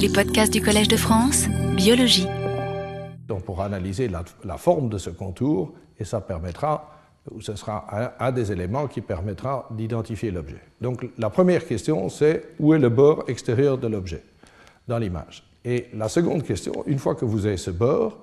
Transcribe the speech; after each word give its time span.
Les 0.00 0.08
podcasts 0.08 0.50
du 0.50 0.62
Collège 0.62 0.88
de 0.88 0.96
France, 0.96 1.46
biologie. 1.76 2.26
On 3.28 3.40
pourra 3.40 3.66
analyser 3.66 4.08
la, 4.08 4.56
forme 4.56 4.88
de 4.88 4.96
ce 4.96 5.10
contour 5.10 5.74
et 5.98 6.04
ça 6.04 6.22
permettra, 6.22 6.96
ou 7.30 7.42
ce 7.42 7.54
sera 7.54 7.86
un, 7.92 8.26
un 8.26 8.32
des 8.32 8.50
éléments 8.50 8.86
qui 8.86 9.02
permettra 9.02 9.68
d'identifier 9.72 10.30
l'objet. 10.30 10.62
Donc 10.80 11.06
la 11.18 11.28
première 11.28 11.66
question, 11.66 12.08
c'est 12.08 12.54
où 12.58 12.72
est 12.72 12.78
le 12.78 12.88
bord 12.88 13.24
extérieur 13.28 13.76
de 13.76 13.88
l'objet 13.88 14.22
dans 14.88 14.96
l'image? 14.96 15.44
Et 15.66 15.88
la 15.92 16.08
seconde 16.08 16.44
question, 16.44 16.82
une 16.86 16.98
fois 16.98 17.14
que 17.14 17.26
vous 17.26 17.44
avez 17.44 17.58
ce 17.58 17.70
bord, 17.70 18.16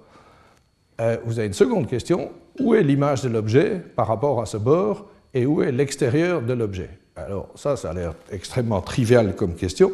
euh, 1.00 1.18
vous 1.26 1.38
avez 1.38 1.48
une 1.48 1.54
seconde 1.54 1.88
question, 1.88 2.32
où 2.60 2.74
est 2.74 2.82
l'image 2.82 3.22
de 3.22 3.30
l'objet 3.30 3.80
par 3.96 4.08
rapport 4.08 4.42
à 4.42 4.48
ce 4.48 4.58
bord 4.58 5.06
et 5.32 5.46
où 5.46 5.62
est 5.62 5.72
l'extérieur 5.72 6.42
de 6.42 6.54
l'objet? 6.54 6.90
Alors 7.16 7.50
ça, 7.54 7.78
ça 7.78 7.92
a 7.92 7.94
l'air 7.94 8.14
extrêmement 8.32 8.82
trivial 8.82 9.36
comme 9.36 9.54
question, 9.54 9.92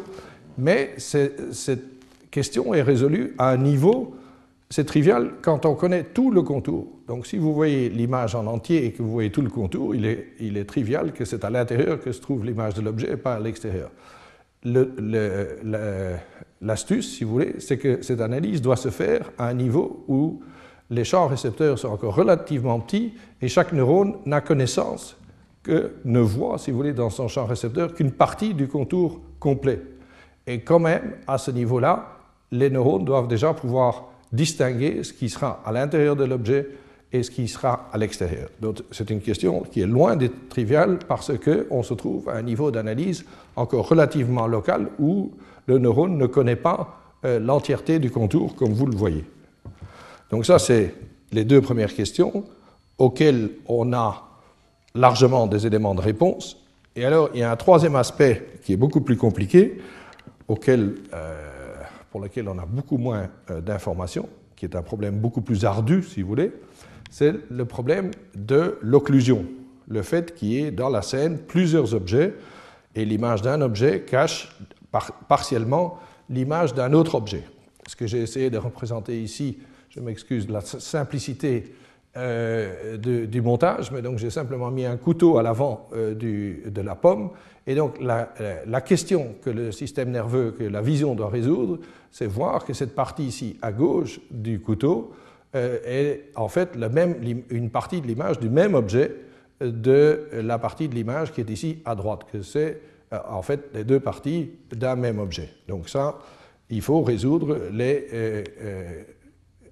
mais 0.58 0.94
cette 0.98 2.30
question 2.30 2.74
est 2.74 2.82
résolue 2.82 3.34
à 3.38 3.50
un 3.50 3.56
niveau, 3.56 4.16
c'est 4.70 4.84
trivial 4.84 5.34
quand 5.42 5.66
on 5.66 5.74
connaît 5.74 6.04
tout 6.04 6.30
le 6.30 6.42
contour. 6.42 6.88
Donc 7.06 7.26
si 7.26 7.38
vous 7.38 7.54
voyez 7.54 7.88
l'image 7.88 8.34
en 8.34 8.46
entier 8.46 8.86
et 8.86 8.92
que 8.92 9.02
vous 9.02 9.10
voyez 9.10 9.30
tout 9.30 9.42
le 9.42 9.50
contour, 9.50 9.94
il 9.94 10.04
est, 10.04 10.64
trivial 10.64 11.12
que 11.12 11.24
c'est 11.24 11.44
à 11.44 11.50
l'intérieur 11.50 12.00
que 12.00 12.10
se 12.12 12.20
trouve 12.20 12.44
l'image 12.44 12.74
de 12.74 12.80
l'objet 12.80 13.12
et 13.12 13.16
pas 13.16 13.34
à 13.34 13.40
l'extérieur. 13.40 13.90
L'astuce, 16.60 17.16
si 17.16 17.24
vous 17.24 17.32
voulez, 17.32 17.54
c'est 17.58 17.78
que 17.78 18.02
cette 18.02 18.20
analyse 18.20 18.62
doit 18.62 18.76
se 18.76 18.88
faire 18.88 19.30
à 19.38 19.48
un 19.48 19.54
niveau 19.54 20.04
où 20.08 20.40
les 20.90 21.04
champs 21.04 21.26
récepteurs 21.26 21.78
sont 21.78 21.88
encore 21.88 22.14
relativement 22.14 22.80
petits 22.80 23.14
et 23.42 23.48
chaque 23.48 23.72
neurone 23.72 24.16
n'a 24.24 24.40
connaissance 24.40 25.16
que 25.62 25.92
ne 26.04 26.20
voit, 26.20 26.58
si 26.58 26.70
vous 26.70 26.76
voulez, 26.76 26.92
dans 26.92 27.10
son 27.10 27.28
champ 27.28 27.46
récepteur 27.46 27.94
qu'une 27.94 28.12
partie 28.12 28.54
du 28.54 28.68
contour 28.68 29.20
complet. 29.38 29.80
Et 30.46 30.60
quand 30.60 30.78
même, 30.78 31.14
à 31.26 31.38
ce 31.38 31.50
niveau-là, 31.50 32.18
les 32.50 32.70
neurones 32.70 33.04
doivent 33.04 33.28
déjà 33.28 33.54
pouvoir 33.54 34.04
distinguer 34.32 35.02
ce 35.02 35.12
qui 35.12 35.28
sera 35.28 35.62
à 35.64 35.72
l'intérieur 35.72 36.16
de 36.16 36.24
l'objet 36.24 36.68
et 37.12 37.22
ce 37.22 37.30
qui 37.30 37.46
sera 37.46 37.88
à 37.92 37.98
l'extérieur. 37.98 38.48
Donc 38.60 38.82
c'est 38.90 39.08
une 39.10 39.20
question 39.20 39.60
qui 39.60 39.80
est 39.80 39.86
loin 39.86 40.16
d'être 40.16 40.48
triviale 40.48 40.98
parce 41.06 41.32
qu'on 41.38 41.82
se 41.82 41.94
trouve 41.94 42.28
à 42.28 42.34
un 42.34 42.42
niveau 42.42 42.70
d'analyse 42.70 43.24
encore 43.54 43.88
relativement 43.88 44.46
local 44.48 44.88
où 44.98 45.32
le 45.66 45.78
neurone 45.78 46.18
ne 46.18 46.26
connaît 46.26 46.56
pas 46.56 47.00
euh, 47.24 47.38
l'entièreté 47.38 47.98
du 48.00 48.10
contour 48.10 48.56
comme 48.56 48.72
vous 48.72 48.86
le 48.86 48.96
voyez. 48.96 49.24
Donc 50.30 50.44
ça, 50.44 50.58
c'est 50.58 50.92
les 51.32 51.44
deux 51.44 51.60
premières 51.60 51.94
questions 51.94 52.44
auxquelles 52.98 53.50
on 53.66 53.92
a 53.92 54.24
largement 54.94 55.46
des 55.46 55.66
éléments 55.66 55.94
de 55.94 56.00
réponse. 56.00 56.56
Et 56.96 57.04
alors, 57.04 57.30
il 57.34 57.40
y 57.40 57.42
a 57.42 57.50
un 57.50 57.56
troisième 57.56 57.96
aspect 57.96 58.46
qui 58.64 58.72
est 58.72 58.76
beaucoup 58.76 59.00
plus 59.00 59.16
compliqué, 59.16 59.80
auquel, 60.48 60.96
euh, 61.12 61.74
pour 62.10 62.20
lequel 62.20 62.48
on 62.48 62.58
a 62.58 62.66
beaucoup 62.66 62.98
moins 62.98 63.28
euh, 63.50 63.60
d'informations, 63.60 64.28
qui 64.56 64.64
est 64.64 64.76
un 64.76 64.82
problème 64.82 65.18
beaucoup 65.18 65.40
plus 65.40 65.64
ardu, 65.64 66.02
si 66.02 66.22
vous 66.22 66.28
voulez, 66.28 66.52
c'est 67.10 67.34
le 67.50 67.64
problème 67.64 68.10
de 68.34 68.78
l'occlusion. 68.82 69.46
Le 69.88 70.02
fait 70.02 70.34
qu'il 70.34 70.48
y 70.48 70.58
ait 70.58 70.70
dans 70.70 70.88
la 70.88 71.02
scène 71.02 71.38
plusieurs 71.38 71.94
objets, 71.94 72.34
et 72.94 73.04
l'image 73.04 73.42
d'un 73.42 73.60
objet 73.60 74.02
cache 74.02 74.56
partiellement 75.28 75.98
l'image 76.30 76.74
d'un 76.74 76.92
autre 76.92 77.16
objet. 77.16 77.44
Ce 77.88 77.96
que 77.96 78.06
j'ai 78.06 78.20
essayé 78.20 78.50
de 78.50 78.58
représenter 78.58 79.20
ici, 79.20 79.58
je 79.90 80.00
m'excuse 80.00 80.46
de 80.46 80.52
la 80.52 80.60
simplicité 80.60 81.74
euh, 82.16 82.96
du 82.96 83.42
montage, 83.42 83.90
mais 83.90 84.00
donc 84.00 84.18
j'ai 84.18 84.30
simplement 84.30 84.70
mis 84.70 84.84
un 84.84 84.96
couteau 84.96 85.36
à 85.36 85.42
l'avant 85.42 85.88
euh, 85.94 86.14
de 86.14 86.80
la 86.80 86.94
pomme. 86.94 87.30
Et 87.66 87.74
donc 87.74 87.96
la, 88.00 88.80
question 88.82 89.34
que 89.42 89.50
le 89.50 89.72
système 89.72 90.12
nerveux, 90.12 90.52
que 90.56 90.62
la 90.62 90.80
vision 90.80 91.16
doit 91.16 91.28
résoudre, 91.28 91.80
c'est 92.12 92.26
voir 92.26 92.64
que 92.64 92.72
cette 92.72 92.94
partie 92.94 93.24
ici 93.24 93.58
à 93.62 93.72
gauche 93.72 94.20
du 94.30 94.60
couteau 94.60 95.12
euh, 95.56 95.78
est 95.84 96.30
en 96.36 96.46
fait 96.46 96.76
la 96.76 96.88
même, 96.88 97.16
une 97.50 97.70
partie 97.70 98.00
de 98.00 98.06
l'image 98.06 98.38
du 98.38 98.48
même 98.48 98.74
objet 98.74 99.12
de 99.60 100.28
la 100.34 100.60
partie 100.60 100.88
de 100.88 100.94
l'image 100.94 101.32
qui 101.32 101.40
est 101.40 101.50
ici 101.50 101.82
à 101.84 101.96
droite, 101.96 102.26
que 102.32 102.42
c'est 102.42 102.80
en 103.28 103.42
fait 103.42 103.70
les 103.74 103.82
deux 103.82 103.98
parties 103.98 104.52
d'un 104.70 104.94
même 104.94 105.18
objet. 105.18 105.48
Donc 105.66 105.88
ça, 105.88 106.20
il 106.70 106.80
faut 106.80 107.02
résoudre 107.02 107.58
les, 107.72 108.44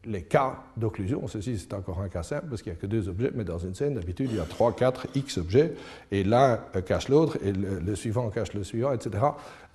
les 0.05 0.23
cas 0.23 0.57
d'occlusion. 0.77 1.27
Ceci, 1.29 1.59
c'est 1.59 1.75
encore 1.75 2.01
un 2.01 2.09
cas 2.09 2.23
simple 2.23 2.47
parce 2.49 2.63
qu'il 2.63 2.73
n'y 2.73 2.79
a 2.79 2.81
que 2.81 2.87
deux 2.87 3.09
objets, 3.09 3.31
mais 3.35 3.45
dans 3.45 3.59
une 3.59 3.75
scène, 3.75 3.95
d'habitude, 3.95 4.29
il 4.31 4.37
y 4.37 4.41
a 4.41 4.45
trois, 4.45 4.73
quatre, 4.73 5.07
x 5.15 5.39
objets, 5.39 5.75
et 6.11 6.25
l'un 6.25 6.59
cache 6.87 7.09
l'autre, 7.09 7.39
et 7.45 7.53
le, 7.53 7.95
suivant 7.95 8.29
cache 8.31 8.53
le 8.53 8.65
suivant, 8.65 8.93
etc. 8.93 9.25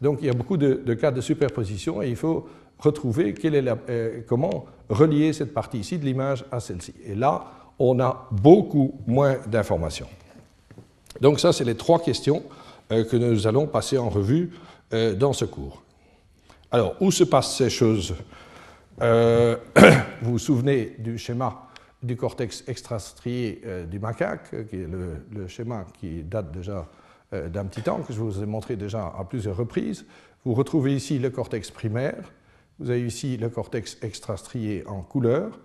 Donc, 0.01 0.19
il 0.21 0.27
y 0.27 0.29
a 0.29 0.33
beaucoup 0.33 0.57
de, 0.57 0.93
cas 0.93 1.11
de 1.11 1.21
superposition, 1.21 2.01
et 2.01 2.09
il 2.09 2.15
faut 2.15 2.47
retrouver 2.79 3.33
euh, 3.45 4.21
comment 4.27 4.65
relier 4.89 5.33
cette 5.33 5.53
partie 5.53 5.79
ici 5.79 5.97
de 5.97 6.05
l'image 6.05 6.45
à 6.51 6.59
celle-ci. 6.59 6.93
Et 7.05 7.15
là, 7.15 7.45
on 7.79 7.99
a 7.99 8.27
beaucoup 8.31 8.99
moins 9.07 9.37
d'informations. 9.47 10.07
Donc, 11.21 11.39
ça, 11.39 11.53
c'est 11.53 11.63
les 11.63 11.75
trois 11.75 11.99
questions 11.99 12.43
euh, 12.91 13.03
que 13.05 13.15
nous 13.15 13.47
allons 13.47 13.65
passer 13.65 13.97
en 13.97 14.09
revue 14.09 14.51
euh, 14.93 15.15
dans 15.15 15.33
ce 15.33 15.45
cours. 15.45 15.81
Alors, 16.71 16.95
où 16.99 17.11
se 17.11 17.23
passent 17.23 17.55
ces 17.55 17.69
choses 17.69 18.13
euh, 19.01 19.57
vous 20.21 20.31
vous 20.31 20.39
souvenez 20.39 20.95
du 20.99 21.17
schéma 21.17 21.67
du 22.03 22.15
cortex 22.15 22.63
extrastrié 22.67 23.61
euh, 23.65 23.85
du 23.85 23.99
macaque, 23.99 24.67
qui 24.69 24.75
est 24.75 24.87
le, 24.87 25.47
schéma 25.47 25.85
qui 25.99 26.23
date 26.23 26.51
déjà 26.51 26.87
euh, 27.33 27.49
d'un 27.49 27.65
petit 27.65 27.81
temps, 27.81 27.99
que 27.99 28.13
je 28.13 28.19
vous 28.19 28.41
ai 28.41 28.45
montré 28.45 28.75
déjà 28.75 29.13
à 29.17 29.23
plusieurs 29.23 29.57
reprises. 29.57 30.05
Vous 30.45 30.53
retrouvez 30.53 30.95
ici 30.95 31.19
le 31.19 31.29
cortex 31.29 31.71
primaire, 31.71 32.31
vous 32.79 32.89
avez 32.89 33.05
ici 33.05 33.37
le 33.37 33.49
cortex 33.49 33.97
extrastrié 34.01 34.85
en 34.87 35.01
couleur, 35.01 35.59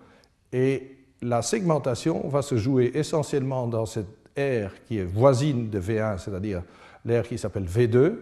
et 0.51 0.97
la 1.21 1.41
segmentation 1.41 2.27
va 2.27 2.41
se 2.41 2.57
jouer 2.57 2.91
essentiellement 2.95 3.67
dans 3.67 3.85
cette 3.85 4.07
aire 4.35 4.73
qui 4.87 4.97
est 4.97 5.05
voisine 5.05 5.69
de 5.69 5.79
V1, 5.79 6.17
c'est-à-dire 6.17 6.63
l'aire 7.05 7.27
qui 7.27 7.37
s'appelle 7.37 7.65
V2. 7.65 8.15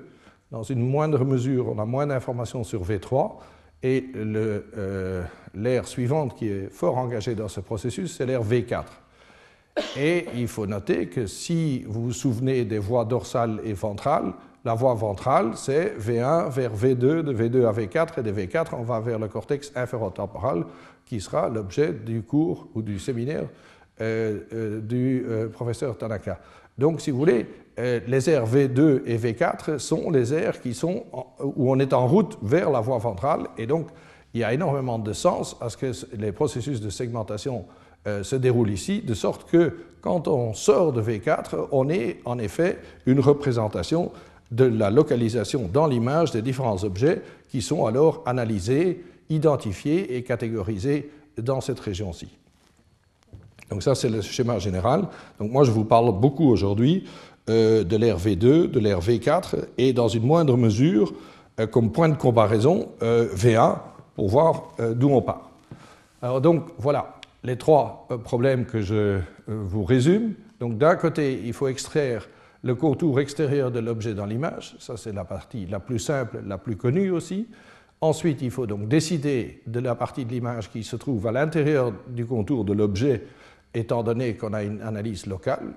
Dans 0.52 0.64
une 0.64 0.82
moindre 0.82 1.24
mesure, 1.24 1.70
on 1.70 1.80
a 1.80 1.86
moins 1.86 2.06
d'informations 2.06 2.64
sur 2.66 2.84
V3, 2.84 3.38
et 3.84 4.06
euh, 4.16 5.24
l'aire 5.54 5.88
suivante 5.88 6.38
qui 6.38 6.48
est 6.48 6.70
fort 6.72 6.98
engagée 6.98 7.36
dans 7.36 7.48
ce 7.48 7.60
processus, 7.60 8.16
c'est 8.16 8.26
l'aire 8.26 8.44
V4. 8.44 8.86
Et 9.98 10.26
il 10.36 10.48
faut 10.48 10.68
noter 10.68 11.08
que 11.08 11.26
si 11.26 11.84
vous 11.88 12.04
vous 12.04 12.14
souvenez 12.14 12.66
des 12.66 12.80
voies 12.80 13.06
dorsales 13.06 13.62
et 13.64 13.74
ventrales, 13.74 14.34
la 14.64 14.76
voie 14.76 14.94
ventrale, 14.94 15.54
c'est 15.56 15.96
V1 15.98 16.50
vers 16.52 16.76
V2, 16.76 17.22
de 17.22 17.34
V2 17.34 17.66
à 17.66 17.72
V4, 17.72 18.20
et 18.20 18.24
de 18.24 18.32
V4, 18.32 18.68
on 18.74 18.84
va 18.84 19.00
vers 19.00 19.18
le 19.18 19.28
cortex 19.28 19.72
inférotemporal, 19.76 20.66
qui 21.06 21.20
sera 21.20 21.50
l'objet 21.50 21.94
du 21.94 22.22
cours 22.22 22.68
ou 22.76 22.82
du 22.82 23.00
séminaire 23.00 23.48
euh, 24.00 24.42
euh, 24.54 24.82
du 24.82 25.26
professeur 25.52 25.98
Tanaka. 25.98 26.40
Donc, 26.78 27.02
si 27.02 27.12
vous 27.12 27.18
voulez, 27.18 27.46
euh, 27.46 27.46
les 27.78 28.30
aires 28.30 28.46
V2 28.46 29.02
et 29.06 29.18
V4 29.18 29.78
sont 29.78 30.12
les 30.12 30.34
aires 30.34 30.62
qui 30.62 30.74
sont 30.74 31.06
où 31.40 31.72
on 31.72 31.80
est 31.80 31.94
en 31.94 32.06
route 32.06 32.38
vers 32.42 32.70
la 32.70 32.82
voie 32.82 32.98
ventrale 32.98 33.48
et 33.58 33.66
donc 33.66 33.88
il 34.34 34.42
y 34.42 34.44
a 34.44 34.54
énormément 34.54 35.00
de 35.00 35.14
sens 35.14 35.58
à 35.62 35.70
ce 35.70 35.78
que 35.78 35.92
les 36.16 36.32
processus 36.32 36.82
de 36.82 36.90
segmentation 36.90 37.66
euh, 38.08 38.24
se 38.24 38.36
déroulent 38.36 38.72
ici, 38.72 39.02
de 39.02 39.14
sorte 39.14 39.50
que 39.50 39.78
quand 40.02 40.28
on 40.28 40.54
sort 40.54 40.94
de 40.94 41.02
V4, 41.02 41.68
on 41.72 41.90
est 41.90 42.20
en 42.26 42.40
effet 42.40 42.80
une 43.06 43.20
représentation 43.20 44.12
de 44.50 44.66
la 44.66 44.90
localisation 44.90 45.70
dans 45.72 45.88
l'image 45.88 46.32
des 46.32 46.42
différents 46.42 46.84
objets 46.84 47.22
qui 47.50 47.62
sont 47.62 47.86
alors 47.86 48.24
analysés, 48.26 49.04
identifiés 49.30 50.16
et 50.16 50.24
catégorisés 50.24 51.12
dans 51.38 51.62
cette 51.62 51.80
région-ci. 51.80 52.28
Donc 53.70 53.84
ça, 53.84 53.96
c'est 53.96 54.10
le 54.10 54.22
schéma 54.22 54.60
général. 54.60 55.08
Donc 55.40 55.52
moi, 55.52 55.64
je 55.64 55.72
vous 55.72 55.86
parle 55.86 56.12
beaucoup 56.20 56.50
aujourd'hui 56.50 57.06
euh, 57.50 57.84
de 57.84 57.98
l'ère 57.98 58.18
V2, 58.18 58.70
de 58.70 58.80
l'ère 58.80 59.00
V4 59.00 59.56
et 59.78 59.94
dans 59.94 60.08
une 60.08 60.24
moindre 60.24 60.58
mesure, 60.58 61.14
euh, 61.60 61.66
comme 61.66 61.92
point 61.92 62.10
de 62.10 62.16
comparaison, 62.16 62.90
euh, 63.02 63.28
V1 63.34 63.80
pour 64.16 64.30
voir 64.30 64.74
d'où 64.96 65.10
on 65.10 65.22
part. 65.22 65.50
Alors 66.22 66.42
donc 66.42 66.66
voilà 66.78 67.16
les 67.44 67.58
trois 67.58 68.08
problèmes 68.24 68.66
que 68.66 68.82
je 68.82 69.20
vous 69.48 69.84
résume. 69.84 70.34
Donc 70.60 70.78
d'un 70.78 70.96
côté, 70.96 71.42
il 71.44 71.54
faut 71.54 71.68
extraire 71.68 72.28
le 72.62 72.76
contour 72.76 73.20
extérieur 73.20 73.72
de 73.72 73.80
l'objet 73.80 74.14
dans 74.14 74.28
l'image, 74.28 74.76
ça 74.78 74.98
c'est 74.98 75.14
la 75.14 75.24
partie 75.26 75.66
la 75.66 75.80
plus 75.80 75.98
simple, 75.98 76.42
la 76.46 76.60
plus 76.60 76.76
connue 76.76 77.10
aussi. 77.10 77.48
Ensuite, 78.02 78.42
il 78.42 78.52
faut 78.52 78.68
donc 78.68 78.88
décider 78.88 79.62
de 79.66 79.80
la 79.80 79.96
partie 79.96 80.26
de 80.26 80.32
l'image 80.32 80.70
qui 80.70 80.84
se 80.84 80.96
trouve 80.96 81.26
à 81.26 81.32
l'intérieur 81.32 81.94
du 82.08 82.26
contour 82.26 82.66
de 82.66 82.74
l'objet, 82.74 83.24
étant 83.74 84.04
donné 84.04 84.36
qu'on 84.36 84.54
a 84.54 84.64
une 84.64 84.82
analyse 84.82 85.26
locale. 85.26 85.74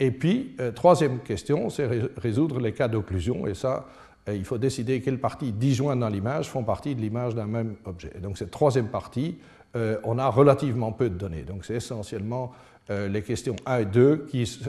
Et 0.00 0.10
puis, 0.10 0.56
euh, 0.60 0.72
troisième 0.72 1.20
question, 1.20 1.70
c'est 1.70 1.88
résoudre 2.16 2.58
les 2.60 2.72
cas 2.72 2.88
d'occlusion. 2.88 3.46
Et 3.46 3.54
ça, 3.54 3.86
euh, 4.28 4.34
il 4.34 4.44
faut 4.44 4.58
décider 4.58 5.00
quelles 5.00 5.20
parties 5.20 5.52
disjointes 5.52 6.00
dans 6.00 6.08
l'image 6.08 6.48
font 6.48 6.64
partie 6.64 6.94
de 6.94 7.00
l'image 7.00 7.34
d'un 7.34 7.46
même 7.46 7.76
objet. 7.84 8.12
donc, 8.20 8.38
cette 8.38 8.50
troisième 8.50 8.88
partie, 8.88 9.38
euh, 9.76 9.96
on 10.04 10.18
a 10.18 10.28
relativement 10.28 10.92
peu 10.92 11.10
de 11.10 11.14
données. 11.14 11.42
Donc, 11.42 11.64
c'est 11.64 11.74
essentiellement 11.74 12.52
les 12.90 13.22
questions 13.22 13.56
1 13.64 13.78
et 13.78 13.84
2, 13.86 14.26
qui, 14.28 14.60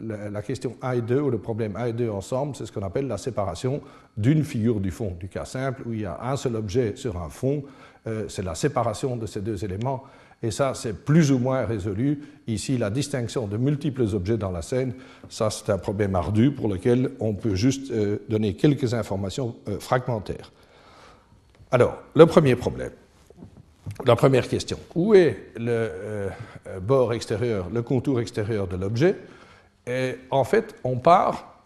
la, 0.00 0.42
question 0.42 0.74
1 0.82 0.90
et 0.94 1.02
2 1.02 1.20
ou 1.20 1.30
le 1.30 1.38
problème 1.38 1.76
1 1.76 1.86
et 1.86 1.92
2 1.92 2.10
ensemble, 2.10 2.56
c'est 2.56 2.66
ce 2.66 2.72
qu'on 2.72 2.82
appelle 2.82 3.06
la 3.06 3.16
séparation 3.16 3.80
d'une 4.16 4.42
figure 4.42 4.80
du 4.80 4.90
fond. 4.90 5.16
Du 5.20 5.28
cas 5.28 5.44
simple 5.44 5.84
où 5.86 5.92
il 5.92 6.00
y 6.00 6.04
a 6.04 6.18
un 6.20 6.36
seul 6.36 6.56
objet 6.56 6.96
sur 6.96 7.16
un 7.16 7.28
fond, 7.28 7.62
c'est 8.26 8.42
la 8.42 8.56
séparation 8.56 9.16
de 9.16 9.26
ces 9.26 9.40
deux 9.40 9.64
éléments 9.64 10.02
et 10.42 10.50
ça, 10.52 10.72
c'est 10.74 10.92
plus 10.92 11.32
ou 11.32 11.38
moins 11.38 11.64
résolu. 11.64 12.20
Ici, 12.46 12.78
la 12.78 12.90
distinction 12.90 13.46
de 13.46 13.56
multiples 13.56 14.02
objets 14.14 14.36
dans 14.36 14.52
la 14.52 14.62
scène, 14.62 14.94
ça, 15.28 15.50
c'est 15.50 15.70
un 15.70 15.78
problème 15.78 16.14
ardu 16.14 16.52
pour 16.52 16.68
lequel 16.68 17.10
on 17.18 17.34
peut 17.34 17.56
juste 17.56 17.90
euh, 17.90 18.18
donner 18.28 18.54
quelques 18.54 18.94
informations 18.94 19.56
euh, 19.68 19.80
fragmentaires. 19.80 20.52
Alors, 21.72 21.98
le 22.14 22.24
premier 22.26 22.54
problème, 22.54 22.92
la 24.06 24.14
première 24.14 24.48
question, 24.48 24.78
où 24.94 25.14
est 25.14 25.50
le 25.56 25.70
euh, 25.70 26.30
bord 26.80 27.12
extérieur, 27.12 27.68
le 27.70 27.82
contour 27.82 28.20
extérieur 28.20 28.68
de 28.68 28.76
l'objet? 28.76 29.16
En 30.30 30.44
fait, 30.44 30.74
on 30.84 30.98
part 30.98 31.62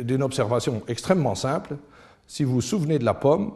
d'une 0.00 0.24
observation 0.24 0.82
extrêmement 0.88 1.36
simple. 1.36 1.76
Si 2.26 2.42
vous 2.42 2.54
vous 2.54 2.60
souvenez 2.60 2.98
de 2.98 3.04
la 3.04 3.14
pomme, 3.14 3.52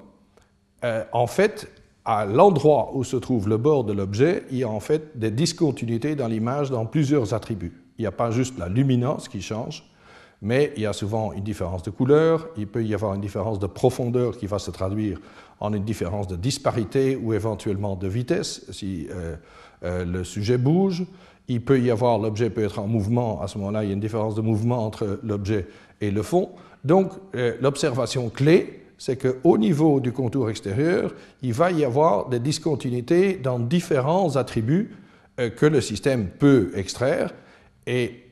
en 1.12 1.26
fait, 1.26 1.68
à 2.08 2.24
l'endroit 2.24 2.92
où 2.94 3.04
se 3.04 3.18
trouve 3.18 3.50
le 3.50 3.58
bord 3.58 3.84
de 3.84 3.92
l'objet, 3.92 4.44
il 4.50 4.56
y 4.56 4.64
a 4.64 4.68
en 4.70 4.80
fait 4.80 5.18
des 5.18 5.30
discontinuités 5.30 6.16
dans 6.16 6.26
l'image 6.26 6.70
dans 6.70 6.86
plusieurs 6.86 7.34
attributs. 7.34 7.82
Il 7.98 8.00
n'y 8.00 8.06
a 8.06 8.12
pas 8.12 8.30
juste 8.30 8.58
la 8.58 8.70
luminance 8.70 9.28
qui 9.28 9.42
change, 9.42 9.84
mais 10.40 10.72
il 10.76 10.84
y 10.84 10.86
a 10.86 10.94
souvent 10.94 11.34
une 11.34 11.44
différence 11.44 11.82
de 11.82 11.90
couleur, 11.90 12.48
il 12.56 12.66
peut 12.66 12.82
y 12.82 12.94
avoir 12.94 13.12
une 13.12 13.20
différence 13.20 13.58
de 13.58 13.66
profondeur 13.66 14.38
qui 14.38 14.46
va 14.46 14.58
se 14.58 14.70
traduire 14.70 15.20
en 15.60 15.74
une 15.74 15.84
différence 15.84 16.26
de 16.28 16.36
disparité 16.36 17.14
ou 17.14 17.34
éventuellement 17.34 17.94
de 17.94 18.08
vitesse 18.08 18.64
si 18.70 19.06
euh, 19.10 19.36
euh, 19.84 20.06
le 20.06 20.24
sujet 20.24 20.56
bouge. 20.56 21.04
Il 21.46 21.62
peut 21.62 21.78
y 21.78 21.90
avoir, 21.90 22.18
l'objet 22.18 22.48
peut 22.48 22.64
être 22.64 22.78
en 22.78 22.86
mouvement, 22.86 23.42
à 23.42 23.48
ce 23.48 23.58
moment-là, 23.58 23.84
il 23.84 23.88
y 23.88 23.90
a 23.90 23.94
une 23.94 24.00
différence 24.00 24.34
de 24.34 24.40
mouvement 24.40 24.82
entre 24.82 25.20
l'objet 25.22 25.66
et 26.00 26.10
le 26.10 26.22
fond. 26.22 26.52
Donc, 26.84 27.12
euh, 27.34 27.54
l'observation 27.60 28.30
clé, 28.30 28.87
c'est 28.98 29.16
qu'au 29.16 29.56
niveau 29.56 30.00
du 30.00 30.12
contour 30.12 30.50
extérieur, 30.50 31.14
il 31.42 31.52
va 31.52 31.70
y 31.70 31.84
avoir 31.84 32.28
des 32.28 32.40
discontinuités 32.40 33.34
dans 33.36 33.58
différents 33.58 34.36
attributs 34.36 34.90
euh, 35.38 35.50
que 35.50 35.66
le 35.66 35.80
système 35.80 36.26
peut 36.28 36.72
extraire. 36.74 37.32
Et 37.86 38.24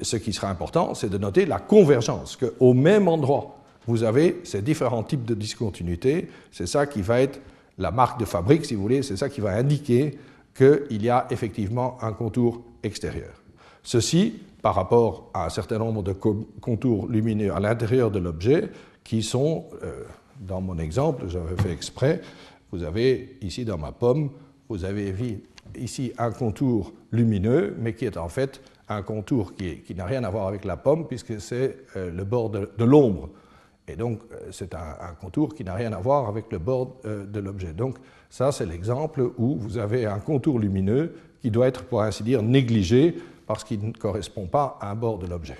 ce 0.00 0.16
qui 0.16 0.32
sera 0.32 0.50
important, 0.50 0.94
c'est 0.94 1.08
de 1.08 1.18
noter 1.18 1.46
la 1.46 1.60
convergence, 1.60 2.36
qu'au 2.36 2.74
même 2.74 3.08
endroit, 3.08 3.62
vous 3.86 4.02
avez 4.02 4.40
ces 4.44 4.60
différents 4.60 5.04
types 5.04 5.24
de 5.24 5.34
discontinuités. 5.34 6.28
C'est 6.50 6.66
ça 6.66 6.86
qui 6.86 7.00
va 7.00 7.20
être 7.20 7.40
la 7.78 7.92
marque 7.92 8.18
de 8.18 8.24
fabrique, 8.24 8.64
si 8.64 8.74
vous 8.74 8.82
voulez, 8.82 9.02
c'est 9.02 9.16
ça 9.16 9.28
qui 9.28 9.40
va 9.40 9.52
indiquer 9.52 10.18
qu'il 10.54 11.02
y 11.02 11.08
a 11.08 11.26
effectivement 11.30 11.96
un 12.02 12.12
contour 12.12 12.62
extérieur. 12.82 13.30
Ceci 13.84 14.34
par 14.62 14.74
rapport 14.74 15.30
à 15.34 15.46
un 15.46 15.48
certain 15.48 15.78
nombre 15.78 16.02
de 16.02 16.12
contours 16.12 17.06
lumineux 17.08 17.54
à 17.54 17.60
l'intérieur 17.60 18.10
de 18.10 18.18
l'objet 18.18 18.68
qui 19.08 19.22
sont, 19.22 19.64
euh, 19.82 20.04
dans 20.38 20.60
mon 20.60 20.78
exemple, 20.78 21.28
j'avais 21.28 21.56
fait 21.56 21.72
exprès, 21.72 22.20
vous 22.70 22.82
avez 22.82 23.38
ici 23.40 23.64
dans 23.64 23.78
ma 23.78 23.90
pomme, 23.90 24.28
vous 24.68 24.84
avez 24.84 25.14
ici 25.78 26.12
un 26.18 26.30
contour 26.30 26.92
lumineux, 27.10 27.74
mais 27.78 27.94
qui 27.94 28.04
est 28.04 28.18
en 28.18 28.28
fait 28.28 28.60
un 28.86 29.00
contour 29.00 29.54
qui, 29.54 29.94
n'a 29.94 30.04
rien 30.04 30.24
à 30.24 30.30
voir 30.30 30.46
avec 30.46 30.66
la 30.66 30.76
pomme, 30.76 31.06
puisque 31.06 31.40
c'est 31.40 31.78
euh, 31.96 32.10
le 32.10 32.24
bord 32.24 32.50
de, 32.50 32.84
l'ombre. 32.84 33.30
Et 33.86 33.96
donc, 33.96 34.20
euh, 34.30 34.48
c'est 34.50 34.74
un, 34.74 35.14
contour 35.18 35.54
qui 35.54 35.64
n'a 35.64 35.74
rien 35.74 35.94
à 35.94 36.00
voir 36.00 36.28
avec 36.28 36.52
le 36.52 36.58
bord 36.58 36.98
de 37.04 37.40
l'objet. 37.40 37.72
Donc, 37.72 37.96
ça, 38.28 38.52
c'est 38.52 38.66
l'exemple 38.66 39.30
où 39.38 39.56
vous 39.56 39.78
avez 39.78 40.04
un 40.04 40.18
contour 40.18 40.58
lumineux 40.58 41.14
qui 41.40 41.50
doit 41.50 41.66
être, 41.66 41.84
pour 41.84 42.02
ainsi 42.02 42.22
dire, 42.24 42.42
négligé 42.42 43.16
parce 43.46 43.64
qu'il 43.64 43.82
ne 43.82 43.92
correspond 43.92 44.46
pas 44.46 44.76
à 44.82 44.90
un 44.90 44.94
bord 44.94 45.16
de 45.16 45.26
l'objet. 45.26 45.56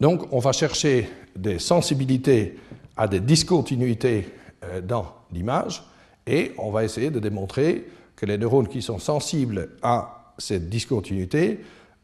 Donc, 0.00 0.32
on 0.32 0.38
va 0.38 0.52
chercher 0.52 1.08
des 1.36 1.58
sensibilités 1.58 2.58
à 2.96 3.08
des 3.08 3.20
discontinuités 3.20 4.28
euh, 4.64 4.80
dans 4.80 5.14
l'image 5.32 5.82
et 6.26 6.52
on 6.58 6.70
va 6.70 6.84
essayer 6.84 7.10
de 7.10 7.18
démontrer 7.18 7.86
que 8.16 8.26
les 8.26 8.38
neurones 8.38 8.68
qui 8.68 8.82
sont 8.82 8.98
sensibles 8.98 9.70
à 9.82 10.34
cette 10.38 10.68
discontinuité 10.68 11.60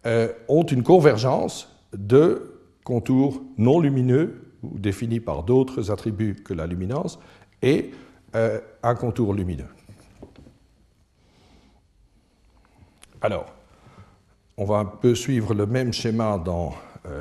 euh, 0.06 0.28
ont 0.48 0.64
une 0.64 0.82
convergence 0.82 1.68
de 1.96 2.60
contours 2.84 3.42
non 3.58 3.80
lumineux 3.80 4.52
définis 4.62 5.20
par 5.20 5.42
d'autres 5.42 5.90
attributs 5.90 6.36
que 6.44 6.54
la 6.54 6.66
luminance 6.66 7.18
et 7.62 7.90
euh, 8.34 8.60
un 8.82 8.94
contour 8.94 9.34
lumineux. 9.34 9.68
Alors, 13.20 13.46
on 14.56 14.64
va 14.64 14.76
un 14.76 14.84
peu 14.84 15.14
suivre 15.14 15.54
le 15.54 15.66
même 15.66 15.92
schéma 15.92 16.38
dans 16.38 16.74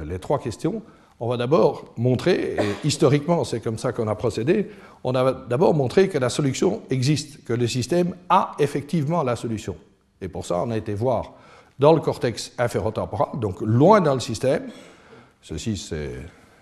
les 0.06 0.20
trois 0.20 0.40
questions, 0.40 0.82
on 1.20 1.28
va 1.28 1.38
d'abord 1.38 1.94
montrer, 1.98 2.58
historiquement 2.84 3.44
c'est 3.44 3.60
comme 3.60 3.78
ça 3.78 3.92
qu'on 3.92 4.08
a 4.08 4.16
procédé, 4.16 4.70
on 5.04 5.14
a 5.16 5.32
d'abord 5.32 5.74
montré 5.74 6.10
que 6.10 6.18
la 6.18 6.30
solution 6.30 6.82
existe, 6.90 7.44
que 7.44 7.54
le 7.54 7.68
système 7.68 8.16
a 8.30 8.54
effectivement 8.60 9.24
la 9.24 9.36
solution. 9.36 9.76
Et 10.22 10.28
pour 10.28 10.46
ça, 10.46 10.62
on 10.64 10.72
a 10.72 10.78
été 10.78 10.94
voir 10.94 11.34
dans 11.80 11.94
le 11.94 12.02
cortex 12.02 12.54
inférotemporal, 12.58 13.40
donc 13.40 13.62
loin 13.62 14.02
dans 14.02 14.14
le 14.14 14.20
système, 14.20 14.64
ceci 15.42 15.78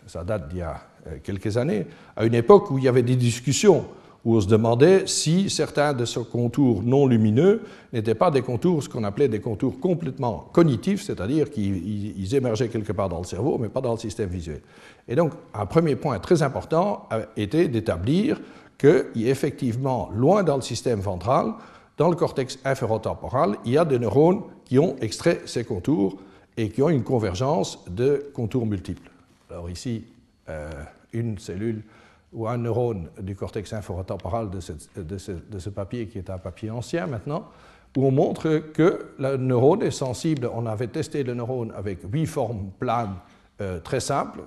ça 0.08 0.24
date 0.24 0.50
d'il 0.50 0.60
y 0.60 0.62
a 0.62 0.82
euh, 1.08 1.18
quelques 1.24 1.58
années, 1.58 1.88
à 2.16 2.26
une 2.26 2.34
époque 2.34 2.70
où 2.72 2.78
il 2.78 2.84
y 2.84 2.88
avait 2.88 3.04
des 3.04 3.16
discussions 3.16 3.86
où 4.24 4.36
on 4.36 4.42
se 4.42 4.48
demandait 4.48 5.08
si 5.08 5.50
certains 5.50 5.94
de 5.94 6.06
ces 6.06 6.24
contours 6.24 6.84
non 6.84 7.08
lumineux 7.08 7.64
n'étaient 7.92 8.16
pas 8.16 8.30
des 8.30 8.42
contours, 8.42 8.84
ce 8.84 8.90
qu'on 8.90 9.04
appelait 9.04 9.28
des 9.28 9.40
contours 9.40 9.80
complètement 9.80 10.50
cognitifs, 10.52 11.04
c'est-à-dire 11.04 11.50
qu'ils 11.50 12.36
émergeaient 12.36 12.70
quelque 12.70 12.92
part 12.92 13.10
dans 13.10 13.18
le 13.18 13.26
cerveau, 13.26 13.58
mais 13.60 13.70
pas 13.70 13.82
dans 13.82 13.94
le 13.94 13.98
système 14.00 14.30
visuel. 14.30 14.62
Et 15.08 15.16
donc, 15.16 15.32
un 15.54 15.66
premier 15.66 15.96
point 15.96 16.20
très 16.20 16.44
important 16.44 17.08
était 17.36 17.68
d'établir 17.68 18.40
qu'effectivement, 18.78 20.10
loin 20.14 20.44
dans 20.44 20.56
le 20.56 20.62
système 20.62 21.00
ventral, 21.00 21.54
dans 21.98 22.10
le 22.10 22.16
cortex 22.16 22.60
inférotemporal, 22.64 23.58
il 23.66 23.74
y 23.74 23.78
a 23.78 23.86
des 23.86 24.00
neurones 24.00 24.42
qui 24.66 24.80
ont 24.80 24.96
extrait 25.02 25.42
ces 25.46 25.64
contours 25.64 26.18
et 26.58 26.70
qui 26.70 26.82
ont 26.82 26.90
une 26.90 27.04
convergence 27.04 27.84
de 27.90 28.32
contours 28.34 28.66
multiples. 28.66 29.10
Alors 29.50 29.70
ici, 29.70 30.04
euh, 30.50 30.70
une 31.14 31.38
cellule 31.38 31.84
ou 32.34 32.48
un 32.48 32.58
neurone 32.58 33.10
du 33.20 33.36
cortex 33.36 33.74
infratemporal 33.74 34.50
de, 34.50 34.60
de, 35.02 35.18
ce, 35.18 35.70
papier, 35.70 36.08
qui 36.08 36.18
est 36.18 36.30
un 36.30 36.38
papier 36.38 36.70
ancien 36.70 37.08
maintenant, 37.08 37.50
où 37.98 38.06
on 38.06 38.12
montre 38.12 38.58
que 38.74 39.14
le 39.20 39.38
neurone 39.38 39.82
est 39.84 39.92
sensible. 39.92 40.50
On 40.54 40.66
avait 40.66 40.88
testé 40.88 41.24
le 41.24 41.34
neurone 41.34 41.74
avec 41.76 42.00
huit 42.12 42.26
formes 42.26 42.72
planes 42.80 43.16
euh, 43.60 43.80
très 43.80 44.00
simples. 44.00 44.42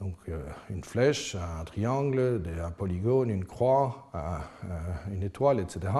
Donc 0.00 0.16
euh, 0.28 0.40
une 0.70 0.84
flèche, 0.84 1.34
un 1.34 1.64
triangle, 1.64 2.40
un 2.64 2.70
polygone, 2.70 3.30
une 3.30 3.44
croix, 3.44 4.10
une 5.12 5.22
étoile, 5.22 5.60
etc. 5.60 5.92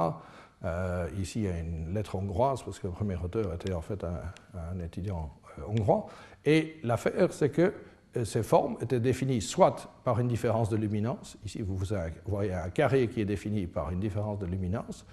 Euh, 0.65 1.09
ici, 1.21 1.41
il 1.41 1.45
y 1.45 1.49
a 1.49 1.59
une 1.59 1.95
lettre 1.95 2.17
hongroise, 2.17 2.63
parce 2.63 2.79
que 2.79 2.87
le 2.87 2.93
premier 2.93 3.17
auteur 3.17 3.55
était 3.55 3.73
en 3.73 3.81
fait 3.81 4.05
un, 4.05 4.81
étudiant 4.81 5.31
hongrois. 5.67 6.07
Et 6.45 6.77
l'affaire, 6.83 7.33
c'est 7.33 7.51
que 7.51 7.63
euh, 7.63 7.73
ces 8.25 8.43
formes 8.43 8.77
étaient 8.81 9.01
définies 9.01 9.41
soit 9.41 9.91
par 10.05 10.21
une 10.21 10.29
différence 10.29 10.69
de 10.69 10.77
luminance, 10.77 11.37
ici 11.45 11.63
vous 11.63 11.79
voyez 12.27 12.53
un 12.53 12.71
carré 12.71 13.09
qui 13.09 13.21
est 13.21 13.25
défini 13.25 13.67
par 13.67 13.91
une 13.91 14.01
différence 14.01 14.39
de 14.39 14.47
luminance, 14.47 15.05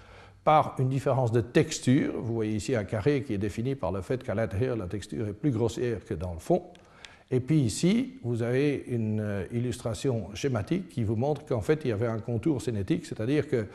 par 0.44 0.76
une 0.78 0.88
différence 0.88 1.32
de 1.32 1.40
texture, 1.40 2.14
vous 2.20 2.34
voyez 2.34 2.56
ici 2.56 2.74
un 2.76 2.84
carré 2.84 3.22
qui 3.22 3.34
est 3.34 3.38
défini 3.38 3.74
par 3.74 3.92
le 3.92 4.00
fait 4.00 4.22
qu'à 4.22 4.34
l'intérieur 4.34 4.76
la 4.76 4.86
texture 4.86 5.26
est 5.28 5.32
plus 5.32 5.50
grossière 5.50 6.04
que 6.04 6.14
dans 6.14 6.32
le 6.32 6.38
fond, 6.38 6.62
et 7.30 7.40
puis 7.40 7.60
ici 7.60 8.14
vous 8.22 8.42
avez 8.42 8.84
une 8.88 9.20
euh, 9.20 9.44
illustration 9.52 10.34
schématique 10.34 10.88
qui 10.88 11.04
vous 11.04 11.16
montre 11.16 11.44
qu'en 11.44 11.60
fait 11.60 11.80
il 11.84 11.88
y 11.88 11.92
avait 11.92 12.06
un 12.06 12.20
contour 12.20 12.62
cinétique, 12.62 13.06
c'est-à-dire 13.06 13.48
que 13.48 13.66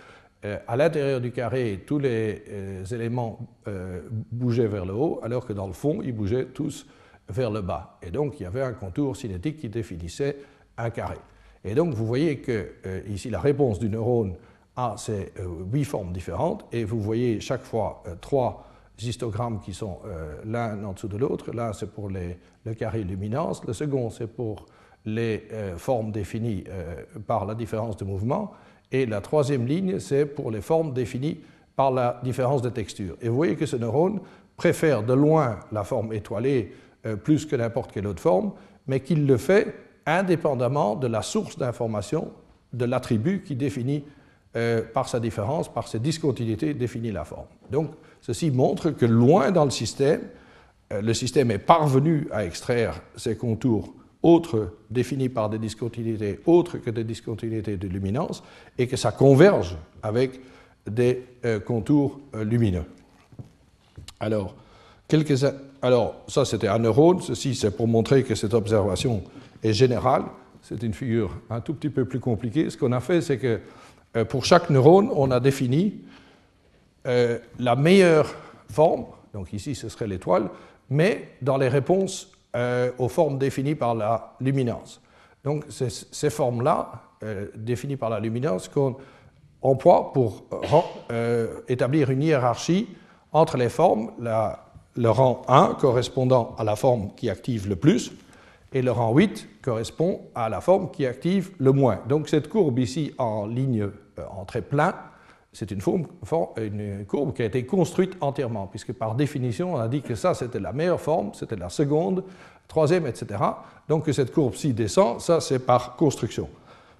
euh, 0.43 0.57
à 0.67 0.75
l'intérieur 0.75 1.21
du 1.21 1.31
carré, 1.31 1.83
tous 1.85 1.99
les 1.99 2.41
éléments 2.91 3.39
bougeaient 4.31 4.65
vers 4.67 4.85
le 4.85 4.93
haut, 4.93 5.19
alors 5.21 5.45
que 5.45 5.53
dans 5.53 5.67
le 5.67 5.73
fond, 5.73 6.01
ils 6.03 6.13
bougeaient 6.13 6.45
tous 6.45 6.87
vers 7.31 7.49
le 7.49 7.61
bas. 7.61 7.97
Et 8.01 8.11
donc, 8.11 8.39
il 8.39 8.43
y 8.43 8.45
avait 8.45 8.61
un 8.61 8.73
contour 8.73 9.15
cinétique 9.15 9.57
qui 9.57 9.69
définissait 9.69 10.37
un 10.77 10.89
carré. 10.89 11.17
Et 11.63 11.75
donc, 11.75 11.93
vous 11.93 12.05
voyez 12.05 12.37
que 12.39 12.73
euh, 12.85 13.01
ici, 13.07 13.29
la 13.29 13.39
réponse 13.39 13.79
du 13.79 13.89
neurone 13.89 14.35
a 14.75 14.95
ces 14.97 15.31
euh, 15.39 15.47
huit 15.71 15.85
formes 15.85 16.11
différentes, 16.11 16.65
et 16.71 16.83
vous 16.83 16.99
voyez 16.99 17.39
chaque 17.39 17.63
fois 17.63 18.03
euh, 18.07 18.15
trois 18.19 18.67
histogrammes 19.03 19.59
qui 19.61 19.73
sont 19.73 19.97
l'un 20.45 20.83
en 20.83 20.93
dessous 20.93 21.07
de 21.07 21.17
l'autre. 21.17 21.51
L'un, 21.51 21.73
c'est 21.73 21.91
pour 21.91 22.07
le 22.07 22.73
carré 22.75 23.03
luminance, 23.03 23.65
le 23.65 23.73
second, 23.73 24.11
c'est 24.11 24.27
pour 24.27 24.67
les 25.05 25.47
formes 25.77 26.11
définies 26.11 26.65
par 27.25 27.47
la 27.47 27.55
différence 27.55 27.97
de 27.97 28.05
mouvement, 28.05 28.51
et 28.91 29.07
la 29.07 29.19
troisième 29.19 29.65
ligne, 29.65 29.97
c'est 29.97 30.27
pour 30.27 30.51
les 30.51 30.61
formes 30.61 30.93
définies 30.93 31.39
par 31.75 31.89
la 31.89 32.19
différence 32.23 32.61
de 32.61 32.69
texture. 32.69 33.17
Et 33.23 33.27
vous 33.27 33.35
voyez 33.35 33.55
que 33.55 33.65
ce 33.65 33.75
neurone 33.75 34.19
préfère 34.55 35.01
de 35.01 35.13
loin 35.13 35.61
la 35.71 35.83
forme 35.83 36.13
étoilée 36.13 36.71
plus 37.23 37.45
que 37.45 37.55
n'importe 37.55 37.91
quelle 37.91 38.07
autre 38.07 38.21
forme, 38.21 38.51
mais 38.87 38.99
qu'il 38.99 39.25
le 39.25 39.37
fait 39.37 39.75
indépendamment 40.05 40.95
de 40.95 41.07
la 41.07 41.21
source 41.21 41.57
d'information 41.57 42.31
de 42.73 42.85
l'attribut 42.85 43.43
qui 43.43 43.55
définit 43.55 44.03
par 44.93 45.07
sa 45.07 45.19
différence, 45.19 45.71
par 45.71 45.87
ses 45.87 45.99
discontinuités, 45.99 46.73
définit 46.73 47.11
la 47.11 47.23
forme. 47.23 47.47
Donc, 47.71 47.91
ceci 48.19 48.51
montre 48.51 48.91
que 48.91 49.05
loin 49.05 49.51
dans 49.51 49.65
le 49.65 49.71
système, 49.71 50.21
le 50.89 51.13
système 51.13 51.51
est 51.51 51.57
parvenu 51.57 52.27
à 52.31 52.45
extraire 52.45 53.01
ces 53.15 53.37
contours 53.37 53.93
autres 54.23 54.73
définis 54.89 55.29
par 55.29 55.49
des 55.49 55.57
discontinuités 55.57 56.39
autres 56.45 56.77
que 56.77 56.89
des 56.89 57.03
discontinuités 57.03 57.77
de 57.77 57.87
luminance 57.87 58.43
et 58.77 58.87
que 58.87 58.97
ça 58.97 59.11
converge 59.11 59.77
avec 60.03 60.39
des 60.89 61.23
euh, 61.45 61.59
contours 61.59 62.19
euh, 62.35 62.43
lumineux. 62.43 62.85
Alors, 64.19 64.55
quelques, 65.07 65.43
alors 65.81 66.15
ça 66.27 66.45
c'était 66.45 66.67
un 66.67 66.79
neurone, 66.79 67.21
ceci 67.21 67.55
c'est 67.55 67.71
pour 67.71 67.87
montrer 67.87 68.23
que 68.23 68.35
cette 68.35 68.53
observation 68.53 69.23
est 69.63 69.73
générale. 69.73 70.23
C'est 70.61 70.83
une 70.83 70.93
figure 70.93 71.31
un 71.49 71.59
tout 71.59 71.73
petit 71.73 71.89
peu 71.89 72.05
plus 72.05 72.19
compliquée. 72.19 72.69
Ce 72.69 72.77
qu'on 72.77 72.91
a 72.91 72.99
fait, 72.99 73.21
c'est 73.21 73.39
que 73.39 73.59
euh, 74.15 74.25
pour 74.25 74.45
chaque 74.45 74.69
neurone, 74.69 75.09
on 75.13 75.31
a 75.31 75.39
défini 75.39 76.01
la 77.03 77.75
meilleure 77.75 78.31
forme, 78.69 79.05
donc 79.33 79.53
ici 79.53 79.73
ce 79.73 79.89
serait 79.89 80.05
l'étoile, 80.05 80.49
mais 80.91 81.29
dans 81.41 81.57
les 81.57 81.67
réponses 81.67 82.31
euh, 82.53 82.91
aux 82.97 83.07
formes 83.07 83.37
définies 83.37 83.75
par 83.75 83.95
la 83.95 84.33
luminance. 84.41 85.01
Donc, 85.45 85.63
c'est 85.69 85.89
ces 85.89 86.29
formes-là, 86.29 86.91
euh, 87.23 87.47
définies 87.55 87.95
par 87.95 88.09
la 88.09 88.19
luminance, 88.19 88.67
qu'on 88.67 88.97
emploie 89.61 90.11
pour 90.11 90.43
euh, 91.11 91.61
établir 91.69 92.09
une 92.09 92.21
hiérarchie 92.21 92.89
entre 93.31 93.55
les 93.55 93.69
formes, 93.69 94.11
le 94.95 95.09
rang 95.09 95.41
1 95.47 95.75
correspondant 95.79 96.55
à 96.57 96.63
la 96.63 96.75
forme 96.75 97.11
qui 97.15 97.29
active 97.29 97.67
le 97.67 97.75
plus, 97.75 98.11
et 98.73 98.81
le 98.81 98.91
rang 98.91 99.13
8 99.13 99.61
correspond 99.61 100.21
à 100.35 100.49
la 100.49 100.61
forme 100.61 100.91
qui 100.91 101.05
active 101.05 101.51
le 101.59 101.71
moins. 101.71 101.99
Donc 102.07 102.29
cette 102.29 102.47
courbe 102.49 102.79
ici 102.79 103.13
en 103.17 103.45
ligne 103.45 103.89
en 104.29 104.45
trait 104.45 104.61
plein 104.61 104.93
c'est 105.53 105.71
une, 105.71 105.81
une, 106.57 107.05
courbe 107.05 107.33
qui 107.33 107.41
a 107.41 107.45
été 107.45 107.65
construite 107.65 108.15
entièrement, 108.21 108.67
puisque 108.67 108.93
par 108.93 109.15
définition, 109.15 109.75
on 109.75 109.79
a 109.79 109.87
dit 109.89 110.01
que 110.01 110.15
ça, 110.15 110.33
c'était 110.33 110.59
la 110.59 110.71
meilleure 110.71 111.01
forme, 111.01 111.31
c'était 111.33 111.57
la 111.57 111.69
seconde, 111.69 112.23
troisième, 112.67 113.05
etc. 113.05 113.43
Donc 113.89 114.05
que 114.05 114.13
cette 114.13 114.31
courbe-ci 114.31 114.73
descend, 114.73 115.19
ça, 115.19 115.41
c'est 115.41 115.59
par 115.59 115.97
construction. 115.97 116.47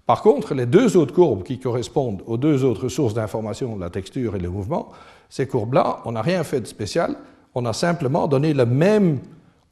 Par 0.06 0.22
contre, 0.22 0.54
les 0.54 0.66
deux 0.66 0.98
autres 0.98 1.14
courbes 1.14 1.44
qui 1.44 1.60
correspondent 1.60 2.24
aux 2.26 2.36
deux 2.36 2.66
autres 2.66 2.90
sources 2.90 3.14
d'information, 3.14 3.78
la 3.78 3.90
texture 3.90 4.36
et 4.36 4.40
le 4.40 4.50
mouvement, 4.50 4.90
ces 5.30 5.48
courbes-là, 5.48 6.02
on 6.04 6.12
n'a 6.12 6.22
rien 6.22 6.44
fait 6.44 6.60
de 6.60 6.68
spécial, 6.68 7.16
on 7.54 7.66
a 7.66 7.74
simplement 7.74 8.28
donné 8.28 8.54
le 8.54 8.66
même 8.66 9.20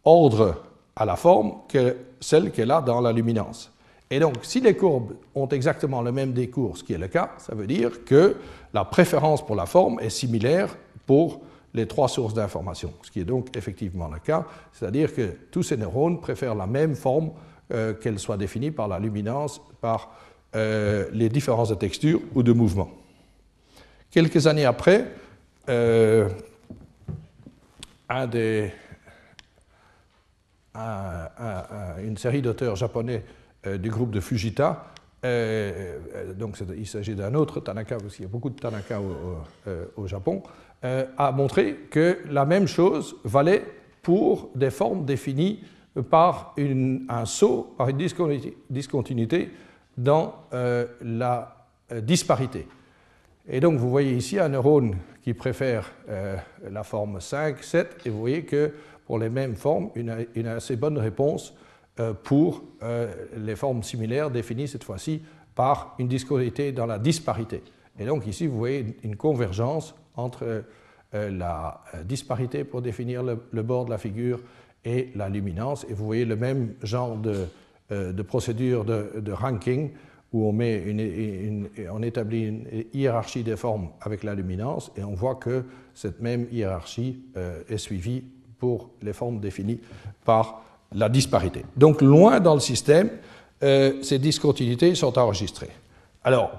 ordre 0.03 0.63
à 0.95 1.05
la 1.05 1.15
forme 1.15 1.53
que 1.67 1.95
celle 2.19 2.51
qu'elle 2.51 2.71
a 2.71 2.81
dans 2.81 3.01
la 3.01 3.11
luminance. 3.11 3.71
Et 4.11 4.19
donc, 4.19 4.37
si 4.41 4.59
les 4.59 4.75
courbes 4.75 5.13
ont 5.35 5.47
exactement 5.47 6.01
le 6.01 6.11
même 6.11 6.33
décours, 6.33 6.77
ce 6.77 6.83
qui 6.83 6.93
est 6.93 6.97
le 6.97 7.07
cas, 7.07 7.31
ça 7.37 7.53
veut 7.53 7.67
dire 7.67 8.03
que 8.05 8.35
la 8.73 8.83
préférence 8.83 9.45
pour 9.45 9.55
la 9.55 9.65
forme 9.65 9.99
est 9.99 10.09
similaire 10.09 10.75
pour 11.05 11.41
les 11.73 11.87
trois 11.87 12.07
sources 12.07 12.33
d'information, 12.33 12.91
ce 13.03 13.11
qui 13.11 13.19
est 13.19 13.25
donc 13.25 13.55
effectivement 13.55 14.07
le 14.07 14.19
cas, 14.19 14.45
c'est-à-dire 14.73 15.13
que 15.13 15.35
tous 15.51 15.61
ces 15.61 15.77
neurones 15.77 16.19
préfèrent 16.19 16.55
la 16.55 16.65
même 16.65 16.95
forme, 16.95 17.31
euh, 17.71 17.93
qu'elle 17.93 18.17
soit 18.17 18.37
définie 18.37 18.71
par 18.71 18.87
la 18.87 18.97
luminance, 18.97 19.61
par 19.79 20.11
euh, 20.55 21.07
les 21.13 21.29
différences 21.29 21.69
de 21.69 21.75
texture 21.75 22.19
ou 22.33 22.41
de 22.41 22.51
mouvement. 22.51 22.89
Quelques 24.09 24.47
années 24.47 24.65
après, 24.65 25.05
euh, 25.69 26.27
un 28.09 28.27
des, 28.27 28.71
une 32.03 32.17
série 32.17 32.41
d'auteurs 32.41 32.75
japonais 32.75 33.23
euh, 33.67 33.77
du 33.77 33.89
groupe 33.89 34.11
de 34.11 34.19
Fujita. 34.19 34.85
Euh, 35.25 35.97
euh, 36.15 36.33
donc 36.33 36.57
il 36.77 36.87
s'agit 36.87 37.13
d'un 37.13 37.33
autre 37.35 37.59
Tanaka, 37.59 37.97
parce 37.97 38.15
qu'il 38.15 38.23
y 38.23 38.27
a 38.27 38.31
beaucoup 38.31 38.49
de 38.49 38.59
Tanaka 38.59 38.99
au, 39.97 40.07
Japon, 40.07 40.41
a 40.81 41.31
montré 41.33 41.75
que 41.91 42.19
la 42.29 42.45
même 42.45 42.67
chose 42.67 43.17
valait 43.25 43.65
pour 44.01 44.49
des 44.55 44.69
formes 44.69 45.03
définies 45.03 45.61
par 46.09 46.55
un 47.09 47.25
saut, 47.25 47.73
par 47.77 47.89
une 47.89 47.97
discontinuité 48.69 49.51
dans 49.97 50.35
la 51.01 51.67
disparité. 52.01 52.65
Et 53.45 53.59
donc 53.59 53.77
vous 53.77 53.89
voyez 53.89 54.13
ici 54.13 54.39
un 54.39 54.47
neurone 54.47 54.95
qui 55.21 55.33
préfère 55.33 55.91
la 56.69 56.83
forme 56.83 57.19
5, 57.19 57.63
7, 57.63 57.97
et 58.05 58.09
vous 58.09 58.19
voyez 58.19 58.43
que 58.43 58.73
pour 59.09 59.17
les 59.17 59.29
mêmes 59.29 59.55
formes, 59.55 59.89
une, 59.95 60.45
assez 60.45 60.75
bonne 60.75 60.99
réponse 60.99 61.55
euh, 61.99 62.13
pour 62.13 62.63
euh, 62.83 63.11
les 63.35 63.55
formes 63.55 63.81
similaires 63.81 64.29
définies 64.29 64.67
cette 64.67 64.83
fois-ci 64.83 65.23
par 65.55 65.95
une 65.97 66.07
discontinuité 66.07 66.71
dans 66.71 66.85
la 66.85 66.99
disparité. 66.99 67.63
Et 67.97 68.05
donc 68.05 68.27
ici, 68.27 68.45
vous 68.45 68.59
voyez 68.59 68.85
une 69.03 69.15
convergence 69.15 69.95
entre 70.15 70.63
euh, 71.15 71.31
la 71.31 71.81
disparité 72.05 72.63
pour 72.63 72.83
définir 72.83 73.23
le, 73.23 73.63
bord 73.63 73.85
de 73.85 73.89
la 73.89 73.97
figure 73.97 74.41
et 74.85 75.09
la 75.15 75.27
luminance. 75.27 75.87
Et 75.89 75.93
vous 75.95 76.05
voyez 76.05 76.25
le 76.25 76.35
même 76.35 76.75
genre 76.83 77.17
de 77.17 78.21
procédure 78.21 78.85
de, 78.85 79.31
ranking 79.31 79.89
où 80.31 80.47
on, 80.47 80.51
met 80.51 80.77
une, 80.77 81.67
établit 82.03 82.43
une 82.43 82.65
hiérarchie 82.93 83.43
des 83.43 83.55
formes 83.55 83.89
avec 84.01 84.23
la 84.23 84.35
luminance 84.35 84.91
et 84.95 85.03
on 85.03 85.15
voit 85.15 85.35
que 85.35 85.63
cette 85.95 86.21
même 86.21 86.45
hiérarchie 86.51 87.19
est 87.67 87.77
suivie 87.77 88.23
pour 88.59 88.91
les 89.01 89.13
formes 89.13 89.39
définies 89.39 89.79
par 90.23 90.61
la 90.93 91.09
disparité. 91.09 91.65
Donc 91.75 92.01
loin 92.01 92.39
dans 92.39 92.53
le 92.53 92.59
système, 92.59 93.09
euh, 93.63 94.01
ces 94.01 94.19
discontinuités 94.19 94.95
sont 94.95 95.17
enregistrées. 95.17 95.69
Alors, 96.23 96.51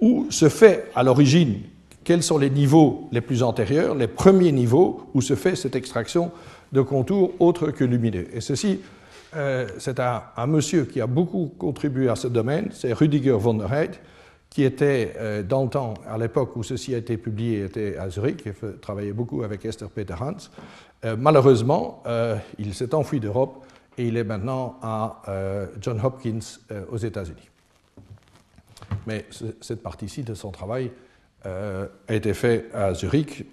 où 0.00 0.26
se 0.30 0.48
fait 0.48 0.90
à 0.94 1.02
l'origine, 1.02 1.60
quels 2.04 2.22
sont 2.22 2.38
les 2.38 2.50
niveaux 2.50 3.08
les 3.12 3.20
plus 3.20 3.42
antérieurs, 3.42 3.94
les 3.94 4.08
premiers 4.08 4.52
niveaux 4.52 5.06
où 5.14 5.20
se 5.20 5.36
fait 5.36 5.54
cette 5.54 5.76
extraction 5.76 6.32
de 6.72 6.80
contours 6.80 7.32
autres 7.38 7.70
que 7.70 7.84
lumineux? 7.84 8.26
Et 8.32 8.40
ceci, 8.40 8.80
euh, 9.34 9.68
c'est 9.78 9.98
un, 10.00 10.46
monsieur 10.46 10.84
qui 10.84 11.00
a 11.00 11.06
beaucoup 11.06 11.52
contribué 11.58 12.08
à 12.08 12.16
ce 12.16 12.28
domaine, 12.28 12.68
c'est 12.72 12.92
Rudiger 12.92 13.32
von 13.38 13.54
der 13.54 13.72
Heydt, 13.72 14.00
qui 14.52 14.64
était 14.64 15.14
euh, 15.16 15.42
dans 15.42 15.62
le 15.64 15.70
temps, 15.70 15.94
à 16.06 16.18
l'époque 16.18 16.54
où 16.56 16.62
ceci 16.62 16.94
a 16.94 16.98
été 16.98 17.16
publié, 17.16 17.64
était 17.64 17.96
à 17.96 18.10
Zurich, 18.10 18.46
et 18.46 18.52
travaillait 18.82 19.14
beaucoup 19.14 19.42
avec 19.42 19.64
Esther 19.64 19.88
Peter 19.88 20.14
Hans. 20.20 20.36
Euh, 21.06 21.16
malheureusement, 21.18 22.02
euh, 22.06 22.36
il 22.58 22.74
s'est 22.74 22.94
enfui 22.94 23.18
d'Europe 23.18 23.64
et 23.96 24.06
il 24.06 24.18
est 24.18 24.24
maintenant 24.24 24.78
à 24.82 25.22
John 25.80 26.00
Hopkins 26.02 26.40
aux 26.90 26.96
États-Unis. 26.96 27.50
Mais 29.06 29.26
cette 29.60 29.82
partie-ci 29.82 30.22
de 30.22 30.32
son 30.32 30.50
travail 30.50 30.90
a 31.44 31.88
été 32.08 32.32
faite 32.32 32.70
à 32.72 32.94
Zurich. 32.94 33.44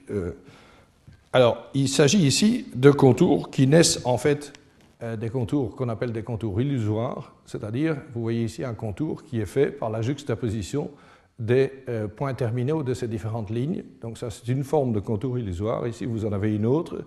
alors, 1.33 1.65
il 1.74 1.89
s'agit 1.89 2.25
ici 2.25 2.67
de 2.74 2.89
contours 2.89 3.51
qui 3.51 3.67
naissent 3.67 4.00
en 4.05 4.17
fait 4.17 4.53
des 5.01 5.29
contours 5.29 5.75
qu'on 5.77 5.88
appelle 5.88 6.12
des 6.12 6.24
contours 6.24 6.60
illusoires, 6.60 7.34
c'est-à-dire, 7.46 7.96
vous 8.13 8.22
voyez 8.22 8.44
ici 8.44 8.65
un 8.65 8.74
contour 8.74 9.24
qui 9.24 9.39
est 9.39 9.46
fait 9.46 9.68
par 9.68 9.89
la 9.89 10.01
juxtaposition 10.01 10.91
des 11.39 11.72
euh, 11.88 12.08
points 12.08 12.34
terminaux 12.34 12.84
de 12.84 12.94
ces 12.94 13.08
différentes 13.08 13.50
lignes. 13.50 13.84
Donc 14.01 14.18
ça, 14.18 14.29
c'est 14.29 14.48
une 14.50 14.65
forme 14.65 14.91
de 14.91 15.00
contour 15.00 15.39
illusoire. 15.39 15.88
Ici, 15.88 16.06
vous 16.06 16.25
en 16.25 16.34
avez 16.34 16.53
une 16.53 16.65
autre 16.65 17.06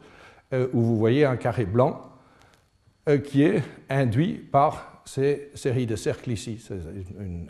euh, 0.54 0.68
où 0.72 0.80
vous 0.80 0.96
voyez 0.96 1.25
un 1.25 1.37
carré 1.37 1.66
blanc 1.66 2.08
qui 3.25 3.42
est 3.42 3.64
induit 3.90 4.34
par 4.34 5.02
ces 5.04 5.50
séries 5.54 5.87
de 5.87 5.96
cercles 5.96 6.30
ici. 6.30 6.64
C'est 6.64 6.78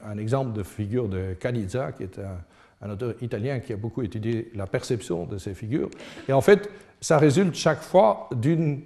un 0.03 0.17
exemple 0.17 0.55
de 0.55 0.63
figure 0.63 1.11
de 1.11 1.35
Canizza, 1.35 1.93
qui 1.93 2.05
est 2.05 2.19
un, 2.19 2.39
un, 2.81 2.91
auteur 2.91 3.13
italien 3.21 3.61
qui 3.61 3.75
a 3.75 3.77
beaucoup 3.77 4.01
étudié 4.01 4.51
la 4.55 4.67
perception 4.67 5.27
de 5.27 5.37
ces 5.37 5.53
figures. 5.53 5.91
Et 6.27 6.33
en 6.33 6.41
fait, 6.41 6.71
ça 7.03 7.19
résulte 7.19 7.55
chaque 7.55 7.83
fois 7.83 8.31
d'une 8.35 8.81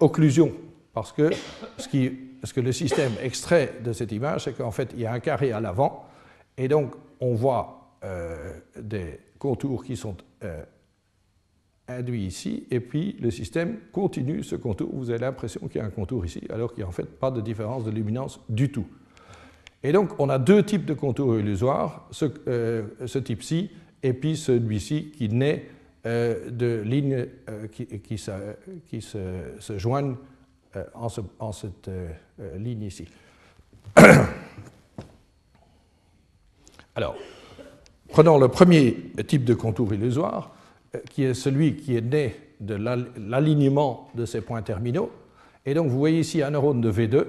occlusion 0.00 0.50
parce 0.98 1.12
que 1.12 1.30
ce, 1.76 2.52
que 2.52 2.60
le 2.60 2.72
système 2.72 3.12
extrait 3.22 3.74
de 3.84 3.92
cette 3.92 4.10
image, 4.10 4.44
c'est 4.44 4.56
qu'en 4.56 4.72
fait, 4.72 4.90
il 4.94 5.00
y 5.00 5.06
a 5.06 5.12
un 5.12 5.20
carré 5.20 5.52
à 5.52 5.60
l'avant, 5.60 6.06
et 6.56 6.66
donc 6.66 6.92
on 7.20 7.34
voit 7.34 7.94
euh, 8.02 8.58
des 8.76 9.20
contours 9.38 9.84
qui 9.84 9.96
sont 9.96 10.16
euh, 10.42 10.64
induits 11.86 12.26
ici, 12.26 12.66
et 12.72 12.80
puis 12.80 13.16
le 13.20 13.30
système 13.30 13.76
continue 13.92 14.42
ce 14.42 14.56
contour. 14.56 14.90
Vous 14.92 15.10
avez 15.10 15.20
l'impression 15.20 15.68
qu'il 15.68 15.80
y 15.80 15.84
a 15.84 15.86
un 15.86 15.90
contour 15.90 16.26
ici, 16.26 16.42
alors 16.50 16.70
qu'il 16.70 16.82
n'y 16.82 16.86
a 16.86 16.88
en 16.88 16.92
fait 16.92 17.06
pas 17.06 17.30
de 17.30 17.40
différence 17.40 17.84
de 17.84 17.92
luminance 17.92 18.40
du 18.48 18.72
tout. 18.72 18.88
Et 19.84 19.92
donc, 19.92 20.18
on 20.18 20.28
a 20.28 20.40
deux 20.40 20.64
types 20.64 20.84
de 20.84 20.94
contours 20.94 21.38
illusoires, 21.38 22.08
ce, 22.10 22.24
euh, 22.48 22.82
type-ci, 23.06 23.70
et 24.02 24.14
puis 24.14 24.36
celui-ci 24.36 25.12
qui 25.12 25.28
naît 25.28 25.66
de 26.04 26.80
lignes 26.84 27.26
qui, 27.70 28.16
se, 28.18 29.76
joignent 29.76 30.16
euh, 30.76 30.84
en, 30.94 31.52
cette 31.52 31.88
euh, 31.88 32.10
euh, 32.40 32.58
ligne 32.58 32.82
ici. 32.82 33.06
Alors, 36.94 37.16
prenons 38.08 38.38
le 38.38 38.48
premier 38.48 39.12
type 39.26 39.44
de 39.44 39.54
contour 39.54 39.94
illusoire, 39.94 40.50
qui 41.10 41.24
est 41.24 41.34
celui 41.34 41.76
qui 41.76 41.96
est 41.96 42.00
né 42.00 42.34
de 42.60 42.74
l'alignement 42.74 44.10
de 44.14 44.24
ces 44.26 44.40
points 44.40 44.62
terminaux. 44.62 45.10
Et 45.64 45.74
donc, 45.74 45.88
vous 45.88 45.98
voyez 45.98 46.20
ici 46.20 46.42
un 46.42 46.50
neurone 46.50 46.80
de 46.80 46.90
V2 46.90 47.26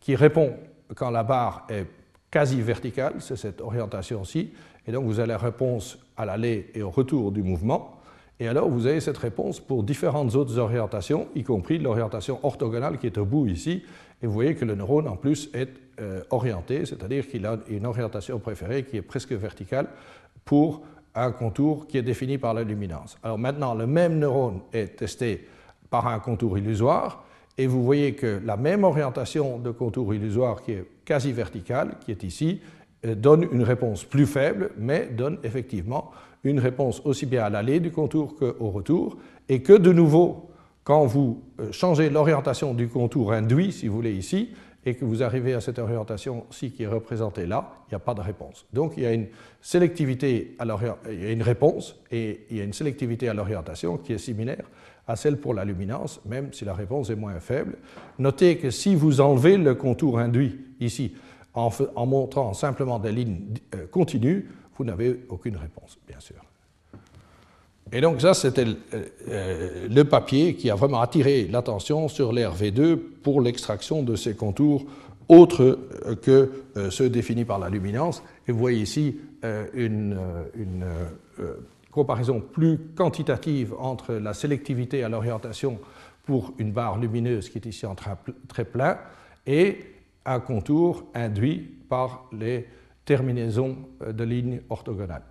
qui 0.00 0.16
répond 0.16 0.54
quand 0.94 1.10
la 1.10 1.22
barre 1.22 1.66
est 1.68 1.86
quasi 2.30 2.60
verticale, 2.60 3.14
c'est 3.20 3.36
cette 3.36 3.60
orientation-ci. 3.60 4.52
Et 4.86 4.92
donc 4.92 5.04
vous 5.04 5.18
avez 5.18 5.28
la 5.28 5.38
réponse 5.38 5.98
à 6.16 6.24
l'aller 6.24 6.70
et 6.74 6.82
au 6.82 6.90
retour 6.90 7.32
du 7.32 7.42
mouvement. 7.42 7.99
Et 8.40 8.48
alors 8.48 8.70
vous 8.70 8.86
avez 8.86 9.00
cette 9.00 9.18
réponse 9.18 9.60
pour 9.60 9.82
différentes 9.82 10.34
autres 10.34 10.58
orientations, 10.58 11.28
y 11.34 11.42
compris 11.42 11.78
l'orientation 11.78 12.40
orthogonale 12.42 12.98
qui 12.98 13.06
est 13.06 13.18
au 13.18 13.26
bout 13.26 13.46
ici. 13.46 13.84
Et 14.22 14.26
vous 14.26 14.32
voyez 14.32 14.54
que 14.54 14.64
le 14.64 14.74
neurone 14.74 15.08
en 15.08 15.16
plus 15.16 15.50
est 15.52 15.68
euh, 16.00 16.22
orienté, 16.30 16.86
c'est-à-dire 16.86 17.28
qu'il 17.28 17.44
a 17.44 17.58
une 17.68 17.84
orientation 17.84 18.38
préférée 18.38 18.84
qui 18.84 18.96
est 18.96 19.02
presque 19.02 19.32
verticale 19.32 19.88
pour 20.46 20.82
un 21.14 21.32
contour 21.32 21.86
qui 21.86 21.98
est 21.98 22.02
défini 22.02 22.38
par 22.38 22.54
la 22.54 22.62
luminance. 22.62 23.18
Alors 23.22 23.38
maintenant, 23.38 23.74
le 23.74 23.86
même 23.86 24.18
neurone 24.18 24.60
est 24.72 24.96
testé 24.96 25.46
par 25.90 26.06
un 26.06 26.18
contour 26.18 26.56
illusoire, 26.56 27.24
et 27.58 27.66
vous 27.66 27.82
voyez 27.82 28.14
que 28.14 28.40
la 28.44 28.56
même 28.56 28.84
orientation 28.84 29.58
de 29.58 29.70
contour 29.70 30.14
illusoire 30.14 30.62
qui 30.62 30.72
est 30.72 30.84
quasi 31.04 31.32
verticale, 31.32 31.96
qui 32.00 32.10
est 32.10 32.22
ici, 32.22 32.60
euh, 33.04 33.14
donne 33.14 33.46
une 33.52 33.64
réponse 33.64 34.04
plus 34.04 34.26
faible, 34.26 34.70
mais 34.78 35.06
donne 35.06 35.38
effectivement 35.42 36.10
une 36.44 36.58
réponse 36.58 37.00
aussi 37.04 37.26
bien 37.26 37.44
à 37.44 37.50
l'aller 37.50 37.80
du 37.80 37.90
contour 37.90 38.36
qu'au 38.36 38.70
retour, 38.70 39.16
et 39.48 39.62
que 39.62 39.72
de 39.72 39.92
nouveau, 39.92 40.50
quand 40.84 41.06
vous 41.06 41.42
euh, 41.60 41.72
changez 41.72 42.10
l'orientation 42.10 42.74
du 42.74 42.88
contour 42.88 43.32
induit, 43.32 43.72
si 43.72 43.88
vous 43.88 43.96
voulez 43.96 44.14
ici, 44.14 44.50
et 44.84 44.94
que 44.94 45.04
vous 45.04 45.22
arrivez 45.22 45.52
à 45.52 45.60
cette 45.60 45.78
orientation-ci 45.78 46.70
qui 46.70 46.84
est 46.84 46.86
représentée 46.86 47.46
là, 47.46 47.70
il 47.86 47.90
n'y 47.90 47.96
a 47.96 47.98
pas 47.98 48.14
de 48.14 48.22
réponse. 48.22 48.66
Donc 48.72 48.94
il 48.96 49.02
y 49.02 49.06
a 49.06 49.12
une 49.12 49.26
sélectivité 49.60 50.56
à 50.58 50.64
il 51.10 51.22
y 51.22 51.26
a 51.26 51.32
une 51.32 51.42
réponse 51.42 52.00
et 52.10 52.46
il 52.50 52.56
y 52.56 52.60
a 52.60 52.64
une 52.64 52.72
sélectivité 52.72 53.28
à 53.28 53.34
l'orientation 53.34 53.98
qui 53.98 54.14
est 54.14 54.18
similaire 54.18 54.64
à 55.06 55.16
celle 55.16 55.38
pour 55.38 55.54
la 55.54 55.64
luminance, 55.64 56.20
même 56.24 56.52
si 56.52 56.64
la 56.64 56.72
réponse 56.72 57.10
est 57.10 57.16
moins 57.16 57.40
faible. 57.40 57.76
Notez 58.18 58.56
que 58.56 58.70
si 58.70 58.94
vous 58.94 59.20
enlevez 59.20 59.58
le 59.58 59.74
contour 59.74 60.18
induit 60.18 60.60
ici 60.78 61.14
en, 61.52 61.70
en 61.96 62.06
montrant 62.06 62.54
simplement 62.54 62.98
des 62.98 63.12
lignes 63.12 63.40
euh, 63.74 63.86
continues, 63.90 64.48
vous 64.80 64.86
n'avez 64.86 65.20
aucune 65.28 65.58
réponse, 65.58 65.98
bien 66.08 66.18
sûr. 66.20 66.36
Et 67.92 68.00
donc 68.00 68.22
ça, 68.22 68.32
c'était 68.32 68.64
euh, 69.28 69.88
le 69.90 70.04
papier 70.04 70.54
qui 70.54 70.70
a 70.70 70.74
vraiment 70.74 71.02
attiré 71.02 71.46
l'attention 71.48 72.08
sur 72.08 72.32
l'RV2 72.32 72.96
pour 72.96 73.42
l'extraction 73.42 74.02
de 74.02 74.16
ces 74.16 74.34
contours 74.34 74.86
autres 75.28 75.78
que 76.22 76.50
euh, 76.78 76.90
ceux 76.90 77.10
définis 77.10 77.44
par 77.44 77.58
la 77.58 77.68
luminance. 77.68 78.22
Et 78.48 78.52
vous 78.52 78.58
voyez 78.58 78.80
ici 78.80 79.20
euh, 79.44 79.66
une, 79.74 80.18
comparaison 81.90 82.40
plus 82.40 82.78
quantitative 82.96 83.74
entre 83.78 84.14
la 84.14 84.32
sélectivité 84.32 85.04
à 85.04 85.10
l'orientation 85.10 85.78
pour 86.24 86.54
une 86.56 86.72
barre 86.72 86.98
lumineuse 86.98 87.50
qui 87.50 87.58
est 87.58 87.66
ici 87.66 87.84
en 87.84 87.94
très 88.48 88.64
plein 88.64 88.96
et 89.46 89.78
un 90.24 90.40
contour 90.40 91.04
induit 91.14 91.68
par 91.88 92.28
les 92.32 92.66
terminaisons 93.04 93.76
de 94.06 94.24
lignes 94.24 94.60
orthogonales. 94.70 95.22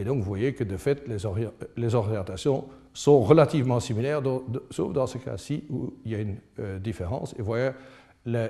Et 0.00 0.04
donc 0.04 0.18
vous 0.18 0.24
voyez 0.24 0.54
que 0.54 0.64
de 0.64 0.76
fait, 0.78 1.04
les, 1.76 1.94
orientations 1.94 2.64
sont 2.94 3.20
relativement 3.20 3.80
similaires, 3.80 4.22
sauf 4.70 4.92
dans 4.94 5.06
ce 5.06 5.18
cas-ci 5.18 5.64
où 5.68 5.92
il 6.06 6.12
y 6.12 6.14
a 6.14 6.18
une 6.20 6.36
euh, 6.58 6.78
différence. 6.78 7.34
Et 7.34 7.42
vous 7.42 7.46
voyez 7.46 7.70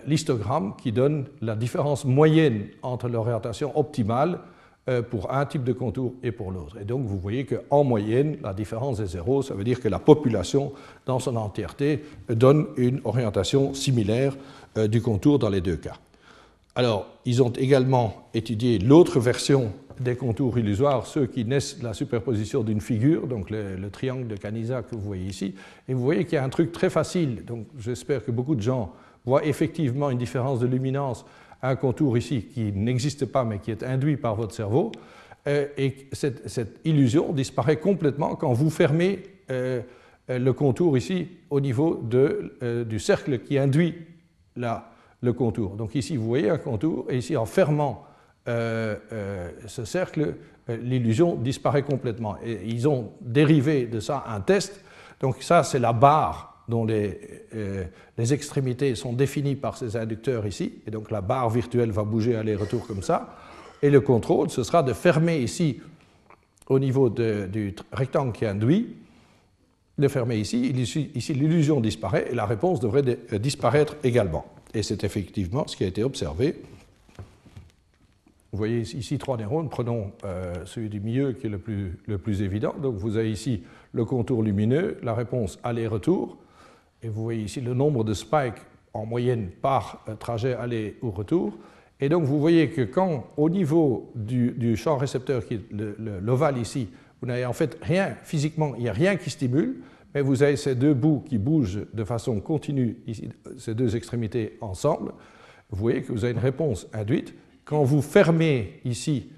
l'histogramme 0.07 0.75
qui 0.77 0.93
donne 0.93 1.27
la 1.41 1.57
différence 1.57 2.05
moyenne 2.05 2.67
entre 2.83 3.09
l'orientation 3.09 3.77
optimale 3.79 4.41
euh, 4.89 5.03
pour 5.03 5.33
un 5.33 5.45
type 5.45 5.65
de 5.65 5.73
contour 5.73 6.15
et 6.23 6.33
pour 6.33 6.53
l'autre. 6.53 6.79
Et 6.81 6.85
donc 6.85 7.05
vous 7.05 7.19
voyez 7.19 7.47
qu'en 7.47 7.83
moyenne, 7.83 8.37
la 8.43 8.55
différence 8.55 9.01
est 9.01 9.07
zéro, 9.07 9.43
ça 9.43 9.55
veut 9.55 9.65
dire 9.65 9.81
que 9.81 9.89
la 9.89 9.99
population 9.99 10.73
dans 11.07 11.19
son 11.19 11.35
entièreté 11.35 12.05
donne 12.29 12.67
une 12.77 13.01
orientation 13.05 13.75
similaire 13.75 14.37
euh, 14.79 14.87
du 14.87 15.03
contour 15.03 15.41
dans 15.41 15.49
les 15.49 15.61
deux 15.61 15.77
cas. 15.77 15.95
Alors, 16.75 17.09
ils 17.25 17.43
ont 17.43 17.51
également 17.51 18.29
étudié 18.33 18.79
l'autre 18.79 19.19
version 19.19 19.73
des 19.99 20.17
contours 20.17 20.59
illusoires, 20.59 21.07
ceux 21.07 21.27
qui 21.27 21.45
naissent 21.45 21.79
de 21.79 21.85
la 21.85 21.93
superposition 21.93 22.63
d'une 22.63 22.81
figure, 22.81 23.27
donc 23.27 23.51
le, 23.51 23.89
triangle 23.91 24.29
de 24.29 24.37
Canisa 24.37 24.83
que 24.83 24.95
vous 24.95 25.03
voyez 25.03 25.27
ici. 25.27 25.55
Et 25.89 25.95
vous 25.95 26.03
voyez 26.03 26.25
qu'il 26.25 26.35
y 26.35 26.39
a 26.39 26.45
un 26.45 26.49
truc 26.49 26.73
très 26.73 26.89
facile, 26.89 27.45
donc 27.45 27.67
j'espère 27.79 28.25
que 28.25 28.31
beaucoup 28.31 28.55
de 28.55 28.63
gens 28.63 28.93
voient 29.27 29.45
effectivement 29.45 30.11
une 30.11 30.19
différence 30.19 30.61
de 30.61 30.67
luminance 30.67 31.27
un 31.63 31.77
contour 31.77 32.17
ici 32.17 32.47
qui 32.47 32.73
n'existe 32.73 33.27
pas 33.27 33.45
mais 33.45 33.59
qui 33.59 33.71
est 33.71 33.83
induit 33.83 34.17
par 34.17 34.35
votre 34.35 34.55
cerveau. 34.55 34.93
Euh, 35.47 35.67
et 35.77 36.09
cette, 36.13 36.81
illusion 36.85 37.33
disparaît 37.33 37.79
complètement 37.79 38.37
quand 38.37 38.53
vous 38.53 38.71
fermez 38.71 39.23
euh, 39.51 39.83
le 40.29 40.53
contour 40.53 40.97
ici 40.97 41.29
au 41.49 41.61
niveau 41.61 41.97
de, 42.03 42.57
euh, 42.63 42.85
du 42.85 42.99
cercle 42.99 43.41
qui 43.41 43.59
induit 43.59 43.95
la, 44.57 44.90
le 45.21 45.33
contour. 45.33 45.77
Donc 45.77 45.95
ici, 45.95 46.17
vous 46.17 46.27
voyez 46.27 46.51
un 46.51 46.59
contour, 46.59 47.07
et 47.09 47.19
ici, 47.19 47.37
en 47.37 47.47
fermant 47.47 48.05
euh, 48.49 48.97
euh, 49.13 49.51
ce 49.67 49.85
cercle, 49.85 50.35
euh, 50.69 50.77
l'illusion 50.79 51.35
disparaît 51.35 51.83
complètement. 51.83 52.37
Et 52.45 52.61
ils 52.65 52.89
ont 52.89 53.13
dérivé 53.21 53.87
de 53.87 54.01
ça 54.01 54.25
un 54.29 54.41
test. 54.41 54.83
Donc 55.21 55.43
ça, 55.43 55.63
c'est 55.63 55.79
la 55.79 55.93
barre 55.93 56.65
dont 56.67 56.85
les, 56.85 57.19
extrémités 58.17 58.95
sont 58.95 59.13
définies 59.13 59.57
par 59.57 59.77
ces 59.77 59.97
inducteurs 59.97 60.47
ici. 60.47 60.75
Et 60.87 60.91
donc 60.91 61.11
la 61.11 61.21
barre 61.21 61.51
virtuelle 61.51 61.91
va 61.91 62.05
bouger 62.05 62.37
aller-retour 62.37 62.87
comme 62.87 63.03
ça. 63.03 63.37
Et 63.83 63.91
le 63.91 64.01
contrôle, 64.01 64.51
ce 64.51 64.63
sera 64.63 64.83
de 64.83 64.93
fermer 64.93 65.39
ici, 65.39 65.81
au 66.69 66.79
niveau 66.79 67.11
du 67.11 67.75
rectangle 67.93 68.33
qui 68.33 68.47
induit, 68.47 68.95
de 69.99 70.09
fermer 70.09 70.37
ici. 70.37 70.73
Ici, 71.15 71.35
l'illusion 71.35 71.81
disparaît 71.81 72.29
et 72.31 72.35
la 72.35 72.47
réponse 72.47 72.79
devrait 72.79 73.03
disparaître 73.39 73.97
également. 74.05 74.47
Et 74.75 74.83
c'est 74.83 75.05
effectivement 75.05 75.67
ce 75.67 75.77
qui 75.77 75.85
a 75.85 75.87
été 75.87 76.05
observé 76.05 76.57
vous 78.53 78.59
voyez 78.59 78.81
ici 78.81 79.17
trois 79.19 79.37
neurones, 79.37 79.69
prenons 79.69 80.11
euh, 80.25 80.65
celui 80.65 80.89
du 80.89 80.99
milieu 80.99 81.33
qui 81.33 81.47
est 81.47 81.51
le 81.51 81.59
plus, 81.59 81.99
le 82.07 82.19
plus, 82.19 82.43
évident. 82.43 82.75
Donc 82.83 82.97
vous 82.97 83.17
avez 83.17 83.31
ici 83.31 83.63
le 83.93 84.05
contour 84.05 84.43
lumineux, 84.43 84.99
la 85.05 85.15
réponse 85.15 85.61
aller-retour, 85.63 86.37
et 87.03 87.09
vous 87.09 87.23
voyez 87.23 87.43
ici 87.43 87.61
le 87.61 87.75
nombre 87.75 88.03
de 88.03 88.13
spikes 88.13 88.61
en 88.93 89.07
moyenne 89.07 89.51
par 89.63 90.05
euh, 90.09 90.17
trajet 90.17 90.55
aller 90.55 90.97
ou 91.01 91.13
retour. 91.13 91.53
Et 92.01 92.09
donc 92.09 92.25
vous 92.25 92.41
voyez 92.41 92.71
que 92.71 92.83
quand 92.83 93.25
au 93.37 93.49
niveau 93.49 94.11
du, 94.17 94.77
champ 94.77 94.97
récepteur 94.97 95.47
qui 95.47 95.55
est 95.55 95.63
l'ovale 95.71 96.59
ici, 96.59 96.89
vous 97.21 97.29
n'avez 97.29 97.47
en 97.47 97.53
fait 97.53 97.79
rien 97.83 98.17
physiquement, 98.25 98.75
il 98.77 98.83
n'y 98.83 98.89
a 98.89 98.93
rien 98.93 99.15
qui 99.15 99.31
stimule, 99.31 99.77
mais 100.15 100.23
vous 100.23 100.43
avez 100.43 100.57
ces 100.57 100.75
deux 100.75 100.95
bouts 100.95 101.23
qui 101.27 101.39
bougent 101.39 101.87
de 101.93 102.05
façon 102.05 102.41
continue, 102.41 102.99
ces 103.59 103.75
deux 103.75 103.97
extrémités 103.97 104.59
ensemble, 104.61 105.13
vous 105.71 105.79
voyez 105.79 106.03
que 106.03 106.13
vous 106.13 106.25
avez 106.25 106.33
une 106.33 106.41
réponse 106.41 106.89
induite 106.93 107.35
quand 107.65 107.85
vous 107.85 108.03
fermez 108.03 108.81
ici 108.85 109.31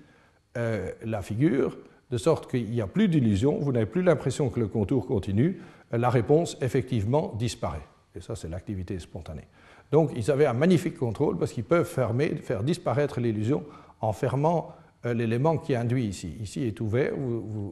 euh, 0.57 0.91
la 1.05 1.21
figure, 1.23 1.77
de 2.11 2.19
sorte 2.19 2.51
qu'il 2.51 2.71
n'y 2.71 2.81
a 2.81 2.87
plus 2.87 3.09
d'illusion, 3.09 3.59
vous 3.59 3.73
n'avez 3.73 3.87
plus 3.87 4.03
l'impression 4.03 4.51
que 4.51 4.61
le 4.61 4.69
contour 4.69 5.07
continue, 5.07 5.61
la 5.91 6.11
réponse 6.11 6.57
effectivement 6.61 7.35
disparaît. 7.39 7.87
Et 8.15 8.21
ça, 8.21 8.37
c'est 8.37 8.49
l'activité 8.49 8.99
spontanée. 8.99 9.47
Donc, 9.91 10.11
ils 10.17 10.31
avaient 10.31 10.47
un 10.47 10.53
magnifique 10.55 10.97
contrôle 10.97 11.39
parce 11.39 11.53
qu'ils 11.53 11.65
peuvent 11.65 11.89
fermer, 11.89 12.29
faire 12.37 12.63
disparaître 12.63 13.21
l'illusion 13.21 13.65
en 14.01 14.13
fermant 14.13 14.75
euh, 15.05 15.15
l'élément 15.15 15.59
qui 15.59 15.75
induit 15.75 16.07
ici. 16.07 16.37
Ici 16.41 16.63
est 16.63 16.81
ouvert, 16.81 17.13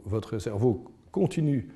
votre 0.05 0.39
cerveau 0.39 0.85
continue 1.13 1.69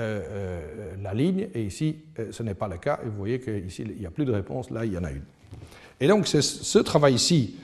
euh, 0.00 0.96
la 1.02 1.14
ligne, 1.14 1.48
et 1.54 1.62
ici, 1.62 1.96
ce 2.30 2.42
n'est 2.42 2.54
pas 2.54 2.68
le 2.68 2.78
cas. 2.78 3.00
Et 3.04 3.08
vous 3.08 3.16
voyez 3.16 3.40
qu'ici, 3.40 3.82
il 3.82 4.00
n'y 4.00 4.06
a 4.06 4.10
plus 4.10 4.24
de 4.24 4.32
réponse, 4.32 4.70
là, 4.70 4.84
il 4.84 4.92
y 4.92 4.98
en 4.98 5.04
a 5.04 5.10
une. 5.10 5.24
Et 6.00 6.08
donc, 6.08 6.26
c'est 6.26 6.42
ce 6.42 6.78
travail-ci 6.78 7.56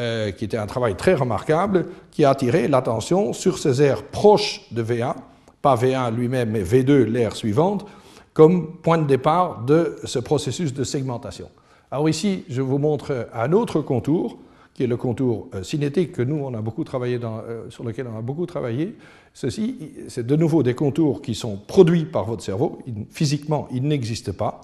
euh, 0.00 0.32
qui 0.32 0.44
était 0.44 0.56
un 0.56 0.66
travail 0.66 0.96
très 0.96 1.14
remarquable, 1.14 1.86
qui 2.10 2.24
a 2.24 2.30
attiré 2.30 2.66
l'attention 2.66 3.32
sur 3.32 3.58
ces 3.58 3.80
aires 3.80 4.02
proches 4.02 4.62
de 4.72 4.82
V1, 4.82 5.14
pas 5.62 5.76
V1 5.76 6.12
lui-même, 6.12 6.50
mais 6.50 6.64
V2, 6.64 7.04
l'aire 7.04 7.36
suivante, 7.36 7.86
comme 8.32 8.76
point 8.78 8.98
de 8.98 9.06
départ 9.06 9.62
de 9.64 9.96
ce 10.02 10.18
processus 10.18 10.74
de 10.74 10.82
segmentation. 10.82 11.48
Alors 11.92 12.08
ici, 12.08 12.44
je 12.48 12.60
vous 12.60 12.78
montre 12.78 13.28
un 13.32 13.52
autre 13.52 13.80
contour, 13.80 14.36
qui 14.74 14.82
est 14.82 14.88
le 14.88 14.96
contour 14.96 15.48
euh, 15.54 15.62
cinétique 15.62 16.12
que 16.12 16.22
nous, 16.22 16.36
on 16.36 16.52
a 16.52 16.60
beaucoup 16.60 16.82
travaillé 16.82 17.18
euh, 17.22 17.70
sur 17.70 17.84
lequel 17.84 18.08
on 18.12 18.18
a 18.18 18.22
beaucoup 18.22 18.44
travaillé. 18.44 18.96
Ceci, 19.32 19.92
c'est 20.08 20.26
de 20.26 20.36
nouveau 20.36 20.62
des 20.62 20.74
contours 20.74 21.22
qui 21.22 21.34
sont 21.34 21.56
produits 21.56 22.04
par 22.04 22.24
votre 22.24 22.42
cerveau. 22.42 22.80
physiquement, 23.10 23.68
ils 23.72 23.82
n'existent 23.86 24.32
pas. 24.32 24.60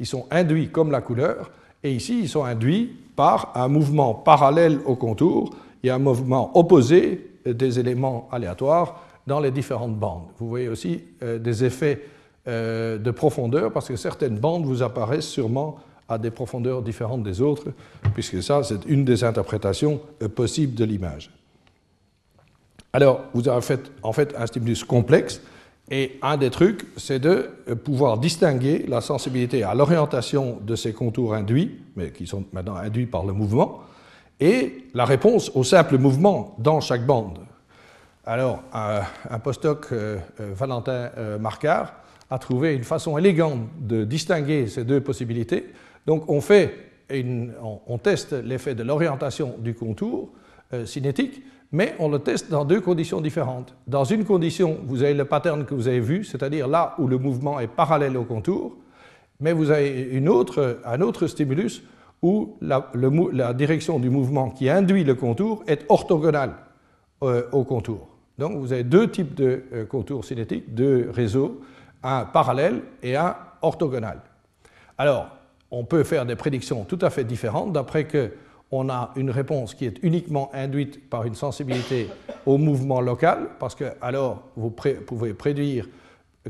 Ils 0.00 0.06
sont 0.06 0.26
induits 0.30 0.68
comme 0.68 0.90
la 0.90 1.02
couleur, 1.02 1.52
et 1.82 1.92
ici, 1.92 2.18
ils 2.20 2.28
sont 2.28 2.44
induits 2.44 2.90
par 3.16 3.52
un 3.54 3.68
mouvement 3.68 4.14
parallèle 4.14 4.80
au 4.86 4.96
contour 4.96 5.54
et 5.82 5.90
un 5.90 5.98
mouvement 5.98 6.56
opposé 6.58 7.30
des 7.46 7.78
éléments 7.78 8.28
aléatoires 8.32 9.02
dans 9.26 9.40
les 9.40 9.50
différentes 9.50 9.96
bandes. 9.96 10.24
Vous 10.38 10.48
voyez 10.48 10.68
aussi 10.68 11.02
euh, 11.22 11.38
des 11.38 11.64
effets 11.64 12.02
de 12.46 13.10
profondeur 13.10 13.72
parce 13.72 13.88
que 13.88 13.96
certaines 13.96 14.38
bandes 14.38 14.66
vous 14.66 14.82
apparaissent 14.82 15.26
sûrement 15.26 15.76
à 16.08 16.18
des 16.18 16.30
profondeurs 16.30 16.82
différentes 16.82 17.22
des 17.22 17.40
autres, 17.40 17.68
puisque 18.12 18.42
ça, 18.42 18.62
c'est 18.62 18.84
une 18.86 19.04
des 19.04 19.24
interprétations 19.24 20.00
euh, 20.22 20.28
possibles 20.28 20.74
de 20.74 20.84
l'image. 20.84 21.30
Alors, 22.92 23.22
vous 23.34 23.48
avez 23.48 23.62
fait, 23.62 23.90
en 24.02 24.12
fait 24.12 24.34
un 24.38 24.46
stimulus 24.46 24.84
complexe 24.84 25.40
et 25.90 26.18
un 26.22 26.36
des 26.36 26.50
trucs, 26.50 26.86
c'est 26.96 27.18
de 27.18 27.50
pouvoir 27.84 28.18
distinguer 28.18 28.84
la 28.88 29.00
sensibilité 29.00 29.64
à 29.64 29.74
l'orientation 29.74 30.58
de 30.62 30.76
ces 30.76 30.92
contours 30.92 31.34
induits, 31.34 31.80
mais 31.96 32.10
qui 32.10 32.26
sont 32.26 32.44
maintenant 32.52 32.76
induits 32.76 33.06
par 33.06 33.24
le 33.24 33.32
mouvement, 33.32 33.80
et 34.40 34.86
la 34.94 35.04
réponse 35.04 35.50
au 35.54 35.64
simple 35.64 35.98
mouvement 35.98 36.54
dans 36.58 36.80
chaque 36.80 37.04
bande. 37.04 37.38
Alors, 38.24 38.62
un, 38.72 39.38
postdoc, 39.38 39.92
Valentin 40.38 41.10
Marcard, 41.38 41.92
a 42.30 42.38
trouvé 42.38 42.74
une 42.74 42.84
façon 42.84 43.18
élégante 43.18 43.60
de 43.80 44.04
distinguer 44.04 44.66
ces 44.66 44.84
deux 44.84 45.00
possibilités. 45.00 45.72
Donc, 46.06 46.28
on 46.28 46.40
fait 46.40 46.74
on, 47.60 47.98
teste 47.98 48.32
l'effet 48.32 48.74
de 48.74 48.82
l'orientation 48.82 49.56
du 49.58 49.74
contour 49.74 50.30
cinétique, 50.84 51.42
mais 51.70 51.94
on 51.98 52.08
le 52.08 52.18
teste 52.18 52.50
dans 52.50 52.64
deux 52.64 52.80
conditions 52.80 53.20
différentes. 53.20 53.74
Dans 53.86 54.04
une 54.04 54.24
condition, 54.24 54.78
vous 54.84 55.02
avez 55.02 55.14
le 55.14 55.24
pattern 55.24 55.64
que 55.64 55.74
vous 55.74 55.88
avez 55.88 56.00
vu, 56.00 56.24
c'est-à-dire 56.24 56.66
là 56.66 56.94
où 56.98 57.06
le 57.06 57.18
mouvement 57.18 57.60
est 57.60 57.66
parallèle 57.66 58.16
au 58.16 58.24
contour, 58.24 58.76
mais 59.40 59.52
vous 59.52 59.70
avez 59.70 60.08
une 60.12 60.28
autre, 60.28 60.78
un 60.84 61.00
autre 61.00 61.26
stimulus 61.26 61.82
où 62.22 62.56
la, 62.62 63.52
direction 63.52 63.98
du 63.98 64.08
mouvement 64.08 64.50
qui 64.50 64.70
induit 64.70 65.04
le 65.04 65.14
contour 65.14 65.62
est 65.66 65.84
orthogonale 65.88 66.54
euh, 67.22 67.42
au 67.52 67.64
contour. 67.64 68.08
Donc 68.38 68.56
vous 68.56 68.72
avez 68.72 68.84
deux 68.84 69.10
types 69.10 69.34
de 69.34 69.64
euh, 69.72 69.84
contours 69.84 70.24
cinétiques, 70.24 70.74
deux 70.74 71.10
réseaux, 71.12 71.60
un 72.02 72.24
parallèle 72.24 72.82
et 73.02 73.16
un 73.16 73.36
orthogonal. 73.60 74.20
Alors, 74.96 75.33
on 75.74 75.84
peut 75.84 76.04
faire 76.04 76.24
des 76.24 76.36
prédictions 76.36 76.84
tout 76.84 76.98
à 77.02 77.10
fait 77.10 77.24
différentes 77.24 77.72
d'après 77.72 78.04
que 78.04 78.32
on 78.70 78.88
a 78.88 79.12
une 79.16 79.30
réponse 79.30 79.74
qui 79.74 79.84
est 79.84 80.02
uniquement 80.02 80.50
induite 80.52 81.08
par 81.08 81.24
une 81.24 81.34
sensibilité 81.34 82.08
au 82.46 82.58
mouvement 82.58 83.00
local, 83.00 83.50
parce 83.60 83.74
que 83.74 83.84
alors 84.00 84.42
vous 84.56 84.70
pouvez 84.70 85.34
prédire 85.34 85.88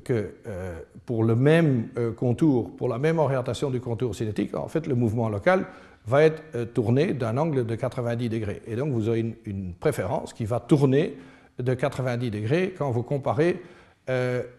que 0.03 0.35
euh, 0.47 0.79
pour 1.07 1.23
le 1.25 1.37
même 1.37 1.89
euh, 1.99 2.13
contour, 2.13 2.75
pour 2.77 2.89
la 2.89 2.99
même 2.99 3.19
orientation 3.19 3.71
du 3.71 3.81
contour 3.81 4.15
cinétique, 4.15 4.57
en 4.57 4.69
fait, 4.69 4.87
le 4.87 4.95
mouvement 4.95 5.29
local 5.29 5.67
va 6.07 6.23
être 6.23 6.43
euh, 6.55 6.65
tourné 6.65 7.13
d'un 7.13 7.37
angle 7.37 7.67
de 7.67 7.75
90 7.75 8.29
degrés. 8.29 8.63
Et 8.67 8.75
donc, 8.75 8.93
vous 8.93 9.09
aurez 9.09 9.35
une, 9.45 9.75
préférence 9.75 10.33
qui 10.33 10.47
va 10.47 10.61
tourner 10.61 11.17
de 11.59 11.75
90 11.75 12.31
degrés 12.31 12.75
quand 12.77 12.91
vous 12.91 13.03
comparez 13.03 13.63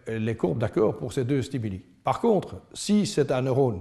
les 0.08 0.34
courbes 0.34 0.58
d'accord 0.58 0.96
pour 0.96 1.12
ces 1.12 1.24
deux 1.24 1.40
stimuli. 1.40 1.80
Par 2.02 2.20
contre, 2.20 2.56
si 2.72 3.06
c'est 3.06 3.30
un 3.30 3.42
neurone 3.42 3.80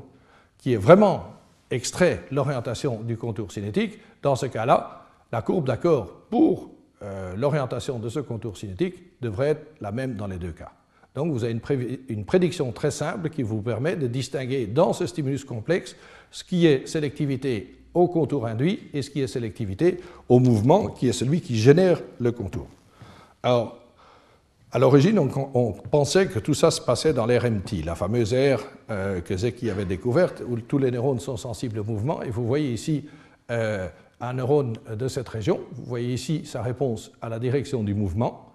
qui 0.57 0.73
est 0.73 0.77
vraiment 0.77 1.33
extrait 1.71 2.23
l'orientation 2.31 3.01
du 3.01 3.17
contour 3.17 3.51
cinétique, 3.51 3.99
dans 4.21 4.35
ce 4.35 4.45
cas-là, 4.45 5.07
la 5.31 5.41
courbe 5.41 5.67
d'accord 5.67 6.11
pour 6.29 6.71
l'orientation 7.35 7.99
de 7.99 8.09
ce 8.09 8.19
contour 8.19 8.57
cinétique 8.57 8.95
devrait 9.21 9.49
être 9.49 9.67
la 9.79 9.91
même 9.91 10.15
dans 10.15 10.25
les 10.25 10.37
deux 10.37 10.51
cas. 10.53 10.71
Donc 11.15 11.31
vous 11.31 11.45
avez 11.45 11.57
une, 12.09 12.25
prédiction 12.25 12.71
très 12.73 12.91
simple 12.91 13.29
qui 13.29 13.41
vous 13.41 13.61
permet 13.61 13.95
de 13.95 14.05
distinguer 14.07 14.67
dans 14.67 14.91
ce 14.91 15.07
stimulus 15.07 15.45
complexe 15.45 15.95
ce 16.29 16.43
qui 16.43 16.67
est 16.67 16.85
sélectivité 16.87 17.77
au 17.93 18.09
contour 18.09 18.45
induit 18.45 18.89
et 18.93 19.01
ce 19.01 19.09
qui 19.09 19.21
est 19.21 19.27
sélectivité 19.27 19.99
au 20.27 20.39
mouvement 20.39 20.87
qui 20.87 21.07
est 21.07 21.13
celui 21.13 21.39
qui 21.39 21.55
génère 21.55 22.01
le 22.19 22.33
contour. 22.33 22.67
Alors, 23.41 23.79
à 24.75 24.77
l'origine, 24.77 25.17
on, 25.19 25.71
pensait 25.71 26.27
que 26.27 26.37
tout 26.37 26.53
ça 26.53 26.69
se 26.69 26.81
passait 26.81 27.13
dans 27.13 27.25
l'RMT, 27.25 27.85
la 27.85 27.95
fameuse 27.95 28.33
aire 28.33 28.59
euh, 28.89 29.21
que 29.21 29.37
Zeki 29.37 29.69
avait 29.69 29.85
découverte, 29.85 30.43
où 30.45 30.59
tous 30.59 30.79
les 30.79 30.91
neurones 30.91 31.21
sont 31.21 31.37
sensibles 31.37 31.79
au 31.79 31.85
mouvement. 31.85 32.21
Et 32.23 32.29
vous 32.29 32.45
voyez 32.45 32.73
ici 32.73 33.05
euh, 33.51 33.87
un 34.19 34.33
neurone 34.33 34.73
de 34.93 35.07
cette 35.07 35.29
région. 35.29 35.61
Vous 35.71 35.85
voyez 35.85 36.13
ici 36.13 36.45
sa 36.45 36.61
réponse 36.61 37.13
à 37.21 37.29
la 37.29 37.39
direction 37.39 37.83
du 37.83 37.93
mouvement. 37.93 38.51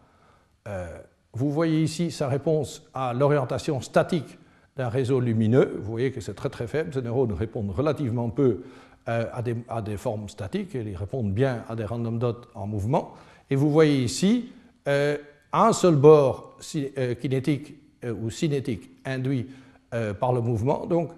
Euh, 0.69 0.95
vous 1.33 1.51
voyez 1.51 1.83
ici 1.83 2.11
sa 2.11 2.29
réponse 2.29 2.87
à 2.93 3.15
l'orientation 3.15 3.81
statique 3.81 4.39
d'un 4.77 4.91
réseau 4.91 5.21
lumineux. 5.21 5.81
Vous 5.81 5.91
voyez 5.91 6.13
que 6.13 6.21
c'est 6.21 6.35
très 6.35 6.51
très 6.51 6.67
faible. 6.67 6.93
Ces 6.93 7.01
neurones 7.01 7.33
répondent 7.33 7.71
relativement 7.71 8.29
peu 8.29 8.61
à 9.07 9.41
des, 9.41 9.97
formes 9.97 10.29
statiques. 10.29 10.75
Ils 10.75 10.97
répondent 10.97 11.33
bien 11.33 11.65
à 11.71 11.75
des 11.75 11.87
random 11.87 12.19
dots 12.19 12.43
en 12.55 12.67
mouvement. 12.67 13.15
Et 13.49 13.57
vous 13.57 13.71
voyez 13.71 14.03
ici 14.05 14.53
un 15.53 15.73
seul 15.73 15.97
bord 15.97 16.57
euh, 16.75 17.15
kinétique 17.15 17.75
ou 18.05 18.31
cinétique 18.31 18.91
induit 19.05 19.47
par 20.21 20.33
le 20.33 20.41
mouvement, 20.41 20.87
donc 20.87 21.11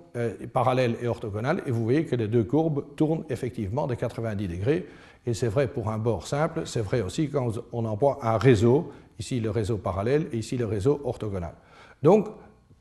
parallèle 0.52 0.96
et 1.00 1.06
orthogonal. 1.06 1.62
Et 1.66 1.70
vous 1.70 1.84
voyez 1.84 2.06
que 2.06 2.16
les 2.16 2.26
deux 2.26 2.42
courbes 2.42 2.86
tournent 2.96 3.22
effectivement 3.30 3.86
de 3.86 3.94
90 3.94 4.48
degrés. 4.48 4.88
Et 5.26 5.34
c'est 5.34 5.46
vrai 5.46 5.68
pour 5.68 5.90
un 5.90 5.98
bord 5.98 6.26
simple, 6.26 6.62
c'est 6.64 6.80
vrai 6.80 7.02
aussi 7.02 7.28
quand 7.28 7.52
on 7.72 7.84
emploie 7.84 8.18
un 8.22 8.38
réseau 8.38 8.90
ici 9.22 9.40
le 9.40 9.50
réseau 9.50 9.76
parallèle 9.76 10.26
et 10.32 10.38
ici 10.38 10.56
le 10.56 10.66
réseau 10.66 11.00
orthogonal. 11.04 11.54
Donc, 12.02 12.28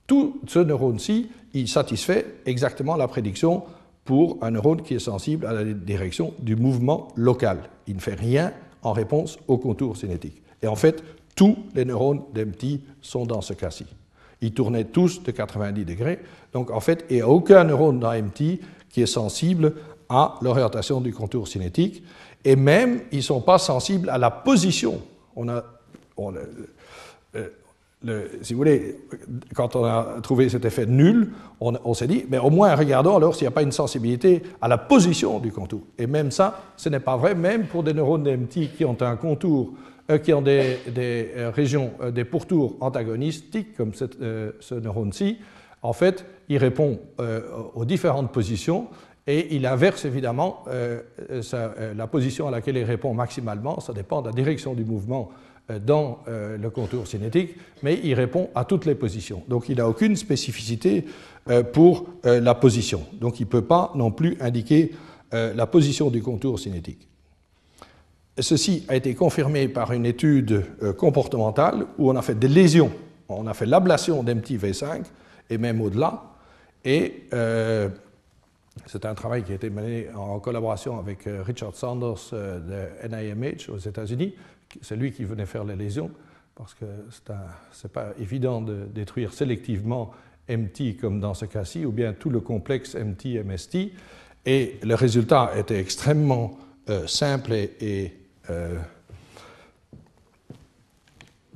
tout 0.07 0.41
ce 0.47 0.59
neurone-ci, 0.59 1.29
il 1.53 1.67
satisfait 1.67 2.25
exactement 2.45 2.95
la 2.95 3.07
prédiction 3.07 3.63
pour 4.03 4.37
un 4.41 4.51
neurone 4.51 4.81
qui 4.81 4.95
est 4.95 4.99
sensible 4.99 5.45
à 5.45 5.53
la 5.53 5.63
direction 5.63 6.33
du 6.39 6.55
mouvement 6.55 7.09
local. 7.15 7.59
Il 7.87 7.95
ne 7.95 8.01
fait 8.01 8.15
rien 8.15 8.51
en 8.81 8.93
réponse 8.93 9.37
au 9.47 9.57
contour 9.57 9.95
cinétique. 9.95 10.41
Et 10.63 10.67
en 10.67 10.75
fait, 10.75 11.03
tous 11.41 11.57
les 11.73 11.85
neurones 11.85 12.21
d'MT 12.35 12.81
sont 13.01 13.25
dans 13.25 13.41
ce 13.41 13.53
cas-ci. 13.53 13.87
Ils 14.41 14.53
tournaient 14.53 14.83
tous 14.83 15.23
de 15.23 15.31
90 15.31 15.85
degrés. 15.85 16.19
Donc 16.53 16.69
en 16.69 16.79
fait, 16.79 17.03
il 17.09 17.15
n'y 17.15 17.21
a 17.23 17.27
aucun 17.27 17.63
neurone 17.63 17.99
dans 17.99 18.13
qui 18.35 19.01
est 19.01 19.07
sensible 19.07 19.73
à 20.07 20.35
l'orientation 20.43 21.01
du 21.01 21.11
contour 21.11 21.47
cinétique. 21.47 22.03
Et 22.45 22.55
même, 22.55 23.01
ils 23.11 23.17
ne 23.17 23.23
sont 23.23 23.41
pas 23.41 23.57
sensibles 23.57 24.11
à 24.11 24.19
la 24.19 24.29
position. 24.29 25.01
On 25.35 25.49
a 25.49 25.63
si 28.41 28.53
vous 28.53 28.57
voulez, 28.57 28.99
quand 29.55 29.75
on 29.75 29.83
a 29.83 30.17
trouvé 30.21 30.49
cet 30.49 30.65
effet 30.65 30.85
nul, 30.85 31.31
on, 31.59 31.93
s'est 31.93 32.07
dit, 32.07 32.25
mais 32.29 32.39
au 32.39 32.49
moins 32.49 32.75
regardons 32.75 33.15
alors 33.15 33.35
s'il 33.35 33.43
n'y 33.45 33.49
a 33.49 33.55
pas 33.55 33.61
une 33.61 33.71
sensibilité 33.71 34.41
à 34.59 34.67
la 34.67 34.79
position 34.79 35.39
du 35.39 35.51
contour. 35.51 35.81
Et 35.99 36.07
même 36.07 36.31
ça, 36.31 36.61
ce 36.77 36.89
n'est 36.89 36.99
pas 36.99 37.15
vrai, 37.15 37.35
même 37.35 37.65
pour 37.65 37.83
des 37.83 37.93
neurones 37.93 38.23
DMT 38.23 38.75
qui 38.75 38.85
ont 38.85 38.97
un 39.01 39.15
contour, 39.15 39.69
euh, 39.69 39.90
qui 40.17 40.33
ont 40.33 40.41
des, 40.41 40.77
euh, 40.97 41.51
régions, 41.53 41.91
euh, 42.01 42.11
des 42.11 42.25
pourtours 42.25 42.77
antagonistiques, 42.79 43.75
comme 43.75 43.93
ce 43.93 44.75
neurone-ci, 44.75 45.37
en 45.81 45.93
fait, 45.93 46.25
il 46.47 46.57
répond 46.57 46.99
aux 47.73 47.85
différentes 47.85 48.31
positions 48.31 48.87
et 49.25 49.55
il 49.55 49.65
inverse 49.65 50.05
évidemment 50.05 50.63
la 51.95 52.07
position 52.07 52.47
à 52.47 52.51
laquelle 52.51 52.77
il 52.77 52.83
répond 52.83 53.15
maximalement, 53.15 53.79
ça 53.79 53.91
dépend 53.91 54.21
de 54.21 54.27
la 54.27 54.33
direction 54.33 54.75
du 54.75 54.85
mouvement 54.85 55.31
euh, 55.71 55.79
dans 55.79 56.19
euh, 56.27 56.57
le 56.57 56.69
contour 56.69 57.07
cinétique, 57.07 57.55
mais 57.83 57.99
il 58.03 58.13
répond 58.13 58.49
à 58.55 58.65
toutes 58.65 58.85
les 58.85 58.95
positions. 58.95 59.43
Donc 59.47 59.69
il 59.69 59.77
n'a 59.77 59.87
aucune 59.87 60.15
spécificité 60.15 61.05
euh, 61.49 61.63
pour 61.63 62.07
la 62.23 62.55
position. 62.55 63.05
Donc 63.19 63.39
il 63.39 63.43
ne 63.43 63.49
peut 63.49 63.63
pas 63.63 63.91
non 63.95 64.11
plus 64.11 64.37
indiquer 64.39 64.91
la 65.31 65.65
position 65.65 66.09
du 66.09 66.21
contour 66.21 66.59
cinétique. 66.59 67.07
Ceci 68.41 68.85
a 68.87 68.95
été 68.95 69.15
confirmé 69.15 69.67
par 69.67 69.93
une 69.93 70.05
étude 70.05 70.65
comportementale 70.97 71.85
où 71.97 72.09
on 72.09 72.15
a 72.15 72.21
fait 72.21 72.35
des 72.35 72.47
lésions. 72.47 72.91
On 73.29 73.47
a 73.47 73.53
fait 73.53 73.65
l'ablation 73.65 74.23
d'MTV5 74.23 75.03
et 75.49 75.57
même 75.57 75.81
au-delà. 75.81 76.23
Et 76.83 77.27
c'est 78.87 79.05
un 79.05 79.13
travail 79.13 79.43
qui 79.43 79.51
a 79.51 79.55
été 79.55 79.69
mené 79.69 80.07
en 80.15 80.39
collaboration 80.39 80.97
avec 80.97 81.27
Richard 81.45 81.75
Sanders 81.75 82.31
de 82.31 83.07
NIMH 83.07 83.69
aux 83.69 83.77
États-Unis, 83.77 84.33
c'est 84.81 84.95
lui 84.95 85.11
qui 85.11 85.23
venait 85.23 85.45
faire 85.45 85.63
les 85.63 85.75
lésions, 85.75 86.11
parce 86.55 86.73
que 86.73 86.85
ce 87.11 87.21
n'est 87.31 87.91
pas 87.91 88.09
évident 88.19 88.61
de 88.61 88.85
détruire 88.93 89.33
sélectivement 89.33 90.11
MT 90.49 90.97
comme 90.99 91.19
dans 91.19 91.33
ce 91.33 91.45
cas-ci, 91.45 91.85
ou 91.85 91.91
bien 91.91 92.13
tout 92.13 92.29
le 92.29 92.39
complexe 92.39 92.95
MT-MST. 92.95 93.91
Et 94.45 94.79
le 94.83 94.95
résultat 94.95 95.51
était 95.57 95.79
extrêmement 95.79 96.57
euh, 96.89 97.05
simple 97.07 97.53
et, 97.53 98.13
euh, 98.49 98.77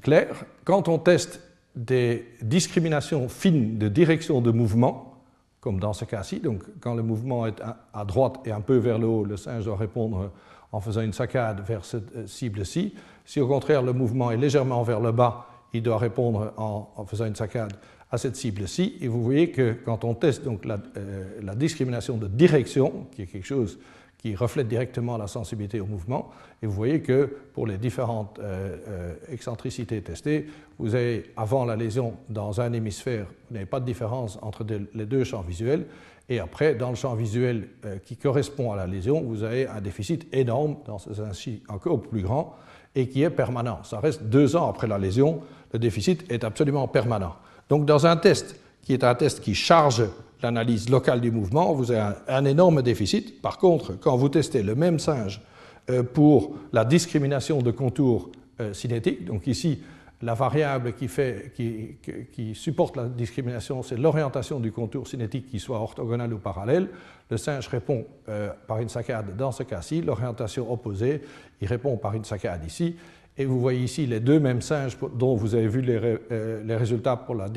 clair. 0.02 0.46
Quand 0.64 0.88
on 0.88 1.00
teste 1.00 1.42
des 1.76 2.26
discriminations 2.42 3.28
fines 3.28 3.78
de 3.78 3.88
direction 3.88 4.42
de 4.42 4.52
mouvement, 4.52 5.22
comme 5.60 5.80
dans 5.80 5.94
ce 5.94 6.06
cas-ci, 6.06 6.40
donc 6.40 6.64
quand 6.80 6.94
le 6.94 7.04
mouvement 7.04 7.48
est 7.48 7.62
à 7.94 8.06
droite 8.06 8.36
et 8.46 8.52
un 8.52 8.62
peu 8.62 8.78
vers 8.78 9.00
le 9.00 9.08
haut, 9.08 9.26
le 9.26 9.36
singe 9.36 9.66
doit 9.66 9.78
répondre 9.78 10.32
en 10.76 10.82
faisant 10.82 11.02
une 11.02 11.14
saccade 11.14 11.62
vers 11.66 11.86
cette 11.86 12.14
euh, 12.18 12.28
cible-ci. 12.28 12.94
Si 13.24 13.40
au 13.40 13.48
contraire 13.48 13.82
le 13.82 13.94
mouvement 13.94 14.32
est 14.32 14.38
légèrement 14.38 14.84
vers 14.84 15.00
le 15.00 15.14
bas, 15.14 15.48
il 15.74 15.82
doit 15.82 15.98
répondre 15.98 16.54
en, 16.58 17.06
faisant 17.06 17.26
une 17.26 17.36
saccade 17.36 17.74
à 18.12 18.18
cette 18.18 18.36
cible-ci. 18.36 18.98
Et 19.00 19.08
vous 19.08 19.24
voyez 19.24 19.52
que 19.52 19.74
quand 19.86 20.04
on 20.04 20.14
teste 20.14 20.44
donc 20.44 20.66
la, 20.66 20.78
euh, 20.98 21.56
discrimination 21.56 22.18
de 22.18 22.28
direction, 22.28 23.08
qui 23.12 23.22
est 23.22 23.26
quelque 23.26 23.46
chose 23.48 23.80
qui 24.26 24.34
reflète 24.34 24.68
directement 24.68 25.20
la 25.20 25.28
sensibilité 25.28 25.80
au 25.80 25.86
mouvement, 25.86 26.32
et 26.64 26.66
vous 26.66 26.74
voyez 26.74 27.00
que 27.02 27.38
pour 27.54 27.68
les 27.68 27.78
différentes 27.78 28.40
euh, 28.40 29.14
excentricités 29.32 30.02
testées, 30.02 30.48
vous 30.80 30.96
avez 30.96 31.32
avant 31.38 31.64
la 31.64 31.76
lésion 31.76 32.16
dans 32.30 32.60
un 32.60 32.74
hémisphère, 32.74 33.28
vous 33.48 33.54
n'avez 33.54 33.68
pas 33.68 33.80
de 33.80 33.86
différence 33.86 34.40
entre 34.42 34.66
les 34.96 35.06
deux 35.06 35.24
champs 35.26 35.44
visuels, 35.44 35.86
et 36.28 36.40
après, 36.40 36.74
dans 36.74 36.90
le 36.90 36.96
champ 36.96 37.14
visuel 37.14 37.68
euh, 37.86 38.00
qui 38.04 38.18
correspond 38.18 38.72
à 38.72 38.76
la 38.76 38.88
lésion, 38.88 39.22
vous 39.22 39.44
avez 39.44 39.68
un 39.68 39.80
déficit 39.80 40.28
énorme, 40.34 40.78
dans 40.88 40.98
ce 40.98 41.14
sens-ci 41.14 41.62
encore 41.70 42.02
plus 42.02 42.24
grand, 42.24 42.56
et 42.96 43.08
qui 43.08 43.22
est 43.22 43.30
permanent. 43.30 43.84
Ça 43.84 44.00
reste 44.00 44.24
deux 44.24 44.56
ans 44.56 44.68
après 44.68 44.88
la 44.88 44.98
lésion, 44.98 45.42
le 45.72 45.78
déficit 45.78 46.26
est 46.32 46.44
absolument 46.44 46.88
permanent. 46.88 47.36
Donc 47.70 47.86
dans 47.86 48.08
un 48.08 48.18
test 48.18 48.60
qui 48.82 48.94
est 48.94 49.04
un 49.04 49.14
test 49.14 49.42
qui 49.42 49.54
charge 49.54 50.04
l'analyse 50.42 50.90
locale 50.90 51.22
du 51.22 51.32
mouvement, 51.32 51.74
vous 51.74 51.92
avez 51.92 52.16
un, 52.28 52.46
énorme 52.46 52.82
déficit. 52.82 53.42
Par 53.42 53.58
contre, 53.58 54.00
quand 54.00 54.16
vous 54.16 54.30
testez 54.30 54.64
le 54.64 54.76
même 54.76 55.00
singe 55.00 55.42
euh, 55.90 56.04
pour 56.04 56.56
la 56.74 56.86
discrimination 56.86 57.62
de 57.62 57.72
contours 57.72 58.30
cinétique. 58.72 59.26
Donc 59.26 59.48
ici, 59.48 59.82
la 60.22 60.34
variable 60.34 60.94
qui, 60.94 61.08
fait, 61.08 61.52
qui, 61.56 62.56
supporte 62.56 62.96
la 62.96 63.06
discrimination, 63.06 63.84
c'est 63.84 63.98
l'orientation 63.98 64.60
du 64.60 64.72
contour 64.72 65.08
cinétique 65.08 65.48
qui 65.48 65.60
soit 65.60 65.80
orthogonal 65.80 66.34
ou 66.34 66.38
parallèle. 66.38 66.88
Le 67.30 67.38
singe 67.38 67.68
répond 67.68 68.06
euh, 68.30 68.50
par 68.68 68.80
une 68.80 68.90
saccade 68.90 69.36
dans 69.36 69.52
ce 69.52 69.64
cas-ci, 69.64 70.02
l'orientation 70.02 70.72
opposée, 70.72 71.22
il 71.62 71.68
répond 71.68 71.98
par 71.98 72.14
une 72.14 72.24
saccade 72.24 72.64
ici. 72.66 72.96
Et 73.38 73.46
vous 73.46 73.60
voyez 73.60 73.84
ici 73.84 74.06
les 74.06 74.22
deux 74.22 74.40
mêmes 74.40 74.62
singes 74.62 74.98
dont 75.16 75.36
vous 75.36 75.54
avez 75.54 75.68
vu 75.68 75.82
les, 75.82 76.00
euh, 76.32 76.64
résultats 76.70 77.18
pour 77.18 77.36
la, 77.36 77.50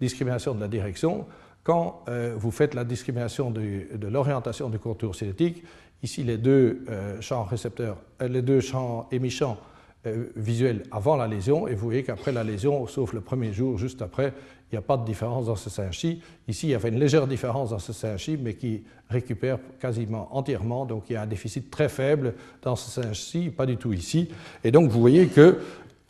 discrimination 0.00 0.54
de 0.54 0.60
la 0.60 0.68
direction. 0.68 1.26
Quand 1.62 2.04
euh, 2.08 2.34
vous 2.36 2.50
faites 2.50 2.74
la 2.74 2.84
discrimination 2.84 3.50
de, 3.50 3.86
l'orientation 4.08 4.68
du 4.68 4.78
contour 4.78 5.14
cinétique, 5.14 5.62
ici 6.02 6.24
les 6.24 6.38
deux 6.38 6.84
champs 7.20 7.44
récepteurs, 7.44 7.96
les 8.20 8.42
deux 8.42 8.60
champs 8.60 9.08
émichants 9.12 9.56
euh, 10.04 10.32
visuel 10.34 10.82
avant 10.90 11.14
la 11.14 11.28
lésion, 11.28 11.68
et 11.68 11.76
vous 11.76 11.84
voyez 11.84 12.02
qu'après 12.02 12.32
la 12.32 12.42
lésion, 12.42 12.88
sauf 12.88 13.12
le 13.12 13.20
premier 13.20 13.52
jour, 13.52 13.78
juste 13.78 14.02
après, 14.02 14.34
il 14.66 14.74
n'y 14.74 14.78
a 14.78 14.82
pas 14.82 14.96
de 14.96 15.04
différence 15.04 15.46
dans 15.46 15.54
ce 15.54 15.70
singe-ci. 15.70 16.20
Ici, 16.48 16.66
il 16.66 16.70
y 16.70 16.74
avait 16.74 16.88
une 16.88 16.98
légère 16.98 17.28
différence 17.28 17.70
dans 17.70 17.78
ce 17.78 17.92
singe-ci, 17.92 18.36
mais 18.36 18.54
qui 18.54 18.82
récupère 19.08 19.60
quasiment 19.78 20.28
entièrement, 20.36 20.86
donc 20.86 21.04
il 21.08 21.12
y 21.12 21.16
a 21.16 21.22
un 21.22 21.26
déficit 21.26 21.70
très 21.70 21.88
faible 21.88 22.34
dans 22.62 22.74
ce 22.74 22.90
singe-ci, 22.90 23.50
pas 23.50 23.64
du 23.64 23.76
tout 23.76 23.92
ici. 23.92 24.28
Et 24.64 24.72
donc 24.72 24.90
vous 24.90 25.00
voyez 25.00 25.28
que 25.28 25.60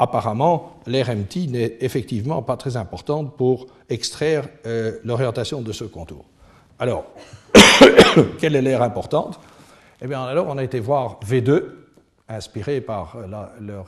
apparemment, 0.03 0.81
l'RMT 0.87 1.49
n'est 1.49 1.77
effectivement 1.81 2.43
pas 2.43 2.57
très 2.57 2.77
importante 2.77 3.37
pour 3.37 3.69
extraire 3.89 4.49
euh, 4.67 4.99
l'orientation 5.05 5.63
de 5.63 5.71
ce 5.73 5.85
contour. 5.85 6.25
Alors, 6.81 7.05
quelle 8.39 8.57
est 8.57 8.63
l'air 8.63 8.83
importante? 8.83 9.39
Eh 10.01 10.09
bien, 10.09 10.25
alors, 10.25 10.49
on 10.49 10.59
a 10.59 10.65
été 10.65 10.81
voir 10.81 11.21
V2, 11.25 11.63
inspirés 12.29 12.81
par 12.81 13.15
euh, 13.15 13.27
leur 13.61 13.87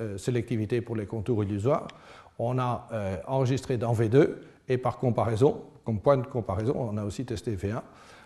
euh, 0.00 0.16
sélectivité 0.18 0.80
pour 0.80 0.94
les 0.94 1.06
contours 1.06 1.42
illusoires, 1.42 1.88
on 2.38 2.58
a 2.58 2.86
enregistré 3.26 3.78
dans 3.78 3.94
V2 3.94 4.28
et 4.68 4.76
par 4.76 4.98
comparaison, 4.98 5.62
comme 5.86 6.00
point 6.00 6.18
de 6.18 6.26
comparaison, 6.26 6.74
on 6.76 6.98
a 6.98 7.02
aussi 7.02 7.24
testé 7.24 7.56
V1. 7.56 7.80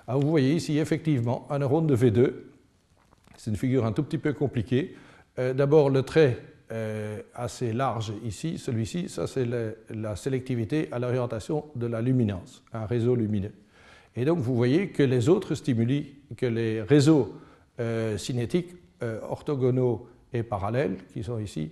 Alors 0.09 0.21
vous 0.21 0.31
voyez 0.31 0.53
ici 0.53 0.79
effectivement 0.79 1.47
un 1.49 1.61
neurone 1.61 1.87
de 1.87 1.95
V2. 1.95 2.33
C'est 3.37 3.53
une 3.53 3.57
figure 3.57 3.87
un 3.87 3.93
tout 3.93 4.03
petit 4.03 4.19
peu 4.19 4.33
compliquée. 4.33 4.97
D'abord 5.37 5.91
le 5.91 6.03
trait 6.03 6.39
assez 7.35 7.73
large 7.73 8.13
ici, 8.25 8.59
celui-ci, 8.59 9.09
ça 9.09 9.27
c'est 9.27 9.47
la 9.91 10.15
sélectivité 10.15 10.89
à 10.93 10.99
l'orientation 11.01 11.65
de 11.75 11.87
la 11.87 12.01
luminance, 12.01 12.63
un 12.73 12.87
réseau 12.87 13.17
lumineux. 13.17 13.53
Et 14.15 14.25
donc 14.25 14.39
vous 14.39 14.55
voyez 14.55 14.89
que 14.91 15.03
les 15.03 15.29
autres 15.29 15.57
stimuli, 15.57 16.15
que 16.37 16.47
les 16.47 16.81
réseaux 16.83 17.35
cinétiques 18.17 18.75
euh, 19.03 19.19
orthogonaux 19.31 20.07
et 20.35 20.43
parallèles, 20.43 20.99
qui 21.15 21.23
sont 21.23 21.39
ici, 21.39 21.71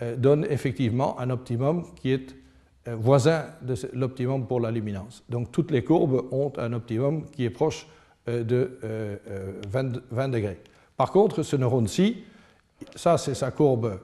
euh, 0.00 0.16
donnent 0.16 0.46
effectivement 0.48 1.20
un 1.20 1.28
optimum 1.28 1.84
qui 1.96 2.12
est 2.12 2.34
euh, 2.88 2.96
voisin 2.96 3.44
de 3.60 3.74
l'optimum 3.92 4.46
pour 4.46 4.58
la 4.58 4.70
luminance. 4.70 5.22
Donc 5.28 5.52
toutes 5.52 5.70
les 5.70 5.84
courbes 5.84 6.24
ont 6.30 6.50
un 6.56 6.72
optimum 6.72 7.26
qui 7.30 7.44
est 7.44 7.50
proche 7.50 7.86
de 8.26 8.78
20, 9.68 10.28
degrés. 10.28 10.60
Par 10.96 11.12
contre, 11.12 11.42
ce 11.42 11.56
neurone-ci, 11.56 12.24
ça 12.96 13.18
c'est 13.18 13.34
sa 13.34 13.50
courbe 13.50 13.98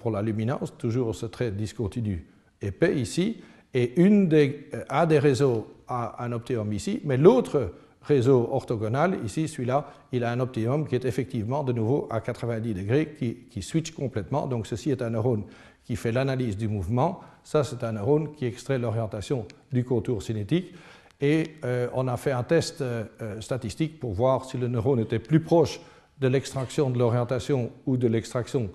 pour 0.00 0.10
la 0.10 0.22
luminance, 0.22 0.76
toujours 0.76 1.14
ce 1.14 1.26
trait 1.26 1.50
discontinu 1.50 2.26
épais 2.60 2.96
ici, 2.96 3.42
et 3.74 4.00
une 4.00 4.28
des, 4.28 4.68
un 4.88 5.06
des 5.06 5.18
réseaux 5.18 5.66
a 5.88 6.22
un 6.24 6.32
optimum 6.32 6.72
ici, 6.72 7.00
mais 7.04 7.16
l'autre 7.16 7.72
réseau 8.02 8.48
orthogonal, 8.50 9.18
ici 9.24 9.48
celui-là, 9.48 9.86
il 10.12 10.24
a 10.24 10.32
un 10.32 10.40
optimum 10.40 10.86
qui 10.86 10.94
est 10.94 11.04
effectivement 11.04 11.62
de 11.62 11.72
nouveau 11.72 12.08
à 12.10 12.20
90 12.20 12.74
degrés, 12.74 13.14
qui, 13.18 13.34
qui 13.50 13.62
switch 13.62 13.92
complètement. 13.92 14.46
Donc 14.46 14.66
ceci 14.66 14.90
est 14.90 15.02
un 15.02 15.10
neurone 15.10 15.44
qui 15.84 15.96
fait 15.96 16.12
l'analyse 16.12 16.56
du 16.56 16.68
mouvement, 16.68 17.20
ça 17.42 17.64
c'est 17.64 17.82
un 17.84 17.92
neurone 17.92 18.32
qui 18.32 18.46
extrait 18.46 18.78
l'orientation 18.78 19.46
du 19.72 19.84
contour 19.84 20.22
cinétique. 20.22 20.72
Et 21.20 21.54
euh, 21.64 21.88
on 21.94 22.08
a 22.08 22.16
fait 22.16 22.32
un 22.32 22.42
test 22.42 22.80
euh, 22.80 23.04
euh, 23.20 23.40
statistique 23.40 24.00
pour 24.00 24.12
voir 24.12 24.44
si 24.44 24.58
le 24.58 24.66
neurone 24.66 24.98
était 24.98 25.20
plus 25.20 25.40
proche 25.40 25.80
de 26.20 26.28
l'extraction 26.28 26.90
de 26.90 26.98
l'orientation 26.98 27.70
ou 27.86 27.96
de 27.96 28.08
l'extraction 28.08 28.70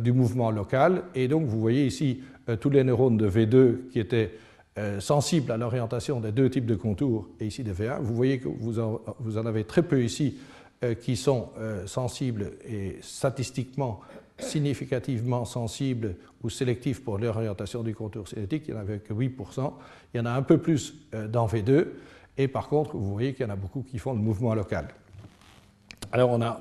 du 0.00 0.12
mouvement 0.12 0.50
local. 0.50 1.04
Et 1.14 1.28
donc 1.28 1.46
vous 1.46 1.60
voyez 1.60 1.86
ici 1.86 2.20
tous 2.60 2.70
les 2.70 2.84
neurones 2.84 3.16
de 3.16 3.28
V2 3.28 3.88
qui 3.90 3.98
étaient 3.98 4.32
euh, 4.78 5.00
sensible 5.00 5.50
à 5.50 5.56
l'orientation 5.56 6.20
des 6.20 6.30
deux 6.30 6.48
types 6.48 6.64
de 6.64 6.76
contours 6.76 7.28
et 7.40 7.46
ici 7.46 7.64
de 7.64 7.72
V1. 7.72 8.00
Vous 8.00 8.14
voyez 8.14 8.38
que 8.38 8.48
vous 8.48 8.78
en, 8.78 9.00
vous 9.18 9.36
en 9.36 9.44
avez 9.44 9.64
très 9.64 9.82
peu 9.82 10.02
ici 10.02 10.38
euh, 10.84 10.94
qui 10.94 11.16
sont 11.16 11.50
euh, 11.58 11.88
sensibles 11.88 12.52
et 12.64 12.96
statistiquement 13.02 14.00
significativement 14.38 15.44
sensibles 15.44 16.14
ou 16.42 16.48
sélectifs 16.48 17.04
pour 17.04 17.18
l'orientation 17.18 17.82
du 17.82 17.96
contour 17.96 18.28
cinétique. 18.28 18.68
Il 18.68 18.74
n'y 18.74 18.78
en 18.78 18.82
avait 18.82 19.00
que 19.00 19.12
8%. 19.12 19.72
Il 20.14 20.18
y 20.18 20.20
en 20.20 20.26
a 20.26 20.30
un 20.30 20.42
peu 20.42 20.56
plus 20.56 20.94
dans 21.28 21.46
V2. 21.46 21.88
Et 22.38 22.48
par 22.48 22.68
contre, 22.68 22.96
vous 22.96 23.12
voyez 23.12 23.34
qu'il 23.34 23.44
y 23.44 23.48
en 23.48 23.52
a 23.52 23.56
beaucoup 23.56 23.82
qui 23.82 23.98
font 23.98 24.14
le 24.14 24.20
mouvement 24.20 24.54
local. 24.54 24.88
Alors 26.10 26.30
on 26.30 26.40
a 26.40 26.58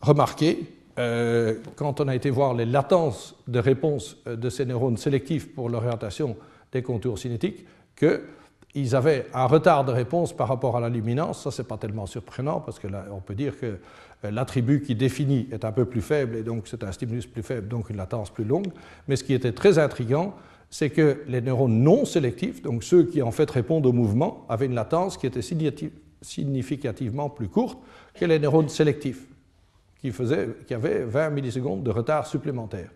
remarqué, 0.00 0.60
quand 0.96 2.00
on 2.00 2.08
a 2.08 2.14
été 2.14 2.30
voir 2.30 2.54
les 2.54 2.66
latences 2.66 3.36
de 3.48 3.58
réponse 3.58 4.16
de 4.26 4.50
ces 4.50 4.66
neurones 4.66 4.96
sélectifs 4.96 5.54
pour 5.54 5.68
l'orientation 5.68 6.36
des 6.72 6.82
contours 6.82 7.18
cinétiques 7.18 7.64
qu'ils 7.96 8.94
avaient 8.96 9.26
un 9.34 9.46
retard 9.46 9.84
de 9.84 9.92
réponse 9.92 10.32
par 10.34 10.48
rapport 10.48 10.76
à 10.76 10.80
la 10.80 10.88
luminance. 10.88 11.42
Ça, 11.42 11.50
ce 11.50 11.62
n'est 11.62 11.68
pas 11.68 11.76
tellement 11.76 12.06
surprenant 12.06 12.60
parce 12.60 12.78
que 12.78 12.88
on 13.10 13.20
peut 13.20 13.34
dire 13.34 13.58
que 13.58 13.78
euh, 14.24 14.30
l'attribut 14.30 14.82
qui 14.82 14.94
définit 14.94 15.48
est 15.50 15.64
un 15.64 15.72
peu 15.72 15.84
plus 15.84 16.02
faible 16.02 16.36
et 16.36 16.42
donc 16.42 16.66
c'est 16.66 16.84
un 16.84 16.92
stimulus 16.92 17.26
plus 17.26 17.42
faible, 17.42 17.68
donc 17.68 17.90
une 17.90 17.96
latence 17.96 18.30
plus 18.30 18.44
longue. 18.44 18.68
Mais 19.08 19.16
ce 19.16 19.24
qui 19.24 19.34
était 19.34 19.52
très 19.52 19.78
intriguant, 19.78 20.34
c'est 20.70 20.90
que 20.90 21.22
les 21.26 21.40
neurones 21.40 21.82
non 21.82 22.04
sélectifs, 22.04 22.62
donc 22.62 22.84
ceux 22.84 23.04
qui 23.04 23.22
en 23.22 23.32
fait 23.32 23.50
répondent 23.50 23.86
au 23.86 23.92
mouvement, 23.92 24.44
avaient 24.48 24.66
une 24.66 24.74
latence 24.74 25.16
qui 25.16 25.26
était 25.26 25.42
significativement 26.22 27.28
plus 27.28 27.48
courte 27.48 27.78
que 28.14 28.24
les 28.24 28.38
neurones 28.38 28.68
sélectifs, 28.68 29.26
qui, 30.00 30.10
faisaient, 30.10 30.48
qui 30.66 30.74
avaient 30.74 31.04
20 31.04 31.30
millisecondes 31.30 31.82
de 31.82 31.90
retard 31.90 32.26
supplémentaire. 32.26 32.90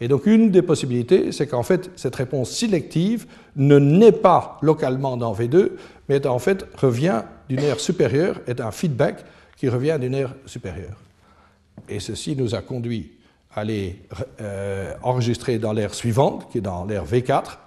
Et 0.00 0.06
donc 0.06 0.26
une 0.26 0.50
des 0.50 0.62
possibilités, 0.62 1.32
c'est 1.32 1.46
qu'en 1.46 1.62
fait, 1.62 1.90
cette 1.96 2.14
réponse 2.14 2.50
sélective 2.50 3.26
ne 3.56 3.78
naît 3.78 4.12
pas 4.12 4.58
localement 4.62 5.16
dans 5.16 5.34
V2, 5.34 5.70
mais 6.08 6.24
en 6.26 6.38
fait 6.38 6.66
revient 6.76 7.22
d'une 7.48 7.60
aire 7.60 7.80
supérieure, 7.80 8.40
est 8.46 8.60
un 8.60 8.70
feedback 8.70 9.24
qui 9.56 9.68
revient 9.68 9.98
d'une 10.00 10.14
aire 10.14 10.34
supérieure. 10.46 10.96
Et 11.88 11.98
ceci 12.00 12.36
nous 12.36 12.54
a 12.54 12.62
conduit 12.62 13.12
à 13.54 13.64
les 13.64 14.00
euh, 14.40 14.94
enregistrer 15.02 15.58
dans 15.58 15.72
l'aire 15.72 15.94
suivante, 15.94 16.48
qui 16.50 16.58
est 16.58 16.62
dans 16.62 16.84
l'aire 16.84 17.04
V4. 17.04 17.58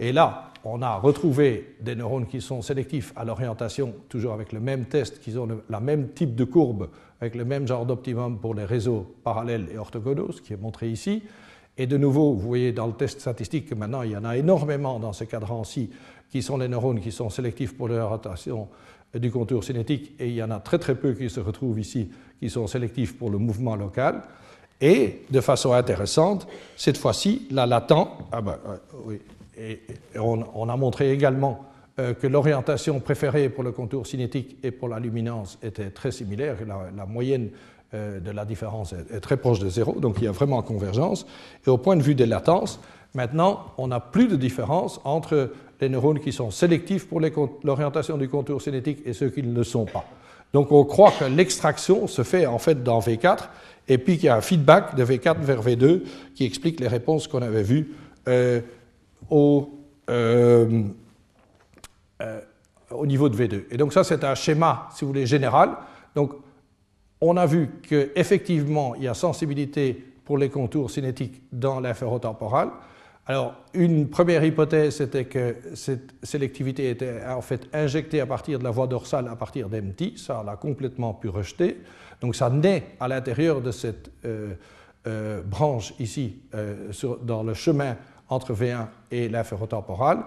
Et 0.00 0.12
là, 0.12 0.50
on 0.64 0.82
a 0.82 0.96
retrouvé 0.96 1.76
des 1.80 1.94
neurones 1.94 2.26
qui 2.26 2.40
sont 2.40 2.62
sélectifs 2.62 3.12
à 3.14 3.24
l'orientation, 3.24 3.94
toujours 4.08 4.32
avec 4.32 4.52
le 4.52 4.58
même 4.58 4.86
test, 4.86 5.20
qui 5.20 5.36
ont 5.38 5.46
le 5.46 5.80
même 5.80 6.08
type 6.08 6.34
de 6.34 6.44
courbe, 6.44 6.88
avec 7.20 7.34
le 7.34 7.44
même 7.44 7.66
genre 7.66 7.86
d'optimum 7.86 8.38
pour 8.38 8.54
les 8.54 8.64
réseaux 8.64 9.06
parallèles 9.24 9.68
et 9.72 9.78
orthogonaux, 9.78 10.32
ce 10.32 10.40
qui 10.40 10.52
est 10.52 10.60
montré 10.60 10.90
ici. 10.90 11.22
Et 11.78 11.86
de 11.86 11.96
nouveau, 11.96 12.32
vous 12.32 12.48
voyez 12.48 12.72
dans 12.72 12.86
le 12.86 12.92
test 12.92 13.20
statistique 13.20 13.68
que 13.68 13.74
maintenant, 13.74 14.02
il 14.02 14.12
y 14.12 14.16
en 14.16 14.24
a 14.24 14.36
énormément 14.36 14.98
dans 14.98 15.12
ce 15.12 15.24
cadran-ci 15.24 15.90
qui 16.30 16.42
sont 16.42 16.56
les 16.56 16.68
neurones 16.68 17.00
qui 17.00 17.12
sont 17.12 17.30
sélectifs 17.30 17.76
pour 17.76 17.88
l'orientation 17.88 18.68
du 19.14 19.30
contour 19.30 19.64
cinétique, 19.64 20.12
et 20.18 20.28
il 20.28 20.34
y 20.34 20.42
en 20.42 20.50
a 20.50 20.58
très 20.58 20.78
très 20.78 20.94
peu 20.94 21.12
qui 21.12 21.30
se 21.30 21.40
retrouvent 21.40 21.78
ici, 21.78 22.10
qui 22.40 22.50
sont 22.50 22.66
sélectifs 22.66 23.16
pour 23.16 23.30
le 23.30 23.38
mouvement 23.38 23.76
local. 23.76 24.22
Et 24.80 25.22
de 25.30 25.40
façon 25.40 25.72
intéressante, 25.72 26.46
cette 26.76 26.98
fois-ci, 26.98 27.46
la 27.50 27.64
latent, 27.66 28.08
ah 28.32 28.42
ben, 28.42 28.58
euh, 28.66 28.76
oui, 29.04 29.20
et 29.58 29.80
on, 30.18 30.68
a 30.68 30.76
montré 30.76 31.12
également 31.12 31.64
euh, 31.98 32.14
que 32.14 32.26
l'orientation 32.26 33.00
préférée 33.00 33.48
pour 33.48 33.64
le 33.64 33.72
contour 33.72 34.06
cinétique 34.06 34.58
et 34.62 34.70
pour 34.70 34.88
la 34.88 35.00
luminance 35.00 35.58
était 35.62 35.90
très 35.90 36.10
similaire, 36.10 36.56
la, 36.66 36.90
la 36.96 37.06
moyenne 37.06 37.50
euh, 37.94 38.18
de 38.18 38.32
la 38.32 38.44
différence 38.44 38.92
est, 38.92 39.20
très 39.20 39.36
proche 39.36 39.60
de 39.60 39.68
zéro, 39.68 39.92
donc 40.00 40.16
il 40.18 40.24
y 40.24 40.26
a 40.26 40.32
vraiment 40.32 40.60
convergence. 40.60 41.24
Et 41.64 41.70
au 41.70 41.78
point 41.78 41.94
de 41.94 42.02
vue 42.02 42.16
des 42.16 42.26
latences, 42.26 42.80
maintenant, 43.14 43.66
on 43.78 43.86
n'a 43.86 44.00
plus 44.00 44.26
de 44.26 44.34
différence 44.34 45.00
entre 45.04 45.52
les 45.80 45.88
neurones 45.88 46.18
qui 46.18 46.32
sont 46.32 46.50
sélectifs 46.50 47.06
pour 47.06 47.20
l'orientation 47.20 48.18
du 48.18 48.28
contour 48.28 48.60
cinétique 48.60 48.98
et 49.06 49.12
ceux 49.12 49.28
qui 49.28 49.40
ne 49.42 49.54
le 49.54 49.62
sont 49.62 49.84
pas. 49.84 50.04
Donc 50.52 50.72
on 50.72 50.84
croit 50.84 51.12
que 51.12 51.26
l'extraction 51.26 52.08
se 52.08 52.24
fait 52.24 52.46
en 52.46 52.58
fait 52.58 52.82
dans 52.82 52.98
V4 52.98 53.48
et 53.86 53.98
puis 53.98 54.16
qu'il 54.16 54.26
y 54.26 54.30
a 54.30 54.36
un 54.36 54.40
feedback 54.40 54.96
de 54.96 55.04
V4 55.04 55.38
vers 55.42 55.62
V2 55.62 56.02
qui 56.34 56.44
explique 56.44 56.80
les 56.80 56.88
réponses 56.88 57.28
qu'on 57.28 57.42
avait 57.42 57.62
vues 57.62 57.92
euh, 58.26 58.60
au, 59.30 59.70
au 62.90 63.06
niveau 63.06 63.28
de 63.28 63.36
V2. 63.36 63.64
Et 63.70 63.76
donc 63.76 63.92
ça 63.92 64.04
c'est 64.04 64.24
un 64.24 64.34
schéma, 64.34 64.88
si 64.94 65.04
vous 65.04 65.08
voulez, 65.08 65.26
général. 65.26 65.76
Donc 66.14 66.32
on 67.20 67.36
a 67.36 67.46
vu 67.46 67.70
qu'effectivement, 67.88 68.94
il 68.94 69.04
y 69.04 69.08
a 69.08 69.14
sensibilité 69.14 70.04
pour 70.24 70.38
les 70.38 70.50
contours 70.50 70.90
cinétiques 70.90 71.42
dans 71.52 71.80
l'inférotemporal. 71.80 72.70
Alors, 73.28 73.54
une 73.74 74.08
première 74.08 74.44
hypothèse, 74.44 74.96
c'était 74.96 75.24
que 75.24 75.56
cette 75.74 76.14
sélectivité 76.22 76.90
était 76.90 77.24
en 77.26 77.40
fait 77.40 77.68
injectée 77.72 78.20
à 78.20 78.26
partir 78.26 78.58
de 78.58 78.64
la 78.64 78.70
voie 78.70 78.86
dorsale, 78.86 79.26
à 79.28 79.34
partir 79.34 79.68
d'MT. 79.68 80.16
Ça, 80.16 80.40
on 80.40 80.44
l'a 80.44 80.56
complètement 80.56 81.12
pu 81.14 81.28
rejeter. 81.28 81.80
Donc, 82.20 82.36
ça 82.36 82.50
naît 82.50 82.94
à 83.00 83.08
l'intérieur 83.08 83.60
de 83.60 83.72
cette 83.72 84.10
euh, 84.24 84.54
euh, 85.08 85.42
branche 85.42 85.92
ici 85.98 86.36
dans 87.22 87.42
le 87.42 87.54
chemin 87.54 87.96
entre 88.28 88.54
V1 88.54 88.86
et 89.10 89.28
l'inférotemporal. 89.28 90.18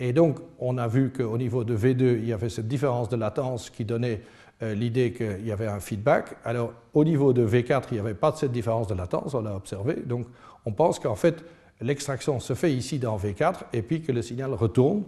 Et 0.00 0.12
donc, 0.12 0.38
on 0.58 0.78
a 0.78 0.86
vu 0.86 1.10
qu'au 1.10 1.36
niveau 1.38 1.64
de 1.64 1.76
V2, 1.76 2.18
il 2.18 2.26
y 2.26 2.32
avait 2.32 2.48
cette 2.48 2.68
différence 2.68 3.08
de 3.08 3.16
latence 3.16 3.70
qui 3.70 3.84
donnait 3.84 4.22
l'idée 4.60 5.12
qu'il 5.12 5.46
y 5.46 5.52
avait 5.52 5.68
un 5.68 5.78
feedback. 5.78 6.36
Alors, 6.44 6.72
au 6.92 7.04
niveau 7.04 7.32
de 7.32 7.46
V4, 7.46 7.84
il 7.90 7.94
n'y 7.94 8.00
avait 8.00 8.14
pas 8.14 8.32
de 8.32 8.36
cette 8.36 8.50
différence 8.50 8.88
de 8.88 8.94
latence, 8.94 9.34
on 9.34 9.42
l'a 9.42 9.54
observé. 9.54 9.94
Donc, 10.04 10.26
on 10.64 10.72
pense 10.72 10.98
qu'en 10.98 11.14
fait, 11.14 11.44
l'extraction 11.80 12.40
se 12.40 12.54
fait 12.54 12.72
ici 12.72 12.98
dans 12.98 13.16
V4 13.16 13.64
et 13.72 13.82
puis 13.82 14.02
que 14.02 14.12
le 14.12 14.22
signal 14.22 14.52
retourne. 14.52 15.04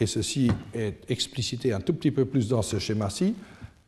Et 0.00 0.06
ceci 0.06 0.50
est 0.74 1.10
explicité 1.10 1.72
un 1.72 1.80
tout 1.80 1.92
petit 1.92 2.10
peu 2.10 2.24
plus 2.24 2.48
dans 2.48 2.62
ce 2.62 2.78
schéma-ci. 2.78 3.34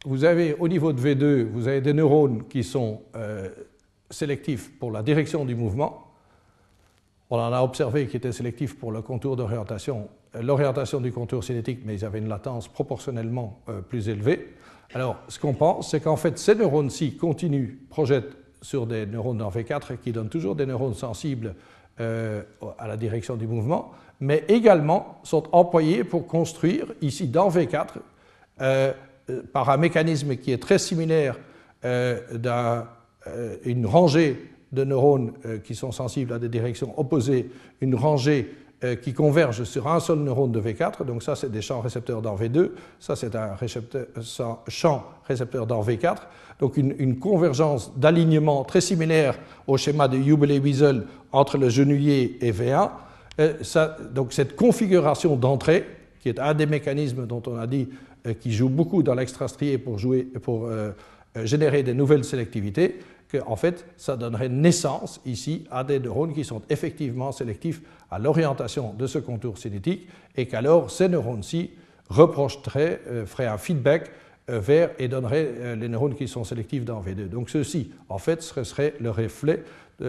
Vous 0.05 0.25
avez 0.25 0.55
au 0.55 0.67
niveau 0.67 0.93
de 0.93 1.01
V2, 1.01 1.45
vous 1.45 1.69
avez 1.69 1.81
des 1.81 1.93
neurones 1.93 2.47
qui 2.49 2.65
sont 2.65 3.03
euh, 3.15 3.49
sélectifs 4.09 4.77
pour 4.79 4.91
la 4.91 5.03
direction 5.03 5.45
du 5.45 5.55
mouvement. 5.55 6.07
On 7.29 7.37
en 7.39 7.53
a 7.53 7.61
observé 7.61 8.07
qui 8.07 8.17
étaient 8.17 8.33
sélectifs 8.33 8.77
pour 8.79 8.93
le 8.93 9.03
contour 9.03 9.37
d'orientation, 9.37 10.09
euh, 10.09 10.20
l'orientation 10.35 11.01
du 11.01 11.13
contour 11.13 11.43
cinétique, 11.43 11.81
mais 11.85 11.95
ils 11.95 12.05
avaient 12.05 12.19
une 12.19 12.29
latence 12.29 12.69
proportionnellement 12.69 13.61
euh, 13.69 13.81
plus 13.81 14.09
élevée. 14.09 14.55
Alors, 14.95 15.17
ce 15.29 15.39
qu'on 15.39 15.55
pense, 15.55 15.91
c'est 15.91 16.01
qu'en 16.01 16.17
fait, 16.17 16.39
ces 16.39 16.55
neurones-ci 16.55 17.17
continuent, 17.17 17.79
projettent 17.89 18.37
sur 18.63 18.87
des 18.87 19.07
neurones 19.07 19.39
dans 19.39 19.51
V4 19.51 19.99
qui 19.99 20.13
donnent 20.13 20.29
toujours 20.29 20.55
des 20.55 20.67
neurones 20.67 20.95
sensibles 20.95 21.55
euh, 22.01 22.43
à 22.79 22.87
la 22.87 22.97
direction 22.97 23.37
du 23.37 23.47
mouvement, 23.47 23.93
mais 24.21 24.45
également 24.49 25.21
sont 25.23 25.45
employés 25.53 26.05
pour 26.05 26.27
construire, 26.27 26.87
ici 27.01 27.27
dans 27.27 27.49
V4, 27.49 27.87
euh, 28.61 28.93
par 29.53 29.71
un 29.71 29.77
mécanisme 29.77 30.37
qui 30.37 30.53
est 30.53 30.63
très 30.63 30.79
similaire 30.79 31.39
d'une 31.83 32.87
rangée 33.87 34.51
de 34.73 34.85
neurones 34.85 35.33
qui 35.65 35.75
sont 35.75 35.93
sensibles 35.93 36.35
à 36.35 36.39
des 36.39 36.51
directions 36.51 36.99
opposées, 36.99 37.49
une 37.81 37.95
rangée 37.95 38.53
qui 39.03 39.13
converge 39.13 39.65
sur 39.65 39.89
un 39.89 40.01
seul 40.01 40.21
neurone 40.21 40.53
de 40.53 40.61
V4. 40.61 41.05
Donc 41.05 41.23
ça, 41.23 41.37
c'est 41.37 41.51
des 41.51 41.61
champs 41.61 41.81
récepteurs 41.81 42.23
dans 42.23 42.35
V2. 42.35 42.71
Ça, 42.99 43.15
c'est 43.15 43.35
un 43.37 43.55
champ 44.69 45.05
récepteur 45.29 45.67
dans 45.67 45.83
V4. 45.83 46.17
Donc 46.61 46.77
une, 46.77 47.19
convergence 47.19 47.93
d'alignement 47.97 48.65
très 48.65 48.83
similaire 48.83 49.39
au 49.67 49.79
schéma 49.79 50.09
de 50.09 50.19
Hubel-Wiesel 50.19 51.05
entre 51.33 51.57
le 51.57 51.71
genouiller 51.71 52.39
et 52.47 52.53
V1. 52.53 52.91
Euh, 53.41 53.55
donc 54.13 54.33
cette 54.33 54.57
configuration 54.57 55.37
d'entrée, 55.37 55.87
qui 56.21 56.29
est 56.29 56.39
un 56.39 56.53
des 56.53 56.67
mécanismes 56.67 57.27
dont 57.27 57.43
on 57.47 57.57
a 57.57 57.67
dit 57.67 57.89
euh, 58.27 58.35
qui 58.35 58.53
joue 58.53 58.69
beaucoup 58.69 59.03
dans 59.03 59.15
l'extrastrié 59.15 59.79
pour, 59.79 59.99
jouer, 59.99 60.25
pour 60.43 60.67
euh, 60.67 60.93
générer 61.45 61.83
des 61.83 61.95
nouvelles 61.95 62.25
sélectivités, 62.25 62.99
qu'en 63.31 63.57
fait, 63.57 63.87
ça 63.97 64.17
donnerait 64.17 64.49
naissance 64.49 65.21
ici 65.25 65.65
à 65.71 65.85
des 65.85 66.01
neurones 66.01 66.33
qui 66.33 66.45
sont 66.45 66.63
effectivement 66.69 67.33
sélectifs 67.33 67.81
à 68.11 68.19
l'orientation 68.19 68.93
de 68.95 69.07
ce 69.07 69.19
contour 69.19 69.59
cinétique 69.59 70.09
et 70.37 70.47
qu'alors 70.47 70.91
ces 70.91 71.09
neurones-ci 71.09 71.71
reprocheraient, 72.09 73.01
feraient 73.27 73.47
un 73.47 73.59
feedback 73.59 74.11
euh, 74.51 74.59
vers 74.59 74.91
et 74.99 75.07
donnerait 75.07 75.49
euh, 75.49 75.77
les 75.77 75.89
neurones 75.89 76.15
qui 76.15 76.27
sont 76.27 76.45
sélectifs 76.45 76.85
dans 76.85 77.01
V2. 77.01 77.29
Donc 77.29 77.51
ceci, 77.51 77.93
en 78.09 78.19
fait, 78.19 78.43
serait 78.43 78.95
le 79.01 79.11
reflet 79.11 79.63